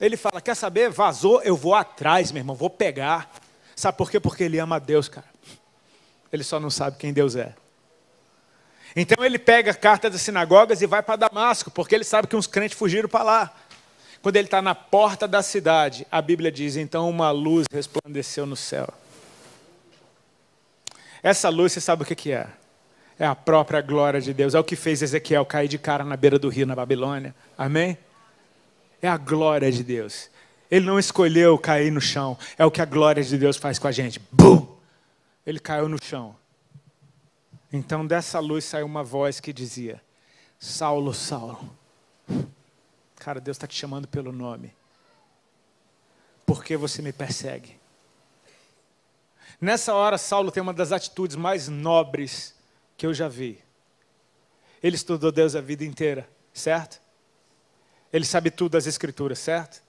Ele 0.00 0.16
fala: 0.16 0.40
Quer 0.40 0.54
saber? 0.54 0.88
Vazou, 0.88 1.42
eu 1.42 1.56
vou 1.56 1.74
atrás, 1.74 2.30
meu 2.30 2.42
irmão, 2.42 2.54
vou 2.54 2.70
pegar. 2.70 3.28
Sabe 3.74 3.98
por 3.98 4.08
quê? 4.08 4.20
Porque 4.20 4.44
ele 4.44 4.60
ama 4.60 4.78
Deus, 4.78 5.08
cara. 5.08 5.26
Ele 6.32 6.44
só 6.44 6.60
não 6.60 6.70
sabe 6.70 6.96
quem 6.96 7.12
Deus 7.12 7.34
é. 7.34 7.56
Então 8.94 9.24
ele 9.24 9.38
pega 9.38 9.70
a 9.70 9.74
carta 9.74 10.10
das 10.10 10.20
sinagogas 10.20 10.82
e 10.82 10.86
vai 10.86 11.02
para 11.02 11.16
Damasco, 11.16 11.70
porque 11.70 11.94
ele 11.94 12.04
sabe 12.04 12.26
que 12.28 12.36
uns 12.36 12.46
crentes 12.46 12.76
fugiram 12.76 13.08
para 13.08 13.24
lá. 13.24 13.54
Quando 14.22 14.36
ele 14.36 14.46
está 14.46 14.60
na 14.60 14.74
porta 14.74 15.26
da 15.26 15.42
cidade, 15.42 16.06
a 16.10 16.20
Bíblia 16.20 16.50
diz: 16.50 16.76
então 16.76 17.08
uma 17.08 17.30
luz 17.30 17.66
resplandeceu 17.72 18.44
no 18.46 18.56
céu. 18.56 18.88
Essa 21.22 21.48
luz, 21.48 21.72
você 21.72 21.80
sabe 21.80 22.02
o 22.02 22.06
que, 22.06 22.32
é? 22.32 22.46
É 23.18 23.26
a 23.26 23.34
própria 23.34 23.82
glória 23.82 24.20
de 24.20 24.32
Deus. 24.32 24.54
É 24.54 24.58
o 24.58 24.64
que 24.64 24.74
fez 24.74 25.02
Ezequiel 25.02 25.44
cair 25.44 25.68
de 25.68 25.78
cara 25.78 26.04
na 26.04 26.16
beira 26.16 26.38
do 26.38 26.48
rio 26.48 26.66
na 26.66 26.74
Babilônia. 26.74 27.34
Amém? 27.56 27.98
É 29.02 29.08
a 29.08 29.18
glória 29.18 29.70
de 29.70 29.84
Deus. 29.84 30.30
Ele 30.70 30.86
não 30.86 30.98
escolheu 30.98 31.58
cair 31.58 31.90
no 31.90 32.00
chão. 32.00 32.38
É 32.56 32.64
o 32.64 32.70
que 32.70 32.80
a 32.80 32.86
glória 32.86 33.22
de 33.22 33.36
Deus 33.36 33.56
faz 33.56 33.78
com 33.78 33.88
a 33.88 33.92
gente. 33.92 34.20
Bum! 34.32 34.66
Ele 35.46 35.58
caiu 35.58 35.88
no 35.88 36.02
chão. 36.02 36.34
Então 37.72 38.06
dessa 38.06 38.38
luz 38.40 38.64
saiu 38.64 38.86
uma 38.86 39.04
voz 39.04 39.40
que 39.40 39.52
dizia: 39.52 40.02
Saulo, 40.58 41.14
Saulo. 41.14 41.76
Cara, 43.16 43.40
Deus 43.40 43.56
está 43.56 43.66
te 43.66 43.74
chamando 43.74 44.08
pelo 44.08 44.32
nome. 44.32 44.74
Por 46.46 46.64
que 46.64 46.76
você 46.76 47.00
me 47.02 47.12
persegue? 47.12 47.78
Nessa 49.60 49.94
hora, 49.94 50.16
Saulo 50.16 50.50
tem 50.50 50.62
uma 50.62 50.72
das 50.72 50.90
atitudes 50.90 51.36
mais 51.36 51.68
nobres 51.68 52.54
que 52.96 53.06
eu 53.06 53.12
já 53.12 53.28
vi. 53.28 53.62
Ele 54.82 54.96
estudou 54.96 55.30
Deus 55.30 55.54
a 55.54 55.60
vida 55.60 55.84
inteira, 55.84 56.28
certo? 56.52 57.00
Ele 58.12 58.24
sabe 58.24 58.50
tudo 58.50 58.72
das 58.72 58.86
Escrituras, 58.86 59.38
certo? 59.38 59.82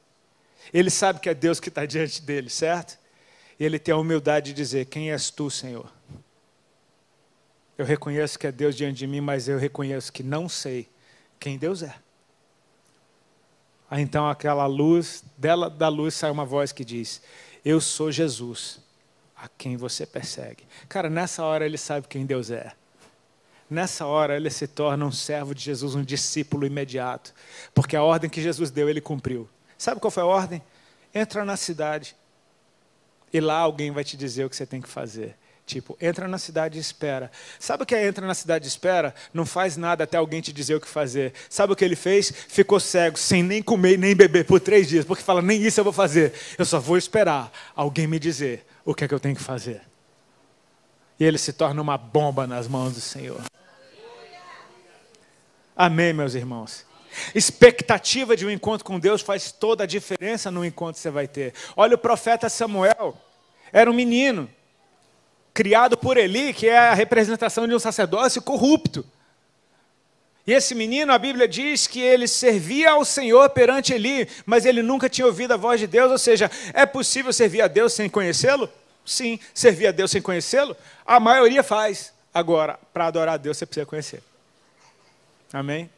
Ele 0.74 0.90
sabe 0.90 1.20
que 1.20 1.30
é 1.30 1.34
Deus 1.34 1.60
que 1.60 1.70
está 1.70 1.86
diante 1.86 2.22
dele, 2.22 2.50
certo? 2.50 3.00
E 3.60 3.64
ele 3.64 3.80
tem 3.80 3.94
a 3.94 3.98
humildade 3.98 4.48
de 4.48 4.54
dizer: 4.54 4.86
Quem 4.86 5.12
és 5.12 5.30
tu, 5.32 5.50
Senhor? 5.50 5.92
Eu 7.82 7.86
reconheço 7.86 8.38
que 8.38 8.46
é 8.46 8.52
Deus 8.52 8.76
diante 8.76 9.00
de 9.00 9.08
mim, 9.08 9.22
mas 9.22 9.48
eu 9.48 9.58
reconheço 9.58 10.14
que 10.14 10.22
não 10.22 10.48
sei 10.48 10.88
quem 11.40 11.58
Deus 11.58 11.82
é. 11.82 11.96
Aí 13.90 14.04
então 14.04 14.30
aquela 14.30 14.68
luz, 14.68 15.24
dela 15.36 15.68
da 15.68 15.88
luz 15.88 16.14
sai 16.14 16.30
uma 16.30 16.46
voz 16.46 16.72
que 16.72 16.86
diz: 16.86 17.24
Eu 17.66 17.82
sou 17.82 18.12
Jesus, 18.12 18.80
a 19.36 19.48
quem 19.58 19.78
você 19.78 20.06
persegue. 20.06 20.64
Cara, 20.88 21.10
nessa 21.10 21.44
hora 21.44 21.66
ele 21.66 21.76
sabe 21.76 22.08
quem 22.08 22.24
Deus 22.24 22.52
é. 22.52 22.72
Nessa 23.68 24.06
hora 24.06 24.36
ele 24.36 24.52
se 24.52 24.68
torna 24.68 25.04
um 25.04 25.12
servo 25.12 25.56
de 25.56 25.64
Jesus, 25.64 25.96
um 25.96 26.04
discípulo 26.04 26.68
imediato, 26.68 27.34
porque 27.74 27.96
a 27.96 28.04
ordem 28.04 28.30
que 28.30 28.44
Jesus 28.44 28.70
deu 28.70 28.88
ele 28.90 29.02
cumpriu. 29.02 29.50
Sabe 29.76 30.00
qual 30.00 30.12
foi 30.12 30.22
a 30.22 30.28
ordem? 30.28 30.62
Entra 31.16 31.44
na 31.44 31.58
cidade 31.58 32.16
e 33.34 33.40
lá 33.40 33.58
alguém 33.58 33.90
vai 33.90 34.04
te 34.04 34.16
dizer 34.16 34.46
o 34.46 34.52
que 34.52 34.56
você 34.56 34.68
tem 34.68 34.80
que 34.80 34.88
fazer. 34.88 35.36
Tipo, 35.72 35.98
entra 36.02 36.28
na 36.28 36.38
cidade 36.38 36.78
e 36.78 36.82
espera. 36.82 37.32
Sabe 37.58 37.84
o 37.84 37.86
que 37.86 37.96
é 37.96 38.06
entra 38.06 38.28
na 38.28 38.34
cidade 38.34 38.66
e 38.66 38.68
espera? 38.68 39.16
Não 39.34 39.46
faz 39.46 39.78
nada 39.78 40.04
até 40.04 40.18
alguém 40.18 40.42
te 40.42 40.52
dizer 40.52 40.76
o 40.76 40.82
que 40.82 40.88
fazer. 40.88 41.32
Sabe 41.50 41.72
o 41.72 41.78
que 41.78 41.86
ele 41.86 41.96
fez? 41.96 42.30
Ficou 42.30 42.78
cego, 42.78 43.18
sem 43.18 43.42
nem 43.42 43.64
comer 43.64 43.98
nem 43.98 44.14
beber 44.14 44.44
por 44.44 44.60
três 44.60 44.90
dias, 44.90 45.06
porque 45.06 45.24
fala, 45.24 45.42
nem 45.42 45.66
isso 45.66 45.80
eu 45.80 45.86
vou 45.86 45.94
fazer. 45.94 46.34
Eu 46.58 46.66
só 46.66 46.78
vou 46.78 46.98
esperar 46.98 47.50
alguém 47.74 48.06
me 48.06 48.20
dizer 48.20 48.66
o 48.84 48.94
que 48.94 49.06
é 49.06 49.08
que 49.08 49.14
eu 49.14 49.20
tenho 49.20 49.34
que 49.34 49.42
fazer. 49.42 49.82
E 51.18 51.24
ele 51.24 51.38
se 51.38 51.54
torna 51.54 51.82
uma 51.82 51.98
bomba 51.98 52.46
nas 52.46 52.68
mãos 52.68 52.94
do 52.94 53.00
Senhor. 53.00 53.42
Amém, 55.74 56.12
meus 56.12 56.36
irmãos. 56.36 56.86
Expectativa 57.34 58.36
de 58.36 58.46
um 58.46 58.52
encontro 58.52 58.84
com 58.84 59.00
Deus 59.00 59.22
faz 59.22 59.54
toda 59.54 59.86
a 59.86 59.88
diferença 59.88 60.52
no 60.52 60.66
encontro 60.66 60.96
que 60.96 61.00
você 61.00 61.10
vai 61.10 61.30
ter. 61.30 61.54
Olha 61.78 61.96
o 61.96 61.98
profeta 61.98 62.50
Samuel. 62.50 63.18
Era 63.72 63.90
um 63.90 63.94
menino 63.94 64.50
criado 65.54 65.97
por 65.97 66.18
Eli, 66.18 66.54
que 66.54 66.68
é 66.68 66.78
a 66.78 66.93
representação 66.93 67.68
de 67.68 67.76
um 67.76 67.80
sacerdócio 67.80 68.41
corrupto. 68.41 69.06
E 70.45 70.54
esse 70.54 70.74
menino, 70.74 71.14
a 71.14 71.20
Bíblia 71.20 71.47
diz 71.47 71.86
que 71.86 72.02
ele 72.02 72.28
servia 72.28 72.91
ao 72.91 73.06
Senhor 73.06 73.49
perante 73.52 73.93
Eli, 73.93 74.28
mas 74.45 74.66
ele 74.66 74.82
nunca 74.82 75.08
tinha 75.08 75.28
ouvido 75.28 75.54
a 75.54 75.58
voz 75.58 75.80
de 75.80 75.88
Deus, 75.88 76.12
ou 76.12 76.18
seja, 76.18 76.49
é 76.74 76.86
possível 76.86 77.32
servir 77.32 77.62
a 77.62 77.68
Deus 77.68 77.93
sem 77.93 78.10
conhecê-lo? 78.10 78.70
Sim, 79.06 79.39
servir 79.54 79.88
a 79.88 79.91
Deus 79.91 80.10
sem 80.12 80.22
conhecê-lo? 80.22 80.76
A 81.06 81.20
maioria 81.20 81.64
faz. 81.64 82.14
Agora, 82.34 82.80
para 82.93 83.08
adorar 83.08 83.36
a 83.36 83.38
Deus, 83.38 83.58
você 83.58 83.66
precisa 83.66 83.86
conhecer. 83.86 84.24
Amém? 85.54 85.89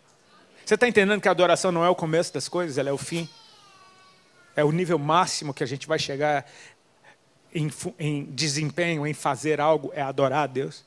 Você 0.66 0.74
está 0.76 0.88
entendendo 0.88 1.22
que 1.22 1.28
a 1.28 1.32
adoração 1.32 1.72
não 1.72 1.86
é 1.86 1.89
o 1.89 1.95
começo 1.95 2.34
das 2.34 2.49
coisas, 2.49 2.78
ela 2.78 2.89
é 2.89 2.93
o 2.93 2.97
fim? 2.97 3.30
É 4.56 4.64
o 4.64 4.72
nível 4.72 4.97
máximo 4.97 5.54
que 5.54 5.64
a 5.64 5.68
gente 5.68 5.88
vai 5.88 5.99
chegar 5.99 6.45
em, 7.54 7.72
em 7.99 8.24
desempenho, 8.26 9.06
em 9.06 9.14
fazer 9.14 9.62
algo, 9.62 9.91
é 9.93 10.01
adorar 10.01 10.43
a 10.43 10.47
Deus. 10.47 10.84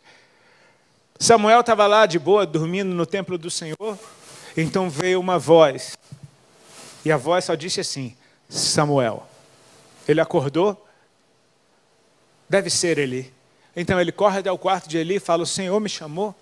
Samuel 1.18 1.60
estava 1.60 1.86
lá 1.86 2.04
de 2.04 2.18
boa, 2.18 2.44
dormindo 2.44 2.94
no 2.94 3.06
templo 3.06 3.38
do 3.38 3.50
Senhor. 3.50 3.98
Então 4.56 4.90
veio 4.90 5.20
uma 5.20 5.38
voz. 5.38 5.96
E 7.04 7.12
a 7.12 7.16
voz 7.16 7.44
só 7.44 7.54
disse 7.54 7.80
assim: 7.80 8.16
Samuel. 8.48 9.26
Ele 10.06 10.20
acordou. 10.20 10.82
Deve 12.48 12.70
ser 12.70 12.98
Eli. 12.98 13.32
Então 13.74 14.00
ele 14.00 14.12
corre 14.12 14.38
até 14.38 14.50
o 14.50 14.58
quarto 14.58 14.88
de 14.88 14.98
Eli 14.98 15.16
e 15.16 15.20
fala: 15.20 15.42
O 15.42 15.46
Senhor 15.46 15.78
me 15.80 15.88
chamou. 15.88 16.34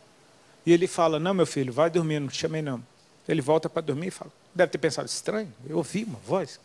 E 0.67 0.73
ele 0.73 0.87
fala: 0.87 1.21
Não, 1.21 1.35
meu 1.35 1.47
filho, 1.47 1.73
vai 1.73 1.91
dormir, 1.91 2.19
não 2.19 2.29
te 2.29 2.39
chamei 2.39 2.63
não. 2.63 2.83
Ele 3.29 3.41
volta 3.41 3.69
para 3.69 3.83
dormir 3.83 4.09
e 4.09 4.11
fala: 4.11 4.31
Deve 4.55 4.73
ter 4.73 4.79
pensado 4.79 5.07
estranho. 5.07 5.53
Eu 5.69 5.77
ouvi 5.77 6.05
uma 6.05 6.19
voz. 6.27 6.59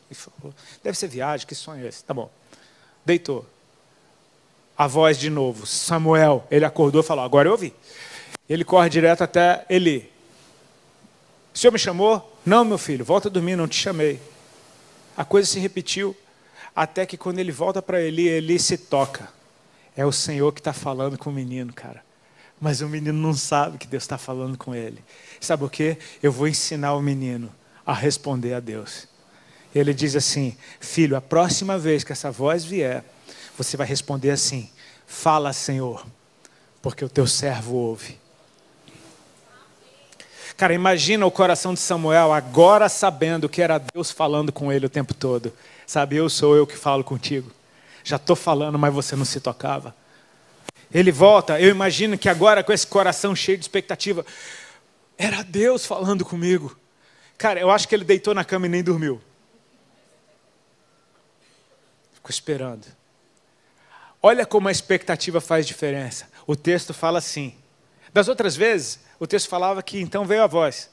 Deve 0.83 0.97
ser 0.97 1.07
viagem, 1.07 1.45
que 1.45 1.55
sonho 1.55 1.85
é 1.85 1.89
esse? 1.89 2.03
Tá 2.03 2.13
bom 2.13 2.29
deitou. 3.09 3.45
A 4.77 4.87
voz 4.87 5.17
de 5.17 5.29
novo, 5.29 5.65
Samuel, 5.65 6.45
ele 6.49 6.63
acordou 6.63 7.01
e 7.01 7.03
falou: 7.03 7.25
Agora 7.25 7.47
eu 7.47 7.53
ouvi. 7.53 7.73
Ele 8.47 8.63
corre 8.63 8.89
direto 8.89 9.23
até 9.23 9.65
Eli. 9.69 10.09
O 11.53 11.57
senhor 11.57 11.71
me 11.71 11.79
chamou? 11.79 12.37
Não, 12.45 12.63
meu 12.63 12.77
filho, 12.77 13.03
volta 13.03 13.27
a 13.27 13.31
dormir, 13.31 13.55
não 13.55 13.67
te 13.67 13.75
chamei. 13.75 14.19
A 15.17 15.25
coisa 15.25 15.49
se 15.49 15.59
repetiu, 15.59 16.15
até 16.73 17.05
que 17.05 17.17
quando 17.17 17.39
ele 17.39 17.51
volta 17.51 17.81
para 17.81 18.01
Eli, 18.01 18.27
Eli 18.27 18.57
se 18.57 18.77
toca. 18.77 19.27
É 19.97 20.05
o 20.05 20.11
Senhor 20.11 20.53
que 20.53 20.61
está 20.61 20.71
falando 20.71 21.17
com 21.17 21.29
o 21.29 21.33
menino, 21.33 21.73
cara. 21.73 22.01
Mas 22.61 22.79
o 22.79 22.87
menino 22.87 23.19
não 23.19 23.33
sabe 23.33 23.77
que 23.77 23.87
Deus 23.87 24.03
está 24.03 24.17
falando 24.17 24.57
com 24.57 24.73
ele. 24.73 25.03
Sabe 25.41 25.65
o 25.65 25.69
que? 25.69 25.97
Eu 26.23 26.31
vou 26.31 26.47
ensinar 26.47 26.93
o 26.93 27.01
menino 27.01 27.51
a 27.85 27.93
responder 27.93 28.53
a 28.53 28.61
Deus. 28.61 29.08
Ele 29.73 29.93
diz 29.93 30.15
assim: 30.15 30.57
Filho, 30.79 31.15
a 31.15 31.21
próxima 31.21 31.77
vez 31.77 32.03
que 32.03 32.11
essa 32.11 32.31
voz 32.31 32.63
vier, 32.63 33.03
você 33.57 33.77
vai 33.77 33.85
responder 33.85 34.31
assim: 34.31 34.69
Fala, 35.05 35.53
Senhor, 35.53 36.05
porque 36.81 37.03
o 37.03 37.09
teu 37.09 37.27
servo 37.27 37.75
ouve. 37.75 38.17
Cara, 40.59 40.73
imagina 40.73 41.25
o 41.25 41.31
coração 41.31 41.73
de 41.73 41.79
Samuel 41.79 42.33
agora 42.33 42.89
sabendo 42.89 43.47
que 43.47 43.61
era 43.61 43.77
Deus 43.77 44.11
falando 44.11 44.51
com 44.51 44.73
ele 44.73 44.85
o 44.85 44.89
tempo 44.89 45.13
todo. 45.13 45.53
Sabe, 45.87 46.17
eu 46.17 46.29
sou 46.29 46.53
eu 46.55 46.67
que 46.67 46.75
falo 46.75 47.01
contigo. 47.01 47.49
Já 48.03 48.17
estou 48.17 48.35
falando, 48.35 48.77
mas 48.77 48.93
você 48.93 49.15
não 49.15 49.23
se 49.23 49.39
tocava. 49.39 49.95
Ele 50.93 51.11
volta, 51.11 51.61
eu 51.61 51.69
imagino 51.69 52.17
que 52.17 52.27
agora 52.27 52.63
com 52.63 52.73
esse 52.73 52.85
coração 52.85 53.35
cheio 53.35 53.57
de 53.57 53.63
expectativa, 53.63 54.25
era 55.17 55.43
Deus 55.43 55.85
falando 55.85 56.25
comigo. 56.25 56.77
Cara, 57.37 57.59
eu 57.59 57.69
acho 57.71 57.87
que 57.87 57.95
ele 57.95 58.03
deitou 58.03 58.33
na 58.33 58.43
cama 58.43 58.65
e 58.65 58.69
nem 58.69 58.83
dormiu. 58.83 59.21
Ficou 62.29 62.33
esperando. 62.33 62.85
Olha 64.21 64.45
como 64.45 64.67
a 64.67 64.71
expectativa 64.71 65.41
faz 65.41 65.65
diferença. 65.65 66.27
O 66.45 66.55
texto 66.55 66.93
fala 66.93 67.17
assim. 67.17 67.55
Das 68.13 68.27
outras 68.27 68.55
vezes, 68.55 68.99
o 69.19 69.25
texto 69.25 69.49
falava 69.49 69.81
que 69.81 69.99
então 69.99 70.25
veio 70.25 70.43
a 70.43 70.47
voz. 70.47 70.91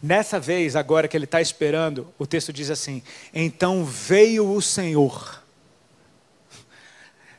Nessa 0.00 0.38
vez, 0.38 0.76
agora 0.76 1.08
que 1.08 1.16
ele 1.16 1.24
está 1.24 1.40
esperando, 1.40 2.12
o 2.18 2.26
texto 2.26 2.52
diz 2.52 2.70
assim: 2.70 3.02
Então 3.34 3.84
veio 3.84 4.48
o 4.52 4.62
Senhor. 4.62 5.42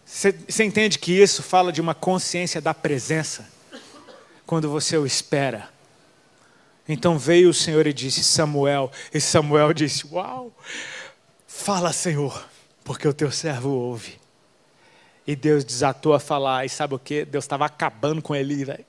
Você 0.05 0.63
entende 0.63 0.99
que 0.99 1.13
isso 1.13 1.41
fala 1.41 1.71
de 1.71 1.79
uma 1.79 1.93
consciência 1.93 2.59
da 2.59 2.73
presença? 2.73 3.47
Quando 4.45 4.69
você 4.69 4.97
o 4.97 5.05
espera. 5.05 5.69
Então 6.87 7.17
veio 7.17 7.49
o 7.49 7.53
Senhor 7.53 7.85
e 7.87 7.93
disse: 7.93 8.23
Samuel. 8.23 8.91
E 9.13 9.21
Samuel 9.21 9.71
disse: 9.73 10.05
Uau, 10.07 10.51
fala, 11.47 11.93
Senhor, 11.93 12.45
porque 12.87 13.05
o 13.05 13.13
teu 13.13 13.29
servo 13.29 13.69
ouve. 13.69 14.17
E 15.27 15.35
Deus 15.35 15.65
desatou 15.65 16.13
a 16.13 16.21
falar. 16.21 16.65
E 16.65 16.69
sabe 16.69 16.95
o 16.95 16.99
que? 16.99 17.25
Deus 17.25 17.43
estava 17.43 17.65
acabando 17.65 18.21
com 18.21 18.33
ele, 18.33 18.63
velho. 18.63 18.85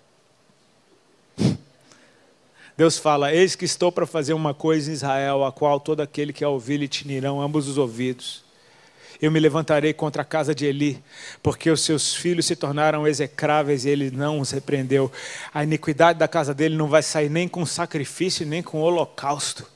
Deus 2.76 2.96
fala: 2.96 3.34
Eis 3.34 3.57
que 3.57 3.64
estou 3.64 3.90
para 3.90 4.07
fazer 4.07 4.34
uma 4.34 4.55
coisa 4.55 4.88
em 4.88 4.94
Israel, 4.94 5.44
a 5.44 5.51
qual 5.51 5.80
todo 5.80 6.01
aquele 6.01 6.32
que 6.32 6.44
a 6.44 6.49
ouvir 6.49 6.76
lhe 6.76 6.86
tinirão 6.86 7.42
ambos 7.42 7.66
os 7.66 7.76
ouvidos. 7.76 8.44
Eu 9.20 9.32
me 9.32 9.40
levantarei 9.40 9.92
contra 9.92 10.22
a 10.22 10.24
casa 10.24 10.55
de 10.55 10.64
Eli, 10.64 11.03
porque 11.42 11.68
os 11.68 11.80
seus 11.80 12.14
filhos 12.14 12.46
se 12.46 12.55
tornaram 12.55 13.05
execráveis 13.05 13.84
e 13.84 13.88
ele 13.88 14.12
não 14.12 14.38
os 14.38 14.53
repreendeu. 14.53 15.11
A 15.53 15.64
iniquidade 15.64 16.20
da 16.20 16.28
casa 16.28 16.55
dele 16.55 16.76
não 16.76 16.86
vai 16.86 17.03
sair 17.03 17.28
nem 17.28 17.49
com 17.49 17.66
sacrifício, 17.66 18.46
nem 18.46 18.62
com 18.62 18.80
holocausto. 18.80 19.68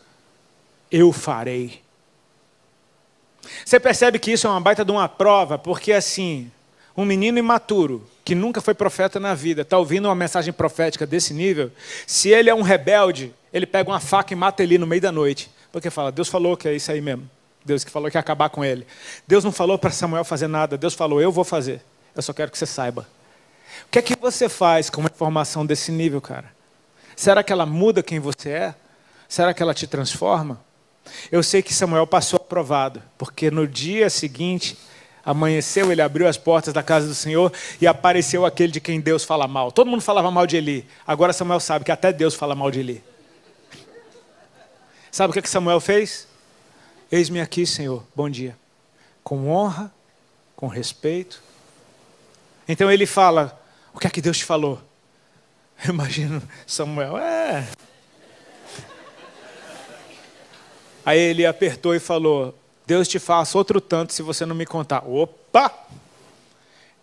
Eu 0.93 1.13
farei. 1.13 1.82
Você 3.65 3.81
percebe 3.81 4.19
que 4.19 4.33
isso 4.33 4.47
é 4.47 4.51
uma 4.51 4.61
baita 4.61 4.85
de 4.85 4.93
uma 4.93 5.09
prova, 5.09 5.59
porque 5.59 5.93
assim, 5.93 6.51
um 6.97 7.05
menino 7.05 7.39
imaturo, 7.39 8.07
que 8.25 8.35
nunca 8.35 8.61
foi 8.61 8.75
profeta 8.75 9.19
na 9.19 9.35
vida, 9.35 9.63
está 9.63 9.79
ouvindo 9.79 10.07
uma 10.07 10.15
mensagem 10.15 10.53
profética 10.53 11.07
desse 11.07 11.35
nível, 11.35 11.71
se 12.07 12.29
ele 12.29 12.51
é 12.51 12.55
um 12.55 12.63
rebelde, 12.63 13.35
ele 13.53 13.67
pega 13.67 13.91
uma 13.91 14.01
faca 14.01 14.33
e 14.33 14.37
mata 14.37 14.63
ele 14.63 14.79
no 14.79 14.87
meio 14.87 15.03
da 15.03 15.13
noite. 15.13 15.51
Porque 15.71 15.91
fala, 15.91 16.13
Deus 16.13 16.29
falou 16.29 16.57
que 16.57 16.69
é 16.69 16.75
isso 16.75 16.93
aí 16.93 17.01
mesmo. 17.01 17.29
Deus 17.65 17.85
que 17.85 17.91
falou 17.91 18.11
que 18.11 18.17
ia 18.17 18.21
acabar 18.21 18.51
com 18.51 18.65
ele. 18.65 18.87
Deus 19.27 19.45
não 19.45 19.53
falou 19.53 19.79
para 19.79 19.91
Samuel 19.91 20.25
fazer 20.25 20.49
nada, 20.49 20.77
Deus 20.77 20.95
falou, 20.95 21.21
eu 21.21 21.33
vou 21.33 21.45
fazer. 21.45 21.81
Eu 22.15 22.23
só 22.23 22.33
quero 22.33 22.51
que 22.51 22.59
você 22.59 22.67
saiba. 22.67 23.07
O 23.87 23.91
que 23.91 23.99
é 23.99 24.03
que 24.03 24.17
você 24.19 24.49
faz 24.49 24.91
com 24.91 25.01
uma 25.01 25.11
informação 25.13 25.65
desse 25.65 25.91
nível, 25.91 26.21
cara? 26.21 26.53
Será 27.17 27.43
que 27.43 27.53
ela 27.53 27.65
muda 27.65 28.03
quem 28.03 28.19
você 28.19 28.51
é? 28.51 28.75
Será 29.29 29.55
que 29.55 29.63
ela 29.63 29.73
te 29.73 29.87
transforma? 29.87 30.61
Eu 31.31 31.43
sei 31.43 31.63
que 31.63 31.75
Samuel 31.75 32.07
passou 32.07 32.37
aprovado, 32.37 33.03
porque 33.19 33.51
no 33.51 33.67
dia 33.67 34.09
seguinte 34.09 34.77
amanheceu, 35.25 35.91
ele 35.93 36.03
abriu 36.03 36.27
as 36.27 36.37
portas 36.37 36.75
da 36.75 36.83
casa 36.83 37.07
do 37.07 37.15
Senhor 37.15 37.53
e 37.81 37.87
apareceu 37.87 38.45
aquele 38.45 38.73
de 38.73 38.81
quem 38.81 39.01
Deus 39.01 39.25
fala 39.25 39.47
mal. 39.47 39.71
Todo 39.71 39.89
mundo 39.89 40.03
falava 40.03 40.31
mal 40.31 40.47
de 40.47 40.57
Eli. 40.57 40.87
Agora 41.07 41.33
Samuel 41.33 41.61
sabe 41.61 41.85
que 41.85 41.93
até 41.93 42.13
Deus 42.13 42.35
fala 42.35 42.55
mal 42.55 42.71
de 42.71 42.81
Eli. 42.81 43.05
Sabe 45.11 45.31
o 45.31 45.43
que 45.43 45.49
Samuel 45.49 45.81
fez? 45.81 46.27
Eis-me 47.11 47.41
aqui, 47.41 47.67
Senhor, 47.67 48.03
bom 48.17 48.31
dia. 48.31 48.57
Com 49.23 49.51
honra, 49.51 49.93
com 50.57 50.67
respeito. 50.67 51.43
Então 52.67 52.91
ele 52.91 53.05
fala: 53.05 53.61
O 53.93 53.99
que 53.99 54.07
é 54.07 54.11
que 54.11 54.23
Deus 54.23 54.39
te 54.39 54.45
falou? 54.45 54.81
Eu 55.85 55.93
imagino 55.93 56.43
Samuel, 56.67 57.19
é. 57.19 57.69
Aí 61.05 61.19
ele 61.19 61.47
apertou 61.47 61.95
e 61.95 62.01
falou: 62.01 62.55
Deus 62.87 63.09
te 63.09 63.19
faça 63.19 63.57
outro 63.57 63.81
tanto 63.81 64.13
se 64.13 64.23
você 64.23 64.45
não 64.47 64.55
me 64.55 64.67
contar. 64.67 65.05
Opa! 65.07 65.73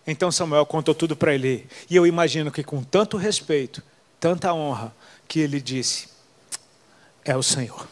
Então 0.05 0.31
Samuel 0.31 0.65
contou 0.65 0.95
tudo 0.95 1.15
para 1.15 1.33
ele. 1.33 1.67
E 1.89 1.95
eu 1.95 2.07
imagino 2.07 2.51
que 2.51 2.63
com 2.63 2.83
tanto 2.83 3.17
respeito, 3.17 3.83
tanta 4.19 4.53
honra, 4.53 4.93
que 5.27 5.39
ele 5.39 5.61
disse: 5.61 6.09
É 7.23 7.35
o 7.35 7.43
Senhor. 7.43 7.87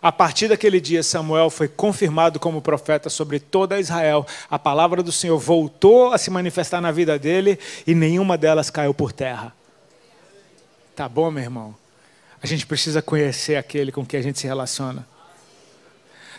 A 0.00 0.12
partir 0.12 0.48
daquele 0.48 0.82
dia, 0.82 1.02
Samuel 1.02 1.48
foi 1.48 1.66
confirmado 1.66 2.38
como 2.38 2.60
profeta 2.60 3.08
sobre 3.08 3.40
toda 3.40 3.80
Israel. 3.80 4.26
A 4.50 4.58
palavra 4.58 5.02
do 5.02 5.10
Senhor 5.10 5.38
voltou 5.38 6.12
a 6.12 6.18
se 6.18 6.30
manifestar 6.30 6.78
na 6.78 6.92
vida 6.92 7.18
dele 7.18 7.58
e 7.86 7.94
nenhuma 7.94 8.36
delas 8.36 8.68
caiu 8.68 8.92
por 8.92 9.12
terra. 9.12 9.54
Tá 10.94 11.08
bom, 11.08 11.30
meu 11.30 11.42
irmão? 11.42 11.74
A 12.44 12.46
gente 12.46 12.66
precisa 12.66 13.00
conhecer 13.00 13.56
aquele 13.56 13.90
com 13.90 14.04
quem 14.04 14.20
a 14.20 14.22
gente 14.22 14.38
se 14.38 14.46
relaciona. 14.46 15.08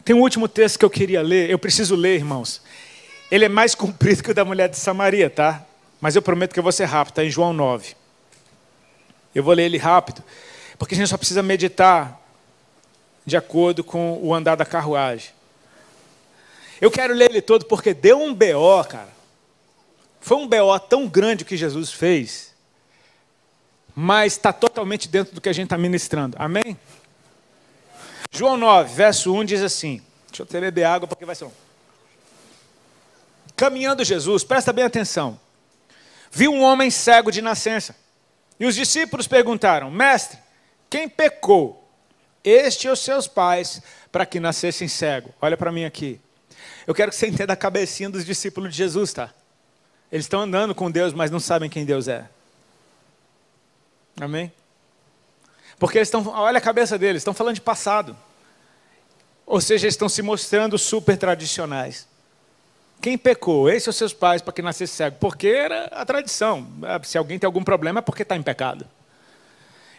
Tem 0.04 0.16
um 0.16 0.22
último 0.22 0.48
texto 0.48 0.78
que 0.78 0.86
eu 0.86 0.90
queria 0.92 1.24
ler, 1.24 1.50
eu 1.50 1.58
preciso 1.58 1.96
ler, 1.96 2.14
irmãos. 2.14 2.62
Ele 3.32 3.46
é 3.46 3.50
mais 3.50 3.74
comprido 3.74 4.22
que 4.22 4.30
o 4.30 4.34
da 4.36 4.46
mulher 4.46 4.70
de 4.70 4.78
Samaria, 4.78 5.32
tá? 5.32 5.66
Mas 6.00 6.16
eu 6.16 6.22
prometo 6.22 6.54
que 6.54 6.60
eu 6.60 6.64
vou 6.64 6.72
ser 6.72 6.86
rápido, 6.86 7.14
está 7.14 7.24
em 7.24 7.30
João 7.32 7.54
9. 7.54 7.96
Eu 9.34 9.44
vou 9.44 9.52
ler 9.52 9.64
ele 9.64 9.80
rápido, 9.80 10.24
porque 10.78 10.94
a 10.94 10.98
gente 11.00 11.08
só 11.08 11.18
precisa 11.18 11.42
meditar 11.42 12.22
de 13.26 13.36
acordo 13.36 13.84
com 13.84 14.20
o 14.22 14.32
andar 14.32 14.54
da 14.54 14.64
carruagem. 14.64 15.32
Eu 16.80 16.92
quero 16.92 17.16
ler 17.16 17.32
ele 17.32 17.42
todo 17.42 17.66
porque 17.66 17.96
deu 17.96 18.22
um 18.22 18.32
BO, 18.32 18.84
cara. 18.88 19.10
Foi 20.22 20.38
um 20.38 20.48
BO 20.48 20.80
tão 20.88 21.08
grande 21.08 21.44
que 21.44 21.58
Jesus 21.58 21.92
fez, 21.92 22.54
mas 23.96 24.34
está 24.34 24.52
totalmente 24.52 25.08
dentro 25.08 25.34
do 25.34 25.40
que 25.40 25.48
a 25.48 25.54
gente 25.54 25.66
está 25.66 25.78
ministrando. 25.78 26.36
Amém? 26.38 26.78
João 28.30 28.58
9, 28.58 28.94
verso 28.94 29.34
1 29.34 29.46
diz 29.46 29.62
assim: 29.62 30.02
Deixa 30.28 30.44
eu 30.44 30.62
beber 30.62 30.84
água 30.84 31.08
porque 31.08 31.24
vai 31.24 31.36
ser 31.36 31.46
um. 31.46 31.52
Caminhando 33.56 34.04
Jesus, 34.04 34.44
presta 34.44 34.74
bem 34.74 34.84
atenção. 34.84 35.40
Viu 36.30 36.52
um 36.52 36.62
homem 36.62 36.92
cego 36.92 37.32
de 37.32 37.42
nascença. 37.42 37.96
E 38.60 38.66
os 38.66 38.76
discípulos 38.76 39.28
perguntaram: 39.28 39.90
Mestre, 39.90 40.38
quem 40.90 41.08
pecou? 41.08 41.82
Este 42.44 42.88
ou 42.88 42.96
seus 42.96 43.28
pais, 43.28 43.82
para 44.12 44.26
que 44.26 44.40
nascessem 44.40 44.88
cego? 44.88 45.34
Olha 45.42 45.56
para 45.56 45.72
mim 45.72 45.86
aqui. 45.86 46.20
Eu 46.86 46.94
quero 46.94 47.10
que 47.12 47.18
você 47.18 47.28
entenda 47.28 47.54
a 47.54 47.56
cabecinha 47.56 48.10
dos 48.10 48.26
discípulos 48.26 48.72
de 48.72 48.78
Jesus, 48.78 49.14
tá? 49.14 49.34
Eles 50.12 50.26
estão 50.26 50.42
andando 50.42 50.76
com 50.76 50.92
Deus, 50.92 51.14
mas 51.14 51.32
não 51.32 51.40
sabem 51.40 51.70
quem 51.70 51.86
Deus 51.86 52.08
é. 52.08 52.30
Amém? 54.20 54.52
Porque 55.78 55.98
eles 55.98 56.08
estão, 56.08 56.26
olha 56.28 56.58
a 56.58 56.62
cabeça 56.62 56.98
deles, 56.98 57.22
estão 57.22 57.34
falando 57.34 57.56
de 57.56 57.62
passado. 57.62 58.16
Ou 59.46 59.62
seja, 59.62 59.88
estão 59.88 60.10
se 60.10 60.22
mostrando 60.22 60.78
super 60.78 61.18
tradicionais. 61.18 62.08
Quem 63.02 63.18
pecou? 63.18 63.70
Esses 63.70 63.84
são 63.84 63.94
seus 63.94 64.14
pais 64.14 64.42
para 64.42 64.54
que 64.54 64.62
nascesse 64.62 64.94
cego. 64.94 65.18
Porque 65.20 65.48
era 65.48 65.86
a 65.86 66.06
tradição. 66.06 66.66
Se 67.04 67.18
alguém 67.18 67.38
tem 67.38 67.46
algum 67.46 67.64
problema 67.64 68.00
é 68.00 68.02
porque 68.02 68.24
está 68.24 68.36
em 68.36 68.42
pecado. 68.42 68.88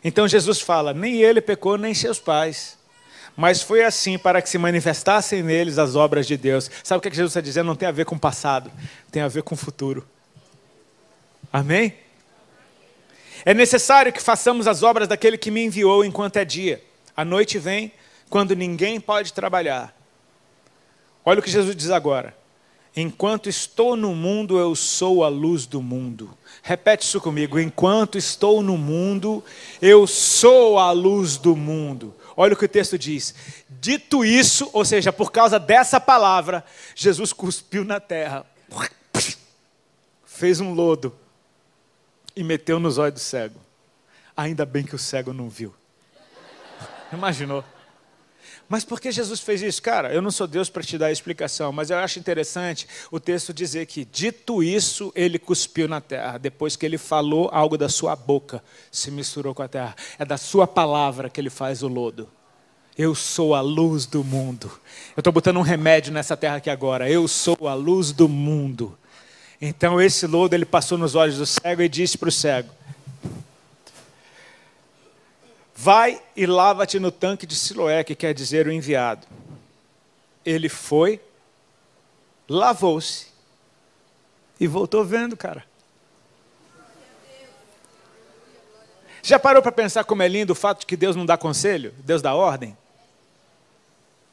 Então 0.02 0.26
Jesus 0.26 0.60
fala: 0.60 0.92
nem 0.92 1.22
ele 1.22 1.40
pecou, 1.40 1.76
nem 1.76 1.94
seus 1.94 2.18
pais. 2.18 2.76
Mas 3.36 3.60
foi 3.60 3.84
assim 3.84 4.16
para 4.18 4.40
que 4.40 4.48
se 4.48 4.56
manifestassem 4.56 5.42
neles 5.42 5.78
as 5.78 5.94
obras 5.94 6.26
de 6.26 6.36
Deus. 6.36 6.70
Sabe 6.82 6.98
o 6.98 7.02
que 7.02 7.14
Jesus 7.14 7.32
está 7.32 7.40
dizendo? 7.40 7.66
Não 7.66 7.76
tem 7.76 7.86
a 7.86 7.92
ver 7.92 8.06
com 8.06 8.16
o 8.16 8.18
passado, 8.18 8.72
tem 9.12 9.22
a 9.22 9.28
ver 9.28 9.42
com 9.42 9.54
o 9.54 9.58
futuro. 9.58 10.08
Amém? 11.52 11.94
É 13.46 13.54
necessário 13.54 14.12
que 14.12 14.20
façamos 14.20 14.66
as 14.66 14.82
obras 14.82 15.06
daquele 15.06 15.38
que 15.38 15.52
me 15.52 15.64
enviou 15.64 16.04
enquanto 16.04 16.36
é 16.36 16.44
dia. 16.44 16.82
A 17.16 17.24
noite 17.24 17.60
vem 17.60 17.92
quando 18.28 18.56
ninguém 18.56 18.98
pode 19.00 19.32
trabalhar. 19.32 19.96
Olha 21.24 21.38
o 21.38 21.42
que 21.42 21.48
Jesus 21.48 21.76
diz 21.76 21.90
agora. 21.90 22.36
Enquanto 22.96 23.48
estou 23.48 23.94
no 23.94 24.16
mundo, 24.16 24.58
eu 24.58 24.74
sou 24.74 25.22
a 25.22 25.28
luz 25.28 25.64
do 25.64 25.80
mundo. 25.80 26.36
Repete 26.60 27.06
isso 27.06 27.20
comigo. 27.20 27.56
Enquanto 27.56 28.18
estou 28.18 28.60
no 28.62 28.76
mundo, 28.76 29.44
eu 29.80 30.08
sou 30.08 30.76
a 30.76 30.90
luz 30.90 31.36
do 31.36 31.54
mundo. 31.54 32.12
Olha 32.36 32.54
o 32.54 32.56
que 32.56 32.64
o 32.64 32.68
texto 32.68 32.98
diz. 32.98 33.32
Dito 33.80 34.24
isso, 34.24 34.68
ou 34.72 34.84
seja, 34.84 35.12
por 35.12 35.30
causa 35.30 35.60
dessa 35.60 36.00
palavra, 36.00 36.64
Jesus 36.96 37.32
cuspiu 37.32 37.84
na 37.84 38.00
terra, 38.00 38.44
fez 40.24 40.58
um 40.58 40.74
lodo 40.74 41.16
e 42.36 42.44
meteu 42.44 42.78
nos 42.78 42.98
olhos 42.98 43.14
do 43.14 43.20
cego. 43.20 43.58
Ainda 44.36 44.66
bem 44.66 44.84
que 44.84 44.94
o 44.94 44.98
cego 44.98 45.32
não 45.32 45.48
viu. 45.48 45.74
Imaginou? 47.10 47.64
Mas 48.68 48.84
por 48.84 49.00
que 49.00 49.12
Jesus 49.12 49.40
fez 49.40 49.62
isso? 49.62 49.80
Cara, 49.80 50.12
eu 50.12 50.20
não 50.20 50.30
sou 50.30 50.46
Deus 50.46 50.68
para 50.68 50.82
te 50.82 50.98
dar 50.98 51.06
a 51.06 51.12
explicação, 51.12 51.72
mas 51.72 51.88
eu 51.90 51.98
acho 51.98 52.18
interessante 52.18 52.86
o 53.12 53.20
texto 53.20 53.54
dizer 53.54 53.86
que, 53.86 54.04
dito 54.04 54.62
isso, 54.62 55.12
ele 55.14 55.38
cuspiu 55.38 55.86
na 55.86 56.00
terra. 56.00 56.36
Depois 56.36 56.74
que 56.74 56.84
ele 56.84 56.98
falou 56.98 57.48
algo 57.52 57.78
da 57.78 57.88
sua 57.88 58.16
boca, 58.16 58.62
se 58.90 59.10
misturou 59.10 59.54
com 59.54 59.62
a 59.62 59.68
terra. 59.68 59.94
É 60.18 60.24
da 60.24 60.36
sua 60.36 60.66
palavra 60.66 61.30
que 61.30 61.40
ele 61.40 61.50
faz 61.50 61.82
o 61.82 61.88
lodo. 61.88 62.28
Eu 62.98 63.14
sou 63.14 63.54
a 63.54 63.60
luz 63.60 64.04
do 64.04 64.24
mundo. 64.24 64.70
Eu 65.16 65.20
estou 65.20 65.32
botando 65.32 65.58
um 65.58 65.62
remédio 65.62 66.12
nessa 66.12 66.36
terra 66.36 66.56
aqui 66.56 66.70
agora. 66.70 67.08
Eu 67.08 67.28
sou 67.28 67.68
a 67.68 67.74
luz 67.74 68.10
do 68.10 68.28
mundo. 68.28 68.98
Então 69.60 70.00
esse 70.00 70.26
lodo 70.26 70.54
ele 70.54 70.66
passou 70.66 70.98
nos 70.98 71.14
olhos 71.14 71.38
do 71.38 71.46
cego 71.46 71.82
e 71.82 71.88
disse 71.88 72.18
para 72.18 72.28
o 72.28 72.32
cego: 72.32 72.70
Vai 75.74 76.20
e 76.34 76.46
lava-te 76.46 76.98
no 76.98 77.10
tanque 77.10 77.46
de 77.46 77.54
Siloé, 77.54 78.02
que 78.02 78.14
quer 78.14 78.34
dizer 78.34 78.66
o 78.66 78.72
enviado. 78.72 79.26
Ele 80.44 80.68
foi, 80.68 81.20
lavou-se 82.48 83.26
e 84.58 84.66
voltou 84.66 85.04
vendo, 85.04 85.36
cara. 85.36 85.64
Já 89.22 89.38
parou 89.38 89.60
para 89.60 89.72
pensar 89.72 90.04
como 90.04 90.22
é 90.22 90.28
lindo 90.28 90.52
o 90.52 90.56
fato 90.56 90.80
de 90.80 90.86
que 90.86 90.96
Deus 90.96 91.16
não 91.16 91.26
dá 91.26 91.36
conselho? 91.36 91.92
Deus 91.98 92.22
dá 92.22 92.34
ordem? 92.34 92.76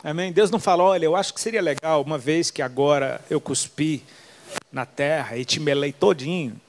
Amém? 0.03 0.31
Deus 0.31 0.51
não 0.51 0.59
fala, 0.59 0.83
olha, 0.83 1.05
eu 1.05 1.15
acho 1.15 1.33
que 1.33 1.41
seria 1.41 1.61
legal, 1.61 2.01
uma 2.03 2.17
vez 2.17 2.51
que 2.51 2.61
agora 2.61 3.19
eu 3.29 3.41
cuspi 3.41 4.03
na 4.71 4.85
terra 4.85 5.37
e 5.37 5.45
te 5.45 5.59
melei 5.59 5.91
todinho, 5.91 6.59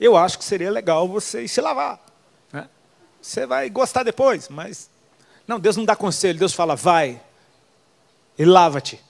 eu 0.00 0.16
acho 0.16 0.38
que 0.38 0.44
seria 0.44 0.70
legal 0.70 1.06
você 1.06 1.42
ir 1.42 1.48
se 1.48 1.60
lavar. 1.60 2.00
Né? 2.52 2.68
Você 3.20 3.46
vai 3.46 3.68
gostar 3.70 4.02
depois, 4.02 4.48
mas. 4.48 4.90
Não, 5.46 5.58
Deus 5.58 5.76
não 5.76 5.84
dá 5.84 5.96
conselho, 5.96 6.38
Deus 6.38 6.52
fala, 6.52 6.76
vai 6.76 7.20
e 8.38 8.44
lava-te. 8.44 9.00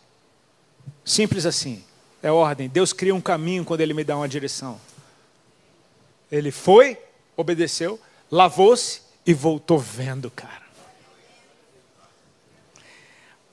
Simples 1.05 1.47
assim. 1.47 1.85
É 2.23 2.31
ordem. 2.31 2.69
Deus 2.69 2.93
cria 2.93 3.15
um 3.15 3.21
caminho 3.21 3.65
quando 3.65 3.81
Ele 3.81 3.95
me 3.95 4.05
dá 4.05 4.17
uma 4.17 4.29
direção. 4.29 4.81
Ele 6.31 6.51
foi, 6.51 6.99
obedeceu, 7.37 8.01
lavou-se 8.31 9.03
e 9.27 9.35
voltou 9.35 9.79
vendo, 9.79 10.31
cara. 10.31 10.63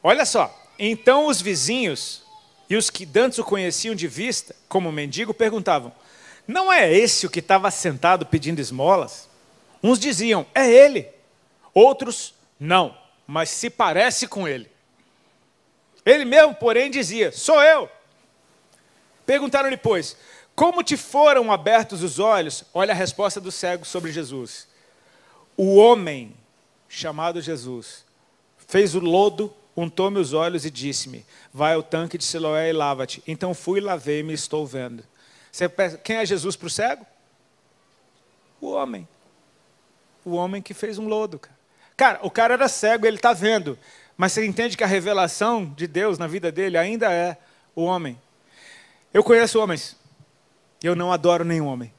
Olha 0.02 0.26
só. 0.26 0.56
Então 0.78 1.28
os 1.28 1.42
vizinhos 1.42 2.24
e 2.70 2.76
os 2.76 2.90
que 2.90 3.06
dantes 3.06 3.40
o 3.40 3.44
conheciam 3.44 3.96
de 3.96 4.08
vista, 4.08 4.56
como 4.68 4.92
mendigo, 4.92 5.34
perguntavam: 5.34 5.92
Não 6.48 6.72
é 6.72 6.94
esse 6.94 7.26
o 7.26 7.30
que 7.30 7.40
estava 7.40 7.72
sentado 7.72 8.26
pedindo 8.26 8.60
esmolas? 8.60 9.28
Uns 9.82 10.00
diziam: 10.00 10.46
É 10.54 10.70
ele. 10.70 11.08
Outros: 11.74 12.36
Não, 12.60 12.96
mas 13.26 13.50
se 13.50 13.70
parece 13.70 14.28
com 14.28 14.48
ele. 14.48 14.70
Ele 16.06 16.26
mesmo, 16.26 16.54
porém, 16.54 16.92
dizia: 16.92 17.32
Sou 17.32 17.62
eu. 17.62 17.90
Perguntaram-lhe, 19.26 19.78
pois, 19.78 20.16
como 20.56 20.84
te 20.84 20.98
foram 20.98 21.52
abertos 21.52 22.04
os 22.04 22.20
olhos? 22.20 22.64
Olha 22.74 22.92
a 22.92 22.96
resposta 22.96 23.40
do 23.40 23.52
cego 23.52 23.86
sobre 23.86 24.12
Jesus. 24.12 24.68
O 25.56 25.76
homem 25.76 26.36
chamado 26.88 27.42
Jesus 27.42 28.06
fez 28.68 28.96
o 28.96 29.00
lodo, 29.00 29.54
untou 29.80 30.12
meus 30.12 30.34
olhos 30.34 30.66
e 30.66 30.72
disse-me: 30.72 31.26
Vai 31.54 31.74
ao 31.74 31.84
tanque 31.84 32.18
de 32.18 32.24
Siloé 32.24 32.70
e 32.70 32.74
lava-te. 32.74 33.24
Então 33.28 33.54
fui, 33.54 33.80
lavei-me 33.80 34.32
e 34.32 34.36
estou 34.36 34.66
vendo. 34.66 35.04
Quem 36.04 36.18
é 36.18 36.26
Jesus 36.26 36.56
para 36.56 36.68
o 36.68 36.70
cego? 36.70 37.06
O 38.62 38.72
homem. 38.72 39.08
O 40.24 40.32
homem 40.32 40.62
que 40.62 40.74
fez 40.74 40.98
um 40.98 41.08
lodo. 41.08 41.40
Cara. 41.40 41.56
cara, 41.96 42.20
o 42.22 42.30
cara 42.30 42.54
era 42.54 42.68
cego, 42.68 43.06
ele 43.06 43.18
está 43.18 43.34
vendo. 43.34 43.78
Mas 44.18 44.34
você 44.34 44.46
entende 44.46 44.76
que 44.76 44.84
a 44.84 44.88
revelação 44.88 45.66
de 45.66 45.88
Deus 45.88 46.18
na 46.18 46.28
vida 46.28 46.52
dele 46.52 46.78
ainda 46.78 47.12
é 47.12 47.38
o 47.76 47.84
homem. 47.84 48.20
Eu 49.14 49.24
conheço 49.24 49.60
homens. 49.60 49.96
Eu 50.84 50.96
não 50.96 51.12
adoro 51.12 51.44
nenhum 51.44 51.68
homem. 51.68 51.94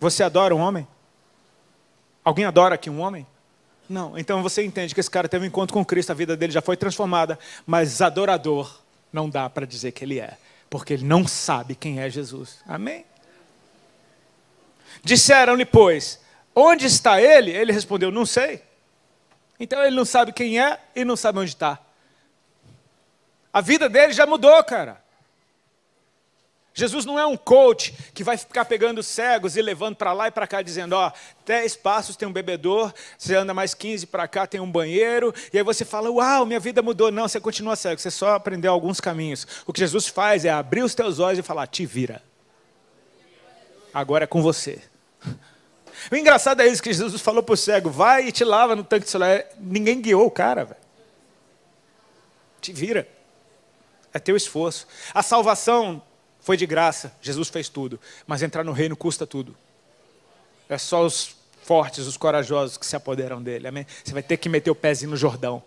Você 0.00 0.22
adora 0.22 0.54
um 0.54 0.60
homem? 0.60 0.86
Alguém 2.24 2.44
adora 2.44 2.76
aqui 2.76 2.88
um 2.88 3.00
homem? 3.00 3.26
Não. 3.88 4.18
Então 4.18 4.42
você 4.42 4.62
entende 4.62 4.94
que 4.94 5.00
esse 5.00 5.10
cara 5.10 5.28
teve 5.28 5.44
um 5.44 5.48
encontro 5.48 5.72
com 5.72 5.84
Cristo, 5.84 6.10
a 6.10 6.14
vida 6.14 6.36
dele 6.36 6.52
já 6.52 6.60
foi 6.60 6.76
transformada, 6.76 7.38
mas 7.66 8.02
adorador 8.02 8.80
não 9.12 9.28
dá 9.28 9.48
para 9.48 9.66
dizer 9.66 9.92
que 9.92 10.04
ele 10.04 10.20
é, 10.20 10.36
porque 10.68 10.92
ele 10.92 11.04
não 11.04 11.26
sabe 11.26 11.74
quem 11.74 12.00
é 12.00 12.10
Jesus. 12.10 12.58
Amém? 12.66 13.04
Disseram-lhe, 15.02 15.64
pois, 15.64 16.20
onde 16.54 16.86
está 16.86 17.20
ele? 17.20 17.50
Ele 17.50 17.72
respondeu, 17.72 18.10
não 18.10 18.26
sei. 18.26 18.62
Então 19.58 19.82
ele 19.82 19.96
não 19.96 20.04
sabe 20.04 20.32
quem 20.32 20.60
é 20.60 20.78
e 20.94 21.04
não 21.04 21.16
sabe 21.16 21.38
onde 21.38 21.50
está. 21.50 21.78
A 23.52 23.60
vida 23.60 23.88
dele 23.88 24.12
já 24.12 24.26
mudou, 24.26 24.62
cara. 24.64 25.02
Jesus 26.78 27.04
não 27.04 27.18
é 27.18 27.26
um 27.26 27.36
coach 27.36 27.92
que 28.14 28.22
vai 28.22 28.36
ficar 28.36 28.64
pegando 28.64 29.02
cegos 29.02 29.56
e 29.56 29.62
levando 29.62 29.96
para 29.96 30.12
lá 30.12 30.28
e 30.28 30.30
para 30.30 30.46
cá, 30.46 30.62
dizendo: 30.62 30.92
ó, 30.92 31.10
10 31.44 31.74
passos 31.74 32.14
tem 32.14 32.28
um 32.28 32.32
bebedor, 32.32 32.94
você 33.18 33.34
anda 33.34 33.52
mais 33.52 33.74
15 33.74 34.06
para 34.06 34.28
cá, 34.28 34.46
tem 34.46 34.60
um 34.60 34.70
banheiro, 34.70 35.34
e 35.52 35.58
aí 35.58 35.64
você 35.64 35.84
fala: 35.84 36.08
uau, 36.08 36.46
minha 36.46 36.60
vida 36.60 36.80
mudou. 36.80 37.10
Não, 37.10 37.26
você 37.26 37.40
continua 37.40 37.74
cego, 37.74 38.00
você 38.00 38.12
só 38.12 38.36
aprendeu 38.36 38.72
alguns 38.72 39.00
caminhos. 39.00 39.44
O 39.66 39.72
que 39.72 39.80
Jesus 39.80 40.06
faz 40.06 40.44
é 40.44 40.50
abrir 40.50 40.84
os 40.84 40.94
teus 40.94 41.18
olhos 41.18 41.40
e 41.40 41.42
falar: 41.42 41.66
te 41.66 41.84
vira. 41.84 42.22
Agora 43.92 44.22
é 44.22 44.26
com 44.28 44.40
você. 44.40 44.80
O 46.12 46.14
engraçado 46.14 46.62
é 46.62 46.66
isso 46.68 46.80
que 46.80 46.92
Jesus 46.92 47.20
falou 47.20 47.42
para 47.42 47.54
o 47.54 47.56
cego: 47.56 47.90
vai 47.90 48.28
e 48.28 48.32
te 48.32 48.44
lava 48.44 48.76
no 48.76 48.84
tanque 48.84 49.04
de 49.04 49.10
celular. 49.10 49.42
Ninguém 49.58 50.00
guiou 50.00 50.26
o 50.26 50.30
cara, 50.30 50.64
velho. 50.64 50.80
Te 52.60 52.72
vira. 52.72 53.08
É 54.14 54.20
teu 54.20 54.36
esforço. 54.36 54.86
A 55.12 55.24
salvação 55.24 56.00
foi 56.40 56.56
de 56.56 56.66
graça, 56.66 57.12
Jesus 57.20 57.48
fez 57.48 57.68
tudo, 57.68 58.00
mas 58.26 58.42
entrar 58.42 58.64
no 58.64 58.72
reino 58.72 58.96
custa 58.96 59.26
tudo. 59.26 59.56
É 60.68 60.78
só 60.78 61.04
os 61.04 61.36
fortes, 61.62 62.06
os 62.06 62.16
corajosos 62.16 62.76
que 62.76 62.86
se 62.86 62.96
apoderam 62.96 63.42
dele. 63.42 63.68
Amém? 63.68 63.86
Você 64.02 64.12
vai 64.12 64.22
ter 64.22 64.36
que 64.36 64.48
meter 64.48 64.70
o 64.70 64.74
pezinho 64.74 65.10
no 65.10 65.16
Jordão. 65.16 65.62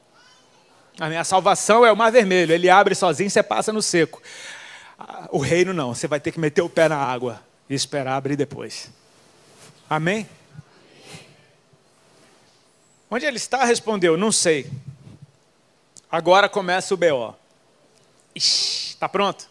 Amém? 0.99 1.17
A 1.17 1.23
salvação 1.23 1.85
é 1.85 1.91
o 1.91 1.95
mar 1.95 2.11
vermelho, 2.11 2.53
ele 2.53 2.69
abre 2.69 2.95
sozinho, 2.95 3.29
você 3.29 3.43
passa 3.43 3.71
no 3.71 3.81
seco. 3.81 4.21
O 5.29 5.39
reino 5.39 5.73
não, 5.73 5.93
você 5.93 6.07
vai 6.07 6.19
ter 6.19 6.31
que 6.31 6.39
meter 6.39 6.61
o 6.61 6.69
pé 6.69 6.87
na 6.87 6.97
água 6.97 7.41
e 7.69 7.73
esperar 7.73 8.15
abrir 8.15 8.35
depois. 8.35 8.91
Amém? 9.89 10.27
Onde 13.09 13.25
ele 13.25 13.37
está? 13.37 13.65
Respondeu, 13.65 14.15
não 14.15 14.31
sei. 14.31 14.71
Agora 16.09 16.47
começa 16.47 16.93
o 16.93 16.97
BO. 16.97 17.35
Está 18.33 19.09
pronto? 19.09 19.50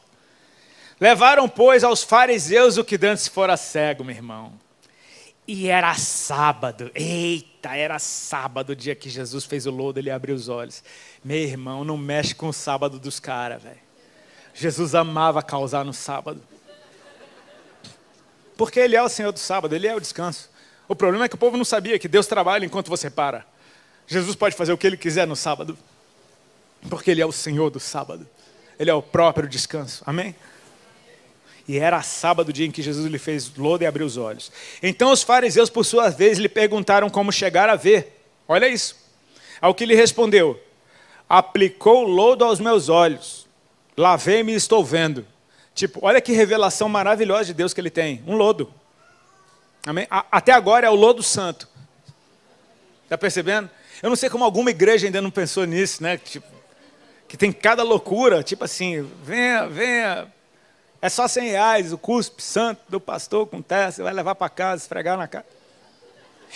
Levaram, 1.01 1.48
pois, 1.48 1.82
aos 1.82 2.03
fariseus 2.03 2.76
o 2.76 2.84
que 2.84 2.98
dantes 2.98 3.26
fora 3.26 3.57
cego, 3.57 4.05
meu 4.05 4.14
irmão. 4.14 4.53
E 5.48 5.68
era 5.68 5.94
sábado. 5.94 6.90
Eita, 6.94 7.74
era 7.74 7.98
sábado, 7.98 8.70
o 8.70 8.76
dia 8.76 8.94
que 8.94 9.09
Jesus 9.09 9.46
fez 9.46 9.66
o 9.66 9.70
lodo, 9.70 9.98
ele 9.98 10.11
abriu 10.11 10.34
os 10.34 10.48
olhos. 10.48 10.84
Meu 11.24 11.38
irmão, 11.38 11.84
não 11.84 11.96
mexe 11.96 12.34
com 12.34 12.48
o 12.48 12.53
sábado 12.53 13.01
dos 13.01 13.18
caras, 13.18 13.62
velho. 13.62 13.80
Jesus 14.55 14.94
amava 14.94 15.42
causar 15.42 15.84
no 15.84 15.94
sábado. 15.94 16.42
Porque 18.57 18.78
ele 18.78 18.94
é 18.94 19.03
o 19.03 19.09
Senhor 19.09 19.32
do 19.32 19.38
sábado, 19.38 19.74
ele 19.74 19.86
é 19.86 19.94
o 19.96 20.01
descanso. 20.01 20.51
O 20.86 20.94
problema 20.94 21.24
é 21.24 21.28
que 21.28 21.34
o 21.34 21.38
povo 21.38 21.57
não 21.57 21.64
sabia 21.64 21.98
que 21.98 22.09
Deus 22.09 22.26
trabalha 22.26 22.66
enquanto 22.66 22.88
você 22.88 23.09
para. 23.09 23.46
Jesus 24.07 24.36
pode 24.36 24.55
fazer 24.55 24.72
o 24.72 24.78
que 24.78 24.86
ele 24.86 24.98
quiser 24.98 25.26
no 25.26 25.34
sábado. 25.34 25.78
Porque 26.90 27.11
ele 27.11 27.22
é 27.22 27.26
o 27.26 27.32
Senhor 27.32 27.70
do 27.70 27.80
sábado. 27.80 28.28
Ele 28.78 28.90
é 28.90 28.94
o 28.94 29.03
próprio 29.03 29.48
descanso. 29.48 30.03
Amém? 30.07 30.34
E 31.71 31.79
era 31.79 32.03
sábado, 32.03 32.49
o 32.49 32.53
dia 32.53 32.66
em 32.66 32.71
que 32.73 32.83
Jesus 32.83 33.07
lhe 33.07 33.16
fez 33.16 33.55
lodo 33.57 33.85
e 33.85 33.87
abriu 33.87 34.05
os 34.05 34.16
olhos. 34.16 34.51
Então 34.83 35.12
os 35.12 35.23
fariseus, 35.23 35.71
por 35.71 35.85
sua 35.85 36.09
vez, 36.09 36.37
lhe 36.37 36.49
perguntaram 36.49 37.09
como 37.09 37.31
chegar 37.31 37.68
a 37.68 37.77
ver. 37.77 38.25
Olha 38.49 38.66
isso. 38.66 38.97
Ao 39.61 39.73
que 39.73 39.87
lhe 39.87 39.95
respondeu: 39.95 40.61
Aplicou 41.29 42.03
lodo 42.03 42.45
aos 42.45 42.59
meus 42.59 42.89
olhos, 42.89 43.47
lavei-me 43.97 44.51
e 44.51 44.57
estou 44.57 44.85
vendo. 44.85 45.25
Tipo, 45.73 46.01
olha 46.03 46.21
que 46.21 46.33
revelação 46.33 46.89
maravilhosa 46.89 47.45
de 47.45 47.55
Deus 47.55 47.73
que 47.73 47.81
ele 47.81 47.89
tem: 47.89 48.21
um 48.27 48.35
lodo. 48.35 48.75
Amém? 49.87 50.09
Até 50.11 50.51
agora 50.51 50.89
é 50.89 50.91
o 50.91 50.97
lodo 50.97 51.23
santo. 51.23 51.68
Está 53.05 53.16
percebendo? 53.16 53.71
Eu 54.03 54.09
não 54.09 54.16
sei 54.16 54.29
como 54.29 54.43
alguma 54.43 54.71
igreja 54.71 55.07
ainda 55.07 55.23
não 55.23 55.31
pensou 55.31 55.64
nisso, 55.66 56.03
né? 56.03 56.18
Tipo, 56.18 56.49
que 57.29 57.37
tem 57.37 57.53
cada 57.53 57.85
loucura, 57.85 58.43
tipo 58.43 58.64
assim, 58.64 59.09
venha, 59.23 59.68
venha 59.68 60.39
é 61.03 61.09
só 61.09 61.26
100 61.26 61.51
reais 61.51 61.92
o 61.92 61.98
cuspe 61.98 62.42
santo 62.42 62.82
do 62.88 63.01
pastor 63.01 63.46
com 63.46 63.62
terra, 63.62 63.90
você 63.90 64.03
vai 64.03 64.12
levar 64.12 64.34
para 64.34 64.48
casa, 64.51 64.82
esfregar 64.82 65.16
na 65.16 65.26
cara. 65.26 65.46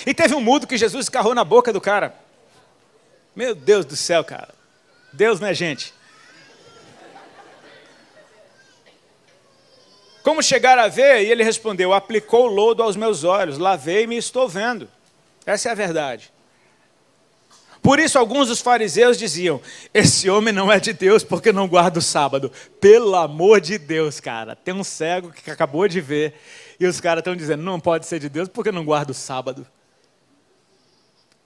E 0.06 0.12
teve 0.12 0.34
um 0.34 0.40
mudo 0.40 0.66
que 0.66 0.76
Jesus 0.76 1.06
escarrou 1.06 1.34
na 1.34 1.44
boca 1.44 1.72
do 1.72 1.80
cara. 1.80 2.14
Meu 3.34 3.54
Deus 3.54 3.84
do 3.84 3.96
céu, 3.96 4.22
cara. 4.24 4.54
Deus, 5.12 5.40
né, 5.40 5.54
gente? 5.54 5.94
Como 10.22 10.42
chegar 10.42 10.78
a 10.78 10.88
ver? 10.88 11.22
E 11.22 11.30
ele 11.30 11.44
respondeu: 11.44 11.92
aplicou 11.92 12.46
lodo 12.46 12.82
aos 12.82 12.96
meus 12.96 13.24
olhos, 13.24 13.58
lavei-me 13.58 14.16
e 14.16 14.18
estou 14.18 14.48
vendo. 14.48 14.88
Essa 15.46 15.68
é 15.68 15.72
a 15.72 15.74
verdade. 15.74 16.33
Por 17.84 17.98
isso, 17.98 18.18
alguns 18.18 18.48
dos 18.48 18.62
fariseus 18.62 19.18
diziam: 19.18 19.60
Esse 19.92 20.30
homem 20.30 20.54
não 20.54 20.72
é 20.72 20.80
de 20.80 20.94
Deus 20.94 21.22
porque 21.22 21.52
não 21.52 21.68
guarda 21.68 21.98
o 21.98 22.02
sábado. 22.02 22.50
Pelo 22.80 23.14
amor 23.14 23.60
de 23.60 23.76
Deus, 23.76 24.20
cara. 24.20 24.56
Tem 24.56 24.72
um 24.72 24.82
cego 24.82 25.30
que 25.30 25.50
acabou 25.50 25.86
de 25.86 26.00
ver 26.00 26.34
e 26.80 26.86
os 26.86 26.98
caras 26.98 27.20
estão 27.20 27.36
dizendo: 27.36 27.62
Não 27.62 27.78
pode 27.78 28.06
ser 28.06 28.18
de 28.18 28.30
Deus 28.30 28.48
porque 28.48 28.72
não 28.72 28.86
guarda 28.86 29.12
o 29.12 29.14
sábado. 29.14 29.66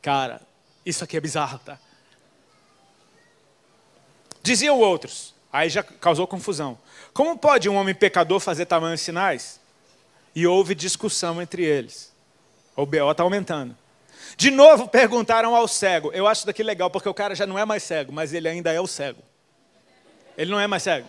Cara, 0.01 0.41
isso 0.87 1.03
aqui 1.03 1.17
é 1.17 1.21
bizarro, 1.21 1.59
tá? 1.59 1.77
Diziam 4.41 4.79
outros, 4.79 5.35
aí 5.53 5.69
já 5.69 5.83
causou 5.83 6.25
confusão. 6.25 6.79
Como 7.13 7.37
pode 7.37 7.69
um 7.69 7.75
homem 7.75 7.97
pecador 7.97 8.39
fazer 8.39 8.65
tamanhos 8.65 9.01
sinais? 9.01 9.59
E 10.37 10.47
houve 10.47 10.77
discussão 10.77 11.43
entre 11.43 11.65
eles. 11.65 12.13
O 12.77 12.87
BO 12.87 13.11
está 13.11 13.25
aumentando. 13.25 13.77
De 14.37 14.51
novo 14.51 14.89
perguntaram 14.89 15.55
ao 15.55 15.67
cego. 15.67 16.13
Eu 16.13 16.27
acho 16.27 16.47
daqui 16.47 16.63
legal, 16.63 16.91
porque 16.91 17.09
o 17.09 17.15
cara 17.15 17.35
já 17.35 17.47
não 17.47 17.59
é 17.59 17.65
mais 17.65 17.83
cego, 17.83 18.13
mas 18.13 18.33
ele 18.33 18.49
ainda 18.49 18.73
é 18.73 18.81
o 18.81 18.87
cego. 18.87 19.23
Ele 20.37 20.51
não 20.51 20.61
é 20.61 20.67
mais 20.67 20.83
cego. 20.83 21.09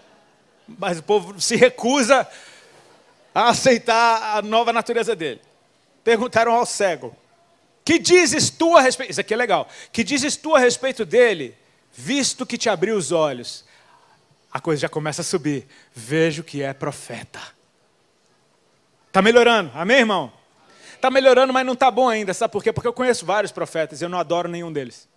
Mas 0.68 1.00
o 1.00 1.04
povo 1.04 1.40
se 1.40 1.56
recusa 1.56 2.28
a 3.34 3.50
aceitar 3.50 4.38
a 4.38 4.42
nova 4.42 4.74
natureza 4.74 5.16
dele. 5.16 5.42
Perguntaram 6.04 6.54
ao 6.54 6.66
cego: 6.66 7.16
Que 7.84 8.00
dizes 8.00 8.50
tu 8.50 8.76
a 8.76 8.82
respeito? 8.82 9.12
Isso 9.12 9.22
aqui 9.22 9.34
é 9.34 9.38
legal. 9.38 9.68
Que 9.92 10.04
dizes 10.04 10.36
tu 10.36 10.56
a 10.56 10.60
respeito 10.60 11.06
dele, 11.06 11.56
visto 11.92 12.46
que 12.46 12.58
te 12.58 12.70
abriu 12.70 12.96
os 12.96 13.12
olhos? 13.12 13.66
A 14.52 14.60
coisa 14.60 14.82
já 14.82 14.90
começa 14.90 15.22
a 15.22 15.26
subir. 15.26 15.68
Vejo 15.94 16.44
que 16.44 16.64
é 16.64 16.74
profeta. 16.74 17.40
Está 19.08 19.22
melhorando, 19.22 19.72
amém, 19.74 20.00
irmão? 20.00 20.32
Está 21.00 21.10
melhorando, 21.10 21.54
mas 21.54 21.66
não 21.66 21.74
está 21.74 21.90
bom 21.90 22.10
ainda. 22.10 22.34
Sabe 22.34 22.52
por 22.52 22.62
quê? 22.62 22.74
Porque 22.74 22.88
eu 22.88 22.92
conheço 22.92 23.26
vários 23.26 23.54
profetas 23.54 24.02
e 24.02 24.04
eu 24.04 24.10
não 24.10 24.20
adoro 24.20 24.50
nenhum 24.50 24.70
deles. 24.70 25.08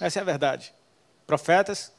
Essa 0.00 0.20
é 0.20 0.22
a 0.22 0.24
verdade. 0.24 0.72
Profetas, 1.26 1.90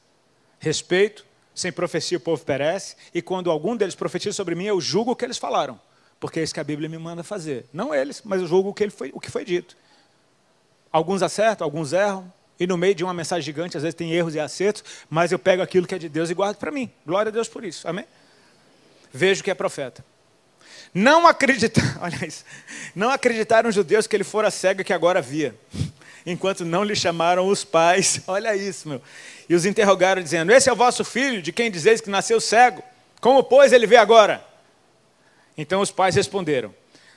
respeito, 0.58 1.26
sem 1.54 1.70
profecia 1.70 2.18
o 2.18 2.22
povo 2.22 2.46
perece, 2.46 2.96
e 3.14 3.22
quando 3.22 3.52
algum 3.52 3.76
deles 3.76 3.94
profetiza 3.94 4.34
sobre 4.34 4.56
mim, 4.56 4.64
eu 4.64 4.80
julgo 4.80 5.12
o 5.12 5.16
que 5.18 5.26
eles 5.26 5.38
falaram, 5.38 5.78
porque 6.18 6.40
é 6.40 6.44
isso 6.44 6.54
que 6.54 6.62
a 6.62 6.64
Bíblia 6.64 6.88
me 6.88 6.98
manda 6.98 7.24
fazer. 7.24 7.66
Não 7.74 7.94
eles, 7.94 8.22
mas 8.24 8.40
eu 8.40 8.48
julgo 8.48 8.70
o 8.70 8.74
que, 8.74 8.90
foi, 8.90 9.12
o 9.14 9.20
que 9.20 9.30
foi 9.30 9.44
dito. 9.44 9.76
Alguns 10.90 11.22
acertam, 11.22 11.66
alguns 11.66 11.92
erram, 11.92 12.32
e 12.58 12.66
no 12.66 12.78
meio 12.78 12.96
de 12.96 13.04
uma 13.04 13.14
mensagem 13.14 13.44
gigante, 13.44 13.76
às 13.76 13.84
vezes 13.84 13.96
tem 13.96 14.14
erros 14.14 14.34
e 14.34 14.40
acertos, 14.40 14.82
mas 15.10 15.34
eu 15.34 15.40
pego 15.40 15.62
aquilo 15.62 15.86
que 15.86 15.94
é 15.94 15.98
de 15.98 16.08
Deus 16.08 16.30
e 16.30 16.34
guardo 16.34 16.56
para 16.56 16.72
mim. 16.72 16.90
Glória 17.06 17.30
a 17.30 17.34
Deus 17.34 17.50
por 17.50 17.66
isso. 17.66 17.86
Amém? 17.86 18.06
Vejo 19.12 19.44
que 19.44 19.52
é 19.52 19.54
profeta. 19.54 20.06
Não 20.94 21.28
acreditar, 21.28 21.98
olha 22.02 22.26
isso. 22.26 22.44
Não 22.96 23.10
acreditaram 23.10 23.70
os 23.70 23.76
judeus 23.76 24.08
que 24.08 24.16
ele 24.16 24.24
fora 24.24 24.50
cego 24.50 24.84
que 24.84 24.94
agora 24.94 25.22
via, 25.22 25.56
enquanto 26.26 26.66
não 26.66 26.84
lhe 26.84 26.96
chamaram 26.96 27.48
os 27.48 27.64
pais. 27.64 28.22
Olha 28.28 28.56
isso, 28.56 28.90
meu. 28.90 29.02
E 29.48 29.56
os 29.56 29.66
interrogaram 29.66 30.22
dizendo: 30.22 30.52
Esse 30.52 30.70
é 30.70 30.74
o 30.74 30.76
vosso 30.76 31.04
filho, 31.04 31.42
de 31.42 31.52
quem 31.52 31.72
dizeis 31.72 32.02
que 32.02 32.10
nasceu 32.10 32.42
cego. 32.42 32.84
Como 33.22 33.44
pois 33.44 33.72
ele 33.72 33.88
vê 33.88 33.98
agora? 33.98 34.44
Então 35.58 35.82
os 35.82 35.92
pais 35.92 36.16
responderam: 36.16 36.74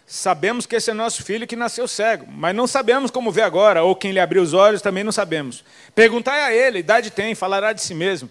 Sabemos 0.07 0.67
que 0.67 0.75
esse 0.75 0.91
é 0.91 0.95
nosso 0.95 1.23
filho 1.23 1.47
que 1.47 1.55
nasceu 1.55 1.87
cego, 1.87 2.27
mas 2.29 2.55
não 2.55 2.67
sabemos 2.67 3.11
como 3.11 3.31
vê 3.31 3.43
agora, 3.43 3.85
ou 3.85 3.95
quem 3.95 4.11
lhe 4.11 4.19
abriu 4.19 4.43
os 4.43 4.53
olhos 4.53 4.83
também 4.83 5.05
não 5.05 5.13
sabemos. 5.13 5.65
Perguntai 5.95 6.41
a 6.41 6.53
ele, 6.53 6.81
idade 6.81 7.11
tem, 7.11 7.35
falará 7.35 7.73
de 7.73 7.81
si 7.81 7.95
mesmo. 7.95 8.29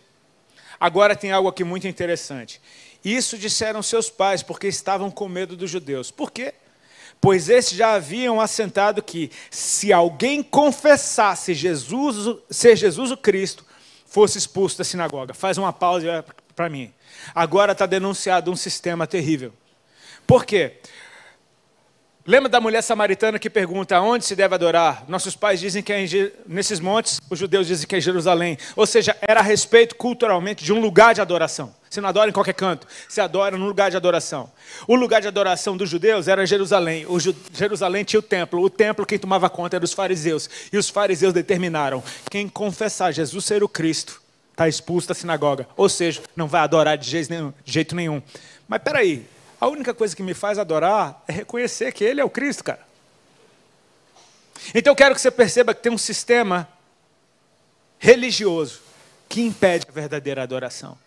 Agora 0.80 1.16
tem 1.16 1.32
algo 1.32 1.48
aqui 1.48 1.64
muito 1.64 1.88
interessante. 1.88 2.62
Isso 3.04 3.38
disseram 3.38 3.82
seus 3.82 4.10
pais, 4.10 4.44
porque 4.44 4.68
estavam 4.68 5.10
com 5.10 5.28
medo 5.28 5.56
dos 5.56 5.70
judeus. 5.70 6.12
Por 6.12 6.32
quê? 6.32 6.54
Pois 7.22 7.50
esses 7.50 7.78
já 7.78 7.94
haviam 7.94 8.40
assentado 8.40 9.02
que, 9.02 9.32
se 9.50 9.92
alguém 9.92 10.42
confessasse 10.42 11.54
Jesus, 11.54 12.38
ser 12.50 12.76
Jesus 12.76 13.12
o 13.12 13.18
Cristo, 13.18 13.66
fosse 14.06 14.38
expulso 14.38 14.78
da 14.78 14.84
sinagoga. 14.84 15.34
Faz 15.34 15.58
uma 15.58 15.74
pausa 15.74 16.26
para 16.56 16.70
mim. 16.70 16.94
Agora 17.36 17.74
está 17.74 17.86
denunciado 17.86 18.52
um 18.52 18.56
sistema 18.56 19.06
terrível. 19.06 19.54
Por 20.26 20.46
quê? 20.46 20.78
Lembra 22.26 22.50
da 22.50 22.62
mulher 22.62 22.84
samaritana 22.84 23.40
que 23.40 23.50
pergunta 23.50 24.00
onde 24.00 24.24
se 24.24 24.36
deve 24.36 24.54
adorar? 24.54 25.04
Nossos 25.08 25.36
pais 25.36 25.60
dizem 25.60 25.82
que 25.82 25.92
é 25.92 26.06
nesses 26.46 26.80
montes, 26.80 27.20
os 27.30 27.40
judeus 27.40 27.66
dizem 27.66 27.88
que 27.88 27.96
é 27.96 27.98
em 27.98 28.02
Jerusalém. 28.02 28.58
Ou 28.76 28.86
seja, 28.86 29.18
era 29.22 29.40
a 29.40 29.44
respeito 29.44 29.96
culturalmente 29.96 30.64
de 30.64 30.72
um 30.72 30.80
lugar 30.80 31.16
de 31.16 31.22
adoração. 31.22 31.74
Você 31.90 32.00
não 32.00 32.10
adora 32.10 32.30
em 32.30 32.34
qualquer 32.34 32.54
canto, 32.54 32.86
você 33.08 33.20
adora 33.20 33.58
num 33.58 33.66
lugar 33.66 33.90
de 33.90 33.98
adoração. 33.98 34.52
O 34.88 34.96
lugar 34.96 35.22
de 35.22 35.28
adoração 35.28 35.76
dos 35.76 35.90
judeus 35.90 36.28
era 36.28 36.46
Jerusalém. 36.46 37.06
O 37.08 37.20
Ju 37.20 37.36
Jerusalém 37.52 38.04
tinha 38.04 38.20
o 38.20 38.24
templo. 38.24 38.62
O 38.62 38.70
templo 38.70 39.06
quem 39.06 39.18
tomava 39.18 39.50
conta 39.50 39.78
era 39.78 39.84
os 39.84 39.94
fariseus. 39.94 40.50
E 40.72 40.78
os 40.78 40.88
fariseus 40.88 41.34
determinaram: 41.34 42.04
quem 42.30 42.48
confessar 42.48 43.12
Jesus 43.12 43.44
ser 43.44 43.64
o 43.64 43.70
Cristo 43.70 44.22
está 44.52 44.68
expulso 44.68 45.08
da 45.08 45.16
sinagoga. 45.16 45.68
Ou 45.76 45.90
seja, 45.90 46.22
não 46.36 46.48
vai 46.48 46.62
adorar 46.62 46.98
de 46.98 47.10
jeito 47.10 47.32
nenhum. 47.32 47.54
De 47.64 47.72
jeito 47.72 47.96
nenhum. 47.96 48.22
Mas 48.68 48.84
peraí, 48.84 49.26
a 49.60 49.68
única 49.68 49.94
coisa 49.94 50.16
que 50.16 50.22
me 50.22 50.36
faz 50.36 50.60
adorar 50.60 51.24
é 51.28 51.32
reconhecer 51.32 51.92
que 51.92 52.04
Ele 52.04 52.22
é 52.22 52.24
o 52.24 52.30
Cristo, 52.30 52.64
cara. 52.64 52.88
Então 54.76 54.92
eu 54.92 54.96
quero 54.96 55.16
que 55.16 55.22
você 55.22 55.32
perceba 55.32 55.74
que 55.74 55.82
tem 55.82 55.92
um 55.92 55.98
sistema 55.98 56.68
religioso 57.98 58.82
que 59.28 59.42
impede 59.42 59.86
a 59.88 59.92
verdadeira 59.92 60.44
adoração. 60.44 60.98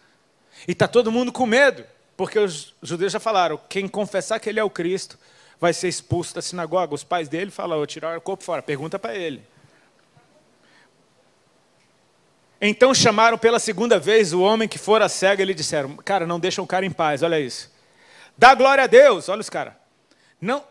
E 0.66 0.72
está 0.72 0.86
todo 0.86 1.12
mundo 1.12 1.32
com 1.32 1.46
medo, 1.46 1.84
porque 2.16 2.38
os 2.38 2.74
judeus 2.82 3.12
já 3.12 3.20
falaram: 3.20 3.58
quem 3.68 3.88
confessar 3.88 4.38
que 4.38 4.48
ele 4.48 4.60
é 4.60 4.64
o 4.64 4.70
Cristo 4.70 5.18
vai 5.60 5.72
ser 5.72 5.88
expulso 5.88 6.34
da 6.34 6.42
sinagoga. 6.42 6.94
Os 6.94 7.04
pais 7.04 7.28
dele 7.28 7.50
falaram: 7.50 7.86
tirar 7.86 8.16
o 8.16 8.20
corpo 8.20 8.44
fora. 8.44 8.62
Pergunta 8.62 8.98
para 8.98 9.14
ele. 9.14 9.42
Então 12.60 12.94
chamaram 12.94 13.36
pela 13.36 13.58
segunda 13.58 13.98
vez 13.98 14.32
o 14.32 14.40
homem 14.40 14.68
que 14.68 14.78
fora 14.78 15.08
cego 15.08 15.42
e 15.42 15.44
lhe 15.44 15.54
disseram: 15.54 15.96
Cara, 15.96 16.26
não 16.26 16.38
deixam 16.38 16.64
o 16.64 16.66
cara 16.66 16.86
em 16.86 16.90
paz, 16.90 17.22
olha 17.22 17.40
isso. 17.40 17.72
Dá 18.38 18.54
glória 18.54 18.84
a 18.84 18.86
Deus, 18.86 19.28
olha 19.28 19.40
os 19.40 19.50
caras. 19.50 19.74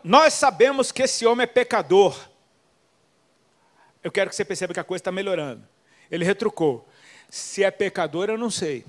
Nós 0.02 0.34
sabemos 0.34 0.92
que 0.92 1.02
esse 1.02 1.24
homem 1.26 1.44
é 1.44 1.46
pecador. 1.46 2.18
Eu 4.02 4.10
quero 4.10 4.28
que 4.28 4.36
você 4.36 4.44
perceba 4.44 4.74
que 4.74 4.80
a 4.80 4.84
coisa 4.84 5.00
está 5.00 5.12
melhorando. 5.12 5.66
Ele 6.10 6.24
retrucou: 6.24 6.88
se 7.30 7.62
é 7.62 7.70
pecador, 7.70 8.28
eu 8.28 8.36
não 8.36 8.50
sei. 8.50 8.84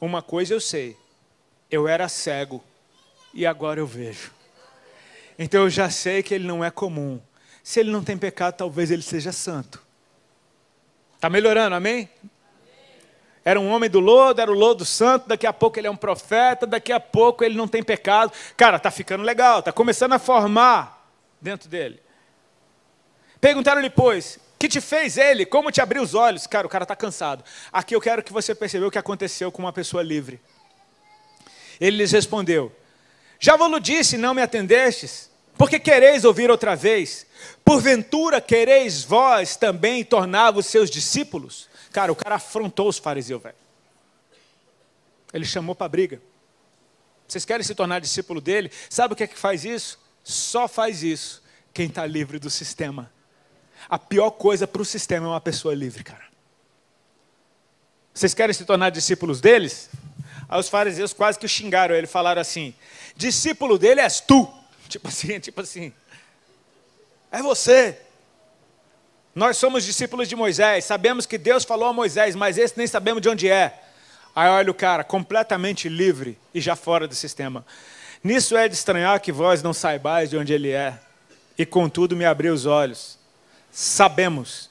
Uma 0.00 0.22
coisa 0.22 0.54
eu 0.54 0.60
sei. 0.60 0.96
Eu 1.70 1.88
era 1.88 2.08
cego 2.08 2.62
e 3.32 3.44
agora 3.44 3.80
eu 3.80 3.86
vejo. 3.86 4.30
Então 5.38 5.64
eu 5.64 5.70
já 5.70 5.90
sei 5.90 6.22
que 6.22 6.34
ele 6.34 6.46
não 6.46 6.64
é 6.64 6.70
comum. 6.70 7.20
Se 7.62 7.80
ele 7.80 7.90
não 7.90 8.02
tem 8.02 8.16
pecado, 8.16 8.54
talvez 8.54 8.90
ele 8.90 9.02
seja 9.02 9.32
santo. 9.32 9.82
Está 11.14 11.28
melhorando, 11.28 11.74
amém? 11.74 12.08
Era 13.44 13.60
um 13.60 13.68
homem 13.68 13.88
do 13.88 14.00
lodo, 14.00 14.40
era 14.40 14.50
o 14.50 14.54
lodo 14.54 14.84
santo, 14.84 15.28
daqui 15.28 15.46
a 15.46 15.52
pouco 15.52 15.78
ele 15.78 15.86
é 15.86 15.90
um 15.90 15.96
profeta, 15.96 16.66
daqui 16.66 16.92
a 16.92 16.98
pouco 16.98 17.44
ele 17.44 17.56
não 17.56 17.68
tem 17.68 17.82
pecado. 17.82 18.32
Cara, 18.56 18.78
tá 18.78 18.90
ficando 18.90 19.22
legal, 19.22 19.62
tá 19.62 19.72
começando 19.72 20.12
a 20.14 20.18
formar 20.18 21.08
dentro 21.40 21.68
dele. 21.68 22.00
Perguntaram-lhe, 23.40 23.90
pois, 23.90 24.38
que 24.58 24.68
te 24.68 24.80
fez 24.80 25.16
ele? 25.16 25.44
Como 25.44 25.70
te 25.70 25.80
abriu 25.80 26.02
os 26.02 26.14
olhos? 26.14 26.46
Cara, 26.46 26.66
o 26.66 26.70
cara 26.70 26.84
está 26.84 26.96
cansado. 26.96 27.44
Aqui 27.72 27.94
eu 27.94 28.00
quero 28.00 28.22
que 28.22 28.32
você 28.32 28.54
perceba 28.54 28.86
o 28.86 28.90
que 28.90 28.98
aconteceu 28.98 29.52
com 29.52 29.62
uma 29.62 29.72
pessoa 29.72 30.02
livre. 30.02 30.40
Ele 31.80 31.98
lhes 31.98 32.12
respondeu: 32.12 32.72
Já 33.38 33.56
vos 33.56 33.82
disse, 33.82 34.16
não 34.16 34.34
me 34.34 34.42
atendestes? 34.42 35.30
Porque 35.58 35.78
quereis 35.78 36.24
ouvir 36.24 36.50
outra 36.50 36.74
vez? 36.74 37.26
Porventura 37.64 38.40
quereis 38.40 39.02
vós 39.02 39.56
também 39.56 40.04
tornar-vos 40.04 40.66
seus 40.66 40.90
discípulos? 40.90 41.68
Cara, 41.92 42.12
o 42.12 42.16
cara 42.16 42.34
afrontou 42.34 42.88
os 42.88 42.98
fariseus, 42.98 43.42
velho. 43.42 43.54
Ele 45.32 45.44
chamou 45.44 45.74
para 45.74 45.88
briga. 45.88 46.20
Vocês 47.26 47.44
querem 47.44 47.64
se 47.64 47.74
tornar 47.74 48.00
discípulo 48.00 48.40
dele? 48.40 48.70
Sabe 48.88 49.14
o 49.14 49.16
que 49.16 49.24
é 49.24 49.26
que 49.26 49.38
faz 49.38 49.64
isso? 49.64 49.98
Só 50.22 50.68
faz 50.68 51.02
isso 51.02 51.42
quem 51.72 51.86
está 51.86 52.06
livre 52.06 52.38
do 52.38 52.50
sistema. 52.50 53.10
A 53.88 53.98
pior 53.98 54.30
coisa 54.30 54.66
para 54.66 54.82
o 54.82 54.84
sistema 54.84 55.26
é 55.26 55.30
uma 55.30 55.40
pessoa 55.40 55.74
livre, 55.74 56.02
cara. 56.02 56.24
Vocês 58.12 58.34
querem 58.34 58.54
se 58.54 58.64
tornar 58.64 58.90
discípulos 58.90 59.40
deles? 59.40 59.90
Aí 60.48 60.58
os 60.58 60.68
fariseus 60.68 61.12
quase 61.12 61.38
que 61.38 61.46
o 61.46 61.48
xingaram 61.48 61.94
ele, 61.94 62.06
falaram 62.06 62.40
assim: 62.40 62.74
discípulo 63.14 63.78
dele 63.78 64.00
és 64.00 64.20
tu. 64.20 64.48
Tipo 64.88 65.08
assim, 65.08 65.40
tipo 65.40 65.60
assim. 65.60 65.92
É 67.32 67.42
você. 67.42 67.98
Nós 69.34 69.58
somos 69.58 69.84
discípulos 69.84 70.28
de 70.28 70.36
Moisés, 70.36 70.84
sabemos 70.84 71.26
que 71.26 71.36
Deus 71.36 71.64
falou 71.64 71.88
a 71.88 71.92
Moisés, 71.92 72.36
mas 72.36 72.56
esse 72.56 72.78
nem 72.78 72.86
sabemos 72.86 73.20
de 73.20 73.28
onde 73.28 73.50
é. 73.50 73.82
Aí 74.34 74.48
olha 74.48 74.70
o 74.70 74.74
cara, 74.74 75.02
completamente 75.02 75.88
livre 75.88 76.38
e 76.54 76.60
já 76.60 76.76
fora 76.76 77.08
do 77.08 77.14
sistema. 77.14 77.66
Nisso 78.22 78.56
é 78.56 78.68
de 78.68 78.74
estranhar 78.74 79.20
que 79.20 79.32
vós 79.32 79.62
não 79.62 79.74
saibais 79.74 80.30
de 80.30 80.38
onde 80.38 80.52
ele 80.52 80.70
é, 80.70 80.98
e 81.58 81.66
contudo 81.66 82.16
me 82.16 82.24
abriu 82.24 82.54
os 82.54 82.64
olhos. 82.64 83.15
Sabemos 83.78 84.70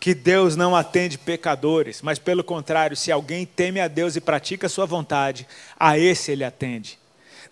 que 0.00 0.14
Deus 0.14 0.56
não 0.56 0.74
atende 0.74 1.18
pecadores, 1.18 2.00
mas 2.00 2.18
pelo 2.18 2.42
contrário, 2.42 2.96
se 2.96 3.12
alguém 3.12 3.44
teme 3.44 3.82
a 3.82 3.86
Deus 3.86 4.16
e 4.16 4.20
pratica 4.20 4.66
a 4.66 4.70
sua 4.70 4.86
vontade, 4.86 5.46
a 5.78 5.98
esse 5.98 6.32
ele 6.32 6.42
atende. 6.42 6.98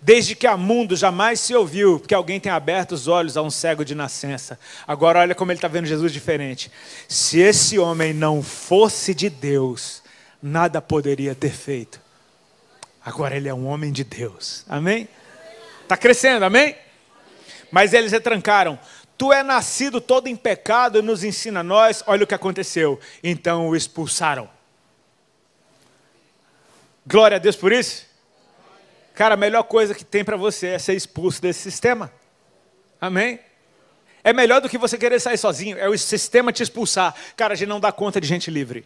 Desde 0.01 0.35
que 0.35 0.47
há 0.47 0.57
mundo 0.57 0.97
jamais 0.97 1.41
se 1.41 1.55
ouviu 1.55 2.01
que 2.01 2.15
alguém 2.15 2.41
tenha 2.41 2.55
aberto 2.55 2.93
os 2.93 3.07
olhos 3.07 3.37
a 3.37 3.43
um 3.43 3.51
cego 3.51 3.85
de 3.85 3.95
nascença. 3.95 4.59
Agora 4.87 5.19
olha 5.19 5.35
como 5.35 5.53
ele 5.53 5.59
está 5.59 5.69
vendo 5.69 5.85
Jesus 5.85 6.11
diferente. 6.11 6.73
Se 7.07 7.39
esse 7.39 7.79
homem 7.79 8.15
não 8.15 8.43
fosse 8.43 9.13
de 9.13 9.29
Deus, 9.29 10.03
nada 10.43 10.81
poderia 10.81 11.35
ter 11.35 11.53
feito. 11.53 12.01
Agora 13.05 13.37
ele 13.37 13.51
é 13.51 13.53
um 13.53 13.67
homem 13.67 13.93
de 13.93 14.05
Deus. 14.05 14.65
Amém? 14.67 15.07
Está 15.83 15.99
crescendo, 15.99 16.47
amém? 16.47 16.75
Mas 17.71 17.93
eles 17.93 18.11
retrancaram. 18.11 18.79
Tu 19.19 19.33
é 19.33 19.43
nascido 19.43 20.01
todo 20.01 20.29
em 20.29 20.37
pecado 20.37 20.99
e 20.99 21.03
nos 21.03 21.25
ensina 21.25 21.61
nós. 21.61 22.05
Olha 22.07 22.23
o 22.23 22.27
que 22.27 22.35
aconteceu. 22.35 23.01
Então 23.23 23.69
o 23.69 23.75
expulsaram. 23.75 24.49
Glória 27.05 27.37
a 27.37 27.41
Deus 27.41 27.57
por 27.57 27.73
isso. 27.73 28.07
Cara, 29.15 29.35
a 29.35 29.37
melhor 29.37 29.65
coisa 29.65 29.93
que 29.93 30.05
tem 30.05 30.25
para 30.25 30.37
você 30.37 30.69
é 30.69 30.79
ser 30.79 30.95
expulso 30.95 31.43
desse 31.43 31.61
sistema. 31.61 32.13
Amém? 33.01 33.41
É 34.23 34.33
melhor 34.33 34.61
do 34.61 34.69
que 34.69 34.79
você 34.79 34.97
querer 34.97 35.19
sair 35.21 35.39
sozinho, 35.39 35.77
é 35.79 35.89
o 35.89 35.99
sistema 35.99 36.53
te 36.53 36.63
expulsar. 36.63 37.15
Cara, 37.37 37.55
a 37.55 37.57
gente 37.57 37.69
não 37.69 37.81
dá 37.81 37.91
conta 37.91 38.21
de 38.21 38.29
gente 38.29 38.51
livre. 38.51 38.85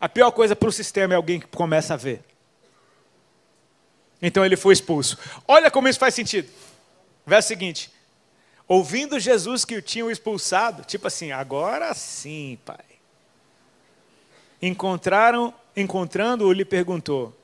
A 0.00 0.08
pior 0.08 0.30
coisa 0.32 0.56
para 0.56 0.68
o 0.68 0.72
sistema 0.72 1.14
é 1.14 1.16
alguém 1.16 1.38
que 1.38 1.46
começa 1.46 1.94
a 1.94 1.96
ver. 1.96 2.24
Então 4.22 4.44
ele 4.44 4.56
foi 4.56 4.72
expulso. 4.72 5.18
Olha 5.46 5.70
como 5.70 5.86
isso 5.86 5.98
faz 5.98 6.14
sentido. 6.14 6.48
Verso 7.26 7.48
seguinte: 7.48 7.92
Ouvindo 8.70 9.18
Jesus 9.18 9.64
que 9.64 9.74
o 9.74 9.82
tinham 9.82 10.08
expulsado, 10.08 10.84
tipo 10.84 11.08
assim, 11.08 11.32
agora 11.32 11.92
sim, 11.92 12.56
pai. 12.64 12.84
Encontraram, 14.62 15.52
encontrando-o, 15.76 16.52
lhe 16.52 16.64
perguntou: 16.64 17.36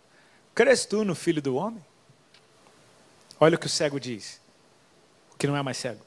Cres 0.55 0.87
tu 0.87 1.05
no 1.05 1.16
filho 1.16 1.43
do 1.43 1.57
homem? 1.57 1.85
Olha 3.41 3.57
o 3.57 3.59
que 3.59 3.66
o 3.66 3.68
cego 3.68 3.99
diz. 3.99 4.41
que 5.37 5.49
não 5.49 5.57
é 5.57 5.62
mais 5.62 5.79
cego. 5.79 6.01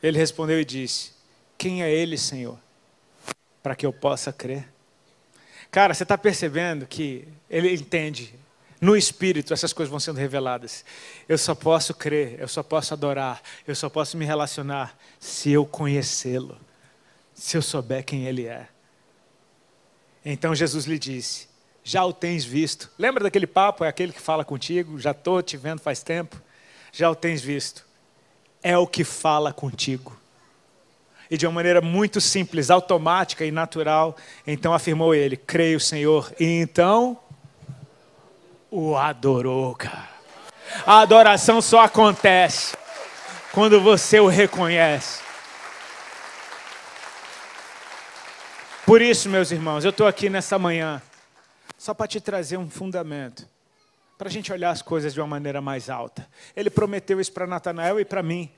Ele 0.00 0.16
respondeu 0.16 0.60
e 0.60 0.64
disse: 0.64 1.12
Quem 1.58 1.82
é 1.82 1.92
ele, 1.92 2.16
Senhor, 2.16 2.56
para 3.60 3.74
que 3.74 3.84
eu 3.84 3.92
possa 3.92 4.32
crer? 4.32 4.68
Cara, 5.72 5.92
você 5.92 6.04
está 6.04 6.16
percebendo 6.16 6.86
que 6.86 7.26
ele 7.50 7.74
entende 7.74 8.32
no 8.80 8.96
espírito 8.96 9.52
essas 9.52 9.72
coisas 9.72 9.90
vão 9.90 9.98
sendo 9.98 10.18
reveladas. 10.18 10.84
Eu 11.28 11.36
só 11.36 11.54
posso 11.54 11.92
crer, 11.94 12.38
eu 12.38 12.48
só 12.48 12.62
posso 12.62 12.94
adorar, 12.94 13.42
eu 13.66 13.74
só 13.74 13.88
posso 13.88 14.16
me 14.16 14.24
relacionar 14.24 14.96
se 15.18 15.50
eu 15.50 15.66
conhecê-lo, 15.66 16.58
se 17.34 17.56
eu 17.56 17.62
souber 17.62 18.04
quem 18.04 18.26
ele 18.26 18.46
é. 18.46 18.68
Então 20.24 20.54
Jesus 20.54 20.84
lhe 20.84 20.98
disse: 20.98 21.48
Já 21.82 22.04
o 22.04 22.12
tens 22.12 22.44
visto. 22.44 22.90
Lembra 22.98 23.24
daquele 23.24 23.46
papo? 23.46 23.84
É 23.84 23.88
aquele 23.88 24.12
que 24.12 24.20
fala 24.20 24.44
contigo, 24.44 24.98
já 24.98 25.10
estou 25.10 25.42
te 25.42 25.56
vendo 25.56 25.80
faz 25.80 26.02
tempo. 26.02 26.40
Já 26.92 27.10
o 27.10 27.14
tens 27.14 27.42
visto. 27.42 27.86
É 28.62 28.76
o 28.76 28.86
que 28.86 29.04
fala 29.04 29.52
contigo. 29.52 30.18
E 31.30 31.36
de 31.36 31.46
uma 31.46 31.52
maneira 31.52 31.80
muito 31.80 32.20
simples, 32.20 32.70
automática 32.70 33.44
e 33.44 33.50
natural, 33.50 34.16
então 34.46 34.72
afirmou 34.72 35.14
ele: 35.14 35.36
Creio, 35.36 35.78
Senhor. 35.78 36.32
E 36.38 36.44
então 36.44 37.18
o 38.70 38.96
adorou, 38.96 39.74
cara. 39.74 40.08
A 40.86 41.00
adoração 41.00 41.60
só 41.60 41.80
acontece 41.80 42.76
quando 43.52 43.80
você 43.80 44.20
o 44.20 44.26
reconhece. 44.26 45.22
Por 48.84 49.02
isso, 49.02 49.28
meus 49.28 49.50
irmãos, 49.50 49.84
eu 49.84 49.90
estou 49.90 50.06
aqui 50.06 50.30
nessa 50.30 50.58
manhã 50.58 51.02
só 51.76 51.92
para 51.94 52.06
te 52.06 52.20
trazer 52.20 52.56
um 52.56 52.68
fundamento, 52.68 53.46
para 54.16 54.28
a 54.28 54.30
gente 54.30 54.52
olhar 54.52 54.70
as 54.70 54.82
coisas 54.82 55.14
de 55.14 55.20
uma 55.20 55.26
maneira 55.26 55.60
mais 55.60 55.88
alta. 55.88 56.26
Ele 56.56 56.70
prometeu 56.70 57.20
isso 57.20 57.32
para 57.32 57.46
Natanael 57.46 58.00
e 58.00 58.04
para 58.04 58.22
mim 58.22 58.50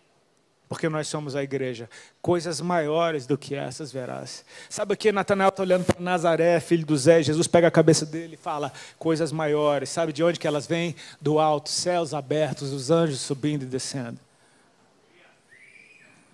porque 0.71 0.89
nós 0.89 1.09
somos 1.09 1.35
a 1.35 1.43
igreja. 1.43 1.91
Coisas 2.23 2.61
maiores 2.61 3.27
do 3.27 3.37
que 3.37 3.57
essas 3.57 3.91
verás. 3.91 4.45
Sabe 4.69 4.95
o 4.95 4.97
que 4.97 5.11
Natanael 5.11 5.49
está 5.49 5.65
olhando 5.65 5.85
para 5.85 6.01
Nazaré, 6.01 6.61
filho 6.61 6.87
do 6.87 6.97
Zé, 6.97 7.25
Jesus 7.25 7.49
pega 7.49 7.67
a 7.67 7.73
cabeça 7.73 8.07
dele 8.07 8.35
e 8.35 8.37
fala 8.37 8.73
coisas 8.97 9.33
maiores. 9.33 9.91
Sabe 9.91 10.13
de 10.13 10.23
onde 10.23 10.39
que 10.39 10.47
elas 10.47 10.69
vêm? 10.69 10.95
Do 11.21 11.41
alto, 11.41 11.69
céus 11.69 12.15
abertos, 12.15 12.73
os 12.73 12.89
anjos 12.89 13.19
subindo 13.21 13.65
e 13.65 13.67
descendo. 13.67 14.21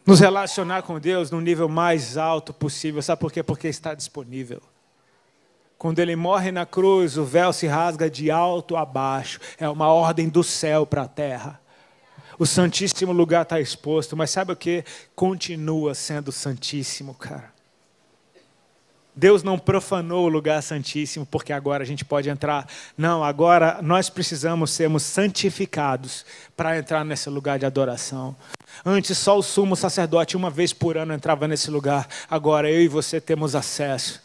Nos 0.05 0.21
relacionar 0.21 0.83
com 0.83 1.01
Deus 1.01 1.31
no 1.31 1.41
nível 1.41 1.67
mais 1.67 2.19
alto 2.19 2.53
possível. 2.53 3.01
Sabe 3.01 3.19
por 3.19 3.33
quê? 3.33 3.43
Porque 3.43 3.69
está 3.69 3.95
disponível. 3.95 4.61
Quando 5.79 5.99
ele 5.99 6.15
morre 6.15 6.53
na 6.53 6.67
cruz, 6.67 7.17
o 7.17 7.25
véu 7.25 7.55
se 7.55 7.67
rasga 7.67 8.11
de 8.11 8.31
alto 8.31 8.77
a 8.77 8.85
baixo. 8.85 9.41
É 9.59 9.67
uma 9.67 9.89
ordem 9.89 10.29
do 10.29 10.45
céu 10.45 10.85
para 10.85 11.05
a 11.05 11.09
terra. 11.09 11.59
O 12.39 12.45
Santíssimo 12.45 13.13
lugar 13.13 13.43
está 13.43 13.61
exposto, 13.61 14.17
mas 14.17 14.31
sabe 14.31 14.53
o 14.53 14.57
que? 14.57 14.85
Continua 15.15 15.95
sendo 15.95 16.31
Santíssimo, 16.31 17.15
cara. 17.15 17.57
Deus 19.17 19.43
não 19.43 19.59
profanou 19.59 20.27
o 20.27 20.29
lugar 20.29 20.63
santíssimo 20.63 21.25
porque 21.25 21.51
agora 21.51 21.83
a 21.83 21.87
gente 21.87 22.05
pode 22.05 22.29
entrar. 22.29 22.69
Não, 22.99 23.25
agora 23.25 23.81
nós 23.81 24.11
precisamos 24.11 24.71
sermos 24.71 25.05
santificados 25.05 26.27
para 26.55 26.79
entrar 26.79 27.03
nesse 27.03 27.31
lugar 27.31 27.59
de 27.59 27.65
adoração. 27.65 28.37
Antes 28.85 29.17
só 29.17 29.39
o 29.39 29.43
sumo 29.43 29.75
sacerdote 29.75 30.37
uma 30.37 30.51
vez 30.51 30.75
por 30.75 30.99
ano 30.99 31.15
entrava 31.15 31.49
nesse 31.49 31.71
lugar. 31.71 32.07
Agora 32.29 32.71
eu 32.71 32.83
e 32.83 32.89
você 32.89 33.19
temos 33.19 33.55
acesso. 33.55 34.21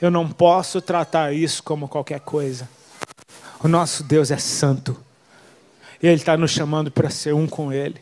Eu 0.00 0.10
não 0.10 0.28
posso 0.28 0.80
tratar 0.80 1.32
isso 1.32 1.62
como 1.62 1.86
qualquer 1.86 2.18
coisa. 2.18 2.68
O 3.62 3.68
nosso 3.68 4.02
Deus 4.02 4.32
é 4.32 4.38
santo. 4.38 5.07
E 6.02 6.06
Ele 6.06 6.16
está 6.16 6.36
nos 6.36 6.50
chamando 6.50 6.90
para 6.90 7.10
ser 7.10 7.34
um 7.34 7.46
com 7.46 7.72
Ele. 7.72 8.00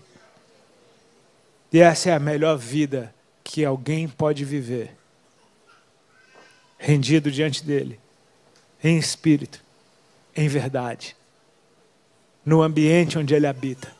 E 1.72 1.80
essa 1.80 2.11
é 2.11 2.12
a 2.12 2.20
melhor 2.20 2.57
vida 2.57 3.14
que 3.42 3.64
alguém 3.64 4.07
pode 4.07 4.44
viver. 4.44 4.94
Rendido 6.78 7.30
diante 7.30 7.64
dEle, 7.64 7.99
em 8.84 8.99
espírito, 8.99 9.62
em 10.34 10.47
verdade, 10.47 11.16
no 12.44 12.62
ambiente 12.62 13.18
onde 13.18 13.34
Ele 13.34 13.47
habita. 13.47 13.94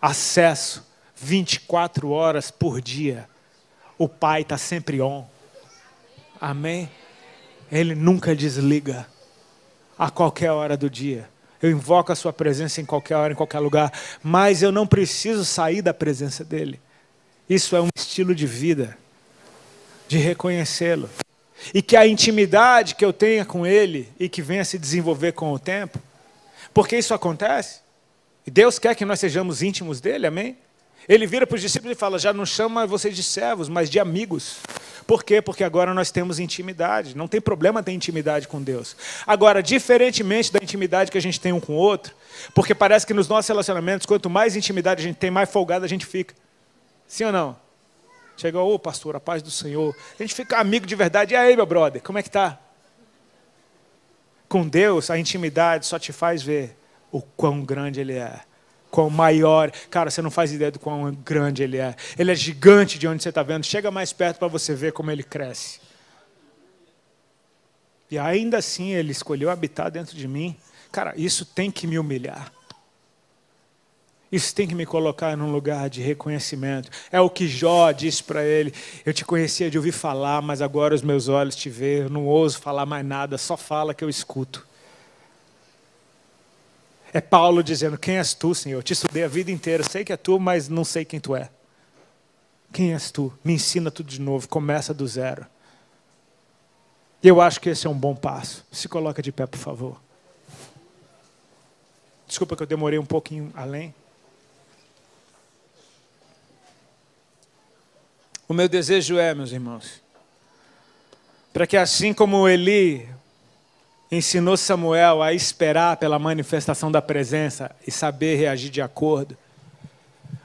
Acesso 0.00 0.86
24 1.16 2.10
horas 2.10 2.50
por 2.50 2.80
dia. 2.80 3.28
O 3.96 4.08
Pai 4.08 4.42
está 4.42 4.58
sempre 4.58 5.00
on. 5.00 5.26
Amém? 6.38 6.90
Ele 7.72 7.94
nunca 7.94 8.36
desliga 8.36 9.06
a 9.98 10.10
qualquer 10.10 10.50
hora 10.50 10.76
do 10.76 10.88
dia 10.88 11.28
eu 11.62 11.70
invoco 11.70 12.12
a 12.12 12.14
Sua 12.14 12.32
presença 12.32 12.80
em 12.80 12.84
qualquer 12.84 13.16
hora, 13.16 13.32
em 13.32 13.36
qualquer 13.36 13.58
lugar, 13.58 13.92
mas 14.22 14.62
eu 14.62 14.72
não 14.72 14.86
preciso 14.86 15.44
sair 15.44 15.82
da 15.82 15.92
presença 15.92 16.44
dEle. 16.44 16.80
Isso 17.48 17.74
é 17.76 17.80
um 17.80 17.88
estilo 17.96 18.34
de 18.34 18.46
vida, 18.46 18.96
de 20.08 20.18
reconhecê-lo. 20.18 21.10
E 21.74 21.82
que 21.82 21.96
a 21.96 22.06
intimidade 22.06 22.94
que 22.94 23.04
eu 23.04 23.12
tenha 23.12 23.44
com 23.44 23.66
Ele 23.66 24.08
e 24.18 24.28
que 24.28 24.40
venha 24.40 24.64
se 24.64 24.78
desenvolver 24.78 25.32
com 25.32 25.52
o 25.52 25.58
tempo, 25.58 25.98
porque 26.72 26.96
isso 26.96 27.12
acontece, 27.12 27.80
e 28.46 28.50
Deus 28.50 28.78
quer 28.78 28.94
que 28.94 29.04
nós 29.04 29.20
sejamos 29.20 29.62
íntimos 29.62 30.00
dEle, 30.00 30.26
amém? 30.26 30.56
Ele 31.10 31.26
vira 31.26 31.44
para 31.44 31.56
os 31.56 31.60
discípulos 31.60 31.96
e 31.96 31.98
fala: 31.98 32.20
Já 32.20 32.32
não 32.32 32.46
chama 32.46 32.86
vocês 32.86 33.16
de 33.16 33.24
servos, 33.24 33.68
mas 33.68 33.90
de 33.90 33.98
amigos. 33.98 34.58
Por 35.08 35.24
quê? 35.24 35.42
Porque 35.42 35.64
agora 35.64 35.92
nós 35.92 36.12
temos 36.12 36.38
intimidade. 36.38 37.16
Não 37.16 37.26
tem 37.26 37.40
problema 37.40 37.82
ter 37.82 37.90
intimidade 37.90 38.46
com 38.46 38.62
Deus. 38.62 38.96
Agora, 39.26 39.60
diferentemente 39.60 40.52
da 40.52 40.60
intimidade 40.62 41.10
que 41.10 41.18
a 41.18 41.20
gente 41.20 41.40
tem 41.40 41.52
um 41.52 41.58
com 41.58 41.72
o 41.72 41.76
outro, 41.76 42.14
porque 42.54 42.76
parece 42.76 43.04
que 43.04 43.12
nos 43.12 43.26
nossos 43.26 43.48
relacionamentos, 43.48 44.06
quanto 44.06 44.30
mais 44.30 44.54
intimidade 44.54 45.00
a 45.00 45.04
gente 45.04 45.16
tem, 45.16 45.32
mais 45.32 45.50
folgado 45.50 45.84
a 45.84 45.88
gente 45.88 46.06
fica. 46.06 46.32
Sim 47.08 47.24
ou 47.24 47.32
não? 47.32 47.58
Chega, 48.36 48.60
ô 48.60 48.78
pastor, 48.78 49.16
a 49.16 49.20
paz 49.20 49.42
do 49.42 49.50
Senhor. 49.50 49.92
A 50.16 50.22
gente 50.22 50.32
fica 50.32 50.58
amigo 50.60 50.86
de 50.86 50.94
verdade. 50.94 51.34
E 51.34 51.36
aí, 51.36 51.56
meu 51.56 51.66
brother, 51.66 52.00
como 52.00 52.18
é 52.20 52.22
que 52.22 52.30
tá? 52.30 52.56
Com 54.48 54.68
Deus, 54.68 55.10
a 55.10 55.18
intimidade 55.18 55.86
só 55.86 55.98
te 55.98 56.12
faz 56.12 56.40
ver 56.40 56.78
o 57.10 57.20
quão 57.20 57.64
grande 57.64 58.00
Ele 58.00 58.12
é 58.12 58.42
quão 58.90 59.08
maior. 59.08 59.70
Cara, 59.88 60.10
você 60.10 60.20
não 60.20 60.30
faz 60.30 60.52
ideia 60.52 60.70
do 60.70 60.78
quão 60.78 61.12
grande 61.12 61.62
ele 61.62 61.78
é. 61.78 61.94
Ele 62.18 62.30
é 62.30 62.34
gigante 62.34 62.98
de 62.98 63.06
onde 63.06 63.22
você 63.22 63.28
está 63.28 63.42
vendo. 63.42 63.64
Chega 63.64 63.90
mais 63.90 64.12
perto 64.12 64.38
para 64.38 64.48
você 64.48 64.74
ver 64.74 64.92
como 64.92 65.10
ele 65.10 65.22
cresce. 65.22 65.80
E 68.10 68.18
ainda 68.18 68.58
assim 68.58 68.90
ele 68.90 69.12
escolheu 69.12 69.50
habitar 69.50 69.90
dentro 69.90 70.16
de 70.16 70.26
mim. 70.26 70.56
Cara, 70.90 71.14
isso 71.16 71.44
tem 71.44 71.70
que 71.70 71.86
me 71.86 71.98
humilhar. 71.98 72.52
Isso 74.32 74.54
tem 74.54 74.66
que 74.66 74.74
me 74.74 74.86
colocar 74.86 75.36
num 75.36 75.50
lugar 75.50 75.90
de 75.90 76.00
reconhecimento. 76.00 76.88
É 77.10 77.20
o 77.20 77.28
que 77.28 77.48
Jó 77.48 77.90
disse 77.90 78.22
para 78.22 78.44
ele: 78.44 78.72
Eu 79.04 79.12
te 79.12 79.24
conhecia 79.24 79.70
de 79.70 79.76
ouvir 79.76 79.92
falar, 79.92 80.40
mas 80.40 80.62
agora 80.62 80.94
os 80.94 81.02
meus 81.02 81.28
olhos 81.28 81.56
te 81.56 81.68
veem. 81.68 82.08
Não 82.08 82.26
ouso 82.26 82.58
falar 82.58 82.86
mais 82.86 83.04
nada, 83.04 83.36
só 83.36 83.56
fala 83.56 83.92
que 83.92 84.04
eu 84.04 84.08
escuto. 84.08 84.69
É 87.12 87.20
Paulo 87.20 87.62
dizendo: 87.62 87.98
Quem 87.98 88.18
és 88.18 88.34
tu, 88.34 88.54
Senhor? 88.54 88.78
Eu 88.78 88.82
te 88.82 88.92
estudei 88.92 89.24
a 89.24 89.28
vida 89.28 89.50
inteira, 89.50 89.82
sei 89.82 90.04
que 90.04 90.12
é 90.12 90.16
tu, 90.16 90.38
mas 90.38 90.68
não 90.68 90.84
sei 90.84 91.04
quem 91.04 91.18
tu 91.20 91.34
é. 91.34 91.50
Quem 92.72 92.92
és 92.92 93.10
tu? 93.10 93.32
Me 93.42 93.54
ensina 93.54 93.90
tudo 93.90 94.08
de 94.08 94.20
novo, 94.20 94.48
começa 94.48 94.94
do 94.94 95.06
zero. 95.06 95.44
E 97.22 97.28
eu 97.28 97.40
acho 97.40 97.60
que 97.60 97.68
esse 97.68 97.86
é 97.86 97.90
um 97.90 97.98
bom 97.98 98.14
passo. 98.14 98.64
Se 98.70 98.88
coloca 98.88 99.20
de 99.20 99.32
pé, 99.32 99.44
por 99.46 99.58
favor. 99.58 100.00
Desculpa 102.26 102.56
que 102.56 102.62
eu 102.62 102.66
demorei 102.66 102.98
um 102.98 103.04
pouquinho 103.04 103.52
além. 103.54 103.92
O 108.46 108.54
meu 108.54 108.68
desejo 108.68 109.18
é, 109.18 109.34
meus 109.34 109.52
irmãos, 109.52 110.00
para 111.52 111.66
que 111.66 111.76
assim 111.76 112.14
como 112.14 112.48
Eli 112.48 113.08
ensinou 114.10 114.56
Samuel 114.56 115.22
a 115.22 115.32
esperar 115.32 115.96
pela 115.96 116.18
manifestação 116.18 116.90
da 116.90 117.00
presença 117.00 117.70
e 117.86 117.90
saber 117.90 118.36
reagir 118.36 118.70
de 118.70 118.82
acordo. 118.82 119.36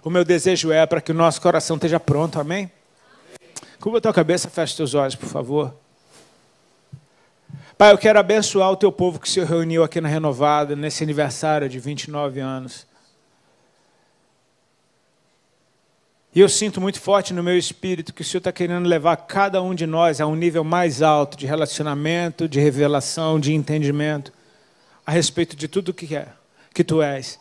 O 0.03 0.09
meu 0.09 0.23
desejo 0.23 0.71
é 0.71 0.85
para 0.85 1.01
que 1.01 1.11
o 1.11 1.15
nosso 1.15 1.41
coração 1.41 1.75
esteja 1.75 1.99
pronto, 1.99 2.39
amém? 2.39 2.71
Curva 3.79 3.97
a 3.97 4.01
tua 4.01 4.13
cabeça, 4.13 4.49
feche 4.49 4.75
teus 4.75 4.93
olhos, 4.93 5.15
por 5.15 5.27
favor. 5.27 5.75
Pai, 7.77 7.91
eu 7.91 7.97
quero 7.97 8.19
abençoar 8.19 8.71
o 8.71 8.77
teu 8.77 8.91
povo 8.91 9.19
que 9.19 9.29
se 9.29 9.43
reuniu 9.43 9.83
aqui 9.83 9.99
na 9.99 10.07
Renovada, 10.07 10.75
nesse 10.75 11.03
aniversário 11.03 11.67
de 11.67 11.79
29 11.79 12.39
anos. 12.39 12.87
E 16.35 16.41
eu 16.41 16.49
sinto 16.49 16.81
muito 16.81 16.99
forte 16.99 17.33
no 17.33 17.41
meu 17.41 17.57
espírito 17.57 18.13
que 18.13 18.21
o 18.21 18.25
Senhor 18.25 18.39
está 18.39 18.51
querendo 18.51 18.89
levar 18.89 19.15
cada 19.15 19.61
um 19.61 19.73
de 19.73 19.87
nós 19.87 20.19
a 20.19 20.27
um 20.27 20.35
nível 20.35 20.65
mais 20.65 21.01
alto 21.01 21.37
de 21.37 21.45
relacionamento, 21.45 22.45
de 22.45 22.59
revelação, 22.59 23.39
de 23.39 23.53
entendimento, 23.53 24.33
a 25.05 25.13
respeito 25.13 25.55
de 25.55 25.69
tudo 25.69 25.89
o 25.89 25.93
que 25.93 26.13
é, 26.13 26.27
que 26.73 26.83
tu 26.83 27.01
és, 27.01 27.39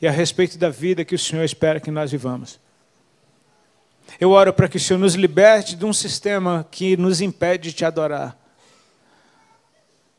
e 0.00 0.08
a 0.08 0.10
respeito 0.10 0.56
da 0.56 0.70
vida 0.70 1.04
que 1.04 1.14
o 1.14 1.18
Senhor 1.18 1.44
espera 1.44 1.78
que 1.78 1.90
nós 1.90 2.10
vivamos. 2.10 2.58
Eu 4.18 4.30
oro 4.30 4.54
para 4.54 4.68
que 4.68 4.78
o 4.78 4.80
Senhor 4.80 4.98
nos 4.98 5.14
liberte 5.14 5.76
de 5.76 5.84
um 5.84 5.92
sistema 5.92 6.66
que 6.70 6.96
nos 6.96 7.20
impede 7.20 7.68
de 7.68 7.76
te 7.76 7.84
adorar. 7.84 8.34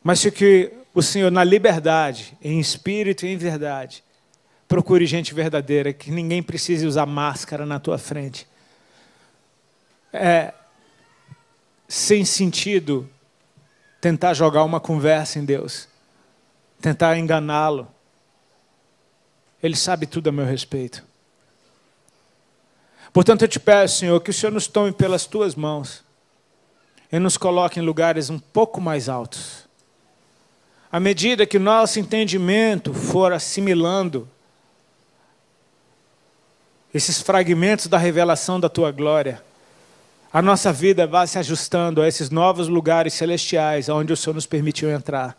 Mas 0.03 0.23
que 0.29 0.71
o 0.93 1.01
Senhor, 1.01 1.31
na 1.31 1.43
liberdade, 1.43 2.37
em 2.39 2.59
espírito 2.59 3.25
e 3.25 3.29
em 3.29 3.37
verdade, 3.37 4.03
Procure 4.71 5.05
gente 5.05 5.33
verdadeira, 5.33 5.91
que 5.91 6.09
ninguém 6.09 6.41
precise 6.41 6.87
usar 6.87 7.05
máscara 7.05 7.65
na 7.65 7.77
tua 7.77 7.97
frente. 7.97 8.47
É 10.13 10.53
sem 11.89 12.23
sentido 12.23 13.09
tentar 13.99 14.33
jogar 14.33 14.63
uma 14.63 14.79
conversa 14.79 15.39
em 15.39 15.43
Deus, 15.43 15.89
tentar 16.79 17.17
enganá-lo. 17.17 17.85
Ele 19.61 19.75
sabe 19.75 20.05
tudo 20.05 20.29
a 20.29 20.31
meu 20.31 20.45
respeito. 20.45 21.03
Portanto, 23.11 23.41
eu 23.41 23.49
te 23.49 23.59
peço, 23.59 23.97
Senhor, 23.97 24.21
que 24.21 24.29
o 24.29 24.33
Senhor 24.33 24.53
nos 24.53 24.67
tome 24.67 24.93
pelas 24.93 25.25
tuas 25.25 25.53
mãos 25.53 26.01
e 27.11 27.19
nos 27.19 27.35
coloque 27.35 27.77
em 27.77 27.83
lugares 27.83 28.29
um 28.29 28.39
pouco 28.39 28.79
mais 28.79 29.09
altos. 29.09 29.67
À 30.89 30.97
medida 30.97 31.45
que 31.45 31.57
o 31.57 31.61
nosso 31.61 31.99
entendimento 31.99 32.93
for 32.93 33.33
assimilando 33.33 34.29
esses 36.93 37.21
fragmentos 37.21 37.87
da 37.87 37.97
revelação 37.97 38.59
da 38.59 38.69
tua 38.69 38.91
glória, 38.91 39.41
a 40.33 40.41
nossa 40.41 40.71
vida 40.71 41.05
vai 41.05 41.27
se 41.27 41.37
ajustando 41.37 42.01
a 42.01 42.07
esses 42.07 42.29
novos 42.29 42.67
lugares 42.67 43.13
celestiais 43.13 43.89
onde 43.89 44.13
o 44.13 44.17
Senhor 44.17 44.33
nos 44.33 44.45
permitiu 44.45 44.89
entrar. 44.89 45.37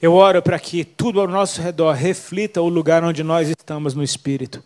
Eu 0.00 0.12
oro 0.12 0.42
para 0.42 0.58
que 0.58 0.84
tudo 0.84 1.20
ao 1.20 1.26
nosso 1.26 1.62
redor 1.62 1.92
reflita 1.92 2.60
o 2.60 2.68
lugar 2.68 3.02
onde 3.02 3.22
nós 3.22 3.48
estamos 3.48 3.94
no 3.94 4.02
Espírito. 4.02 4.62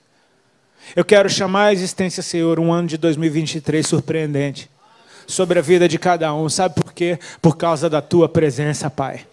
Eu 0.97 1.05
quero 1.05 1.29
chamar 1.29 1.67
a 1.67 1.73
existência, 1.73 2.23
Senhor, 2.23 2.59
um 2.59 2.73
ano 2.73 2.89
de 2.89 2.97
2023 2.97 3.87
surpreendente 3.87 4.69
sobre 5.27 5.59
a 5.59 5.63
vida 5.63 5.89
de 5.89 5.99
cada 5.99 6.35
um. 6.35 6.49
Sabe 6.49 6.75
por 6.75 6.93
quê? 6.93 7.19
Por 7.41 7.57
causa 7.57 7.89
da 7.89 8.01
tua 8.01 8.29
presença, 8.29 8.91
Pai. 8.91 9.27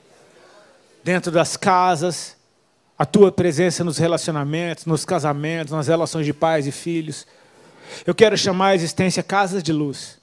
Dentro 1.04 1.32
das 1.32 1.56
casas, 1.56 2.36
a 2.98 3.06
tua 3.06 3.32
presença 3.32 3.84
nos 3.84 3.98
relacionamentos, 3.98 4.86
nos 4.86 5.04
casamentos, 5.04 5.74
nas 5.74 5.88
relações 5.88 6.26
de 6.26 6.34
pais 6.34 6.66
e 6.66 6.72
filhos. 6.72 7.28
Eu 8.06 8.16
quero 8.16 8.38
chamar 8.38 8.70
a 8.70 8.76
existência 8.76 9.22
casas 9.22 9.62
de 9.62 9.74
luz. 9.74 10.18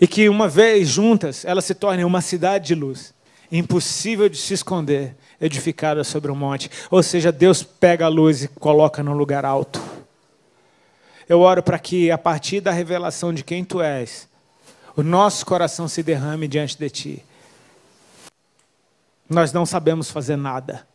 E 0.00 0.08
que 0.08 0.28
uma 0.28 0.48
vez 0.48 0.88
juntas, 0.88 1.44
elas 1.44 1.64
se 1.64 1.74
tornem 1.74 2.04
uma 2.04 2.20
cidade 2.20 2.66
de 2.66 2.74
luz, 2.74 3.14
impossível 3.50 4.28
de 4.28 4.36
se 4.36 4.54
esconder, 4.54 5.16
edificada 5.40 6.02
sobre 6.02 6.32
um 6.32 6.36
monte. 6.36 6.70
Ou 6.90 7.02
seja, 7.02 7.30
Deus 7.30 7.62
pega 7.62 8.06
a 8.06 8.08
luz 8.08 8.42
e 8.42 8.48
coloca 8.48 9.02
num 9.02 9.14
lugar 9.14 9.44
alto. 9.44 9.80
Eu 11.28 11.40
oro 11.40 11.62
para 11.62 11.78
que, 11.78 12.10
a 12.10 12.18
partir 12.18 12.60
da 12.60 12.72
revelação 12.72 13.32
de 13.32 13.44
quem 13.44 13.64
tu 13.64 13.80
és, 13.80 14.28
o 14.96 15.02
nosso 15.02 15.46
coração 15.46 15.88
se 15.88 16.02
derrame 16.02 16.48
diante 16.48 16.76
de 16.76 16.90
ti. 16.90 17.24
Nós 19.28 19.52
não 19.52 19.64
sabemos 19.64 20.10
fazer 20.10 20.36
nada. 20.36 20.86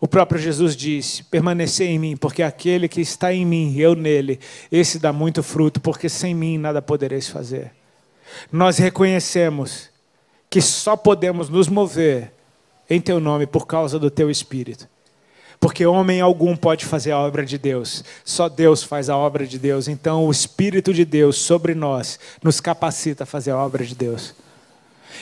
O 0.00 0.06
próprio 0.06 0.40
Jesus 0.40 0.76
disse: 0.76 1.24
permanecer 1.24 1.88
em 1.88 1.98
mim, 1.98 2.16
porque 2.16 2.42
aquele 2.42 2.88
que 2.88 3.00
está 3.00 3.32
em 3.32 3.44
mim, 3.44 3.76
eu 3.76 3.94
nele, 3.94 4.38
esse 4.70 4.98
dá 4.98 5.12
muito 5.12 5.42
fruto, 5.42 5.80
porque 5.80 6.08
sem 6.08 6.34
mim 6.34 6.58
nada 6.58 6.82
podereis 6.82 7.28
fazer. 7.28 7.72
Nós 8.52 8.78
reconhecemos 8.78 9.90
que 10.50 10.60
só 10.60 10.96
podemos 10.96 11.48
nos 11.48 11.68
mover 11.68 12.32
em 12.88 13.00
teu 13.00 13.18
nome 13.18 13.46
por 13.46 13.66
causa 13.66 13.98
do 13.98 14.10
teu 14.10 14.30
espírito. 14.30 14.88
Porque 15.58 15.86
homem 15.86 16.20
algum 16.20 16.54
pode 16.54 16.84
fazer 16.84 17.12
a 17.12 17.18
obra 17.18 17.44
de 17.44 17.56
Deus, 17.56 18.04
só 18.24 18.48
Deus 18.48 18.82
faz 18.82 19.08
a 19.08 19.16
obra 19.16 19.46
de 19.46 19.58
Deus. 19.58 19.88
Então 19.88 20.26
o 20.26 20.30
Espírito 20.30 20.92
de 20.92 21.04
Deus 21.04 21.38
sobre 21.38 21.74
nós 21.74 22.20
nos 22.42 22.60
capacita 22.60 23.24
a 23.24 23.26
fazer 23.26 23.52
a 23.52 23.56
obra 23.56 23.84
de 23.84 23.94
Deus. 23.94 24.34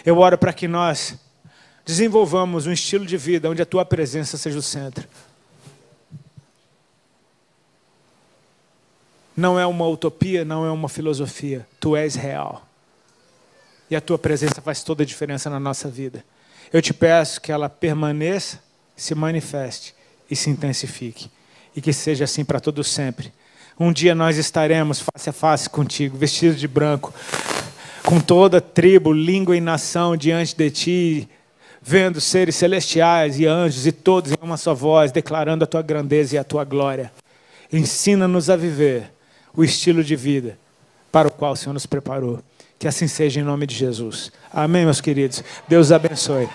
Eu 0.05 0.19
oro 0.19 0.37
para 0.37 0.53
que 0.53 0.67
nós 0.67 1.17
desenvolvamos 1.85 2.67
um 2.67 2.73
estilo 2.73 3.05
de 3.05 3.17
vida 3.17 3.51
onde 3.51 3.61
a 3.63 3.67
tua 3.67 3.85
presença 3.85 4.37
seja 4.37 4.59
o 4.59 4.63
centro. 4.63 5.07
Não 9.37 9.59
é 9.59 9.67
uma 9.67 9.87
utopia, 9.87 10.45
não 10.45 10.65
é 10.65 10.71
uma 10.71 10.89
filosofia. 10.89 11.67
Tu 11.81 11.97
és 11.97 12.15
real. 12.15 12.67
E 13.91 13.97
a 13.97 14.01
tua 14.01 14.19
presença 14.19 14.63
faz 14.63 14.83
toda 14.83 15.03
a 15.03 15.07
diferença 15.07 15.51
na 15.51 15.59
nossa 15.59 15.89
vida. 15.89 16.25
Eu 16.73 16.81
te 16.81 16.95
peço 16.95 17.41
que 17.41 17.53
ela 17.53 17.69
permaneça, 17.69 18.61
se 18.97 19.15
manifeste 19.15 19.95
e 20.31 20.37
se 20.37 20.51
intensifique. 20.51 21.31
E 21.75 21.81
que 21.81 21.93
seja 21.93 22.25
assim 22.25 22.45
para 22.45 22.61
todo 22.61 22.85
sempre. 22.85 23.33
Um 23.79 23.93
dia 23.93 24.15
nós 24.15 24.39
estaremos 24.39 25.01
face 25.01 25.29
a 25.29 25.33
face 25.33 25.69
contigo, 25.69 26.17
vestidos 26.17 26.61
de 26.61 26.69
branco, 26.69 27.13
com 28.05 28.21
toda 28.21 28.61
tribo, 28.61 29.13
língua 29.13 29.57
e 29.57 29.61
nação 29.61 30.17
diante 30.17 30.57
de 30.57 30.71
ti, 30.71 31.29
vendo 31.85 32.19
seres 32.19 32.57
celestiais 32.57 33.39
e 33.39 33.47
anjos 33.47 33.87
e 33.87 33.93
todos 33.93 34.33
em 34.33 34.37
uma 34.41 34.57
só 34.57 34.75
voz, 34.75 35.13
declarando 35.13 35.65
a 35.65 35.67
tua 35.67 35.83
grandeza 35.83 36.35
e 36.35 36.39
a 36.39 36.45
tua 36.45 36.65
glória. 36.65 37.13
Ensina-nos 37.71 38.49
a 38.49 38.57
viver 38.57 39.13
o 39.55 39.63
estilo 39.63 40.03
de 40.03 40.17
vida 40.17 40.59
para 41.13 41.29
o 41.29 41.31
qual 41.31 41.53
o 41.53 41.57
Senhor 41.57 41.75
nos 41.75 41.85
preparou. 41.85 42.41
Que 42.79 42.89
assim 42.89 43.07
seja 43.07 43.39
em 43.39 43.45
nome 43.45 43.67
de 43.67 43.75
Jesus. 43.75 44.33
Amém, 44.51 44.85
meus 44.85 45.01
queridos. 45.01 45.45
Deus 45.69 45.93
abençoe. 45.93 46.49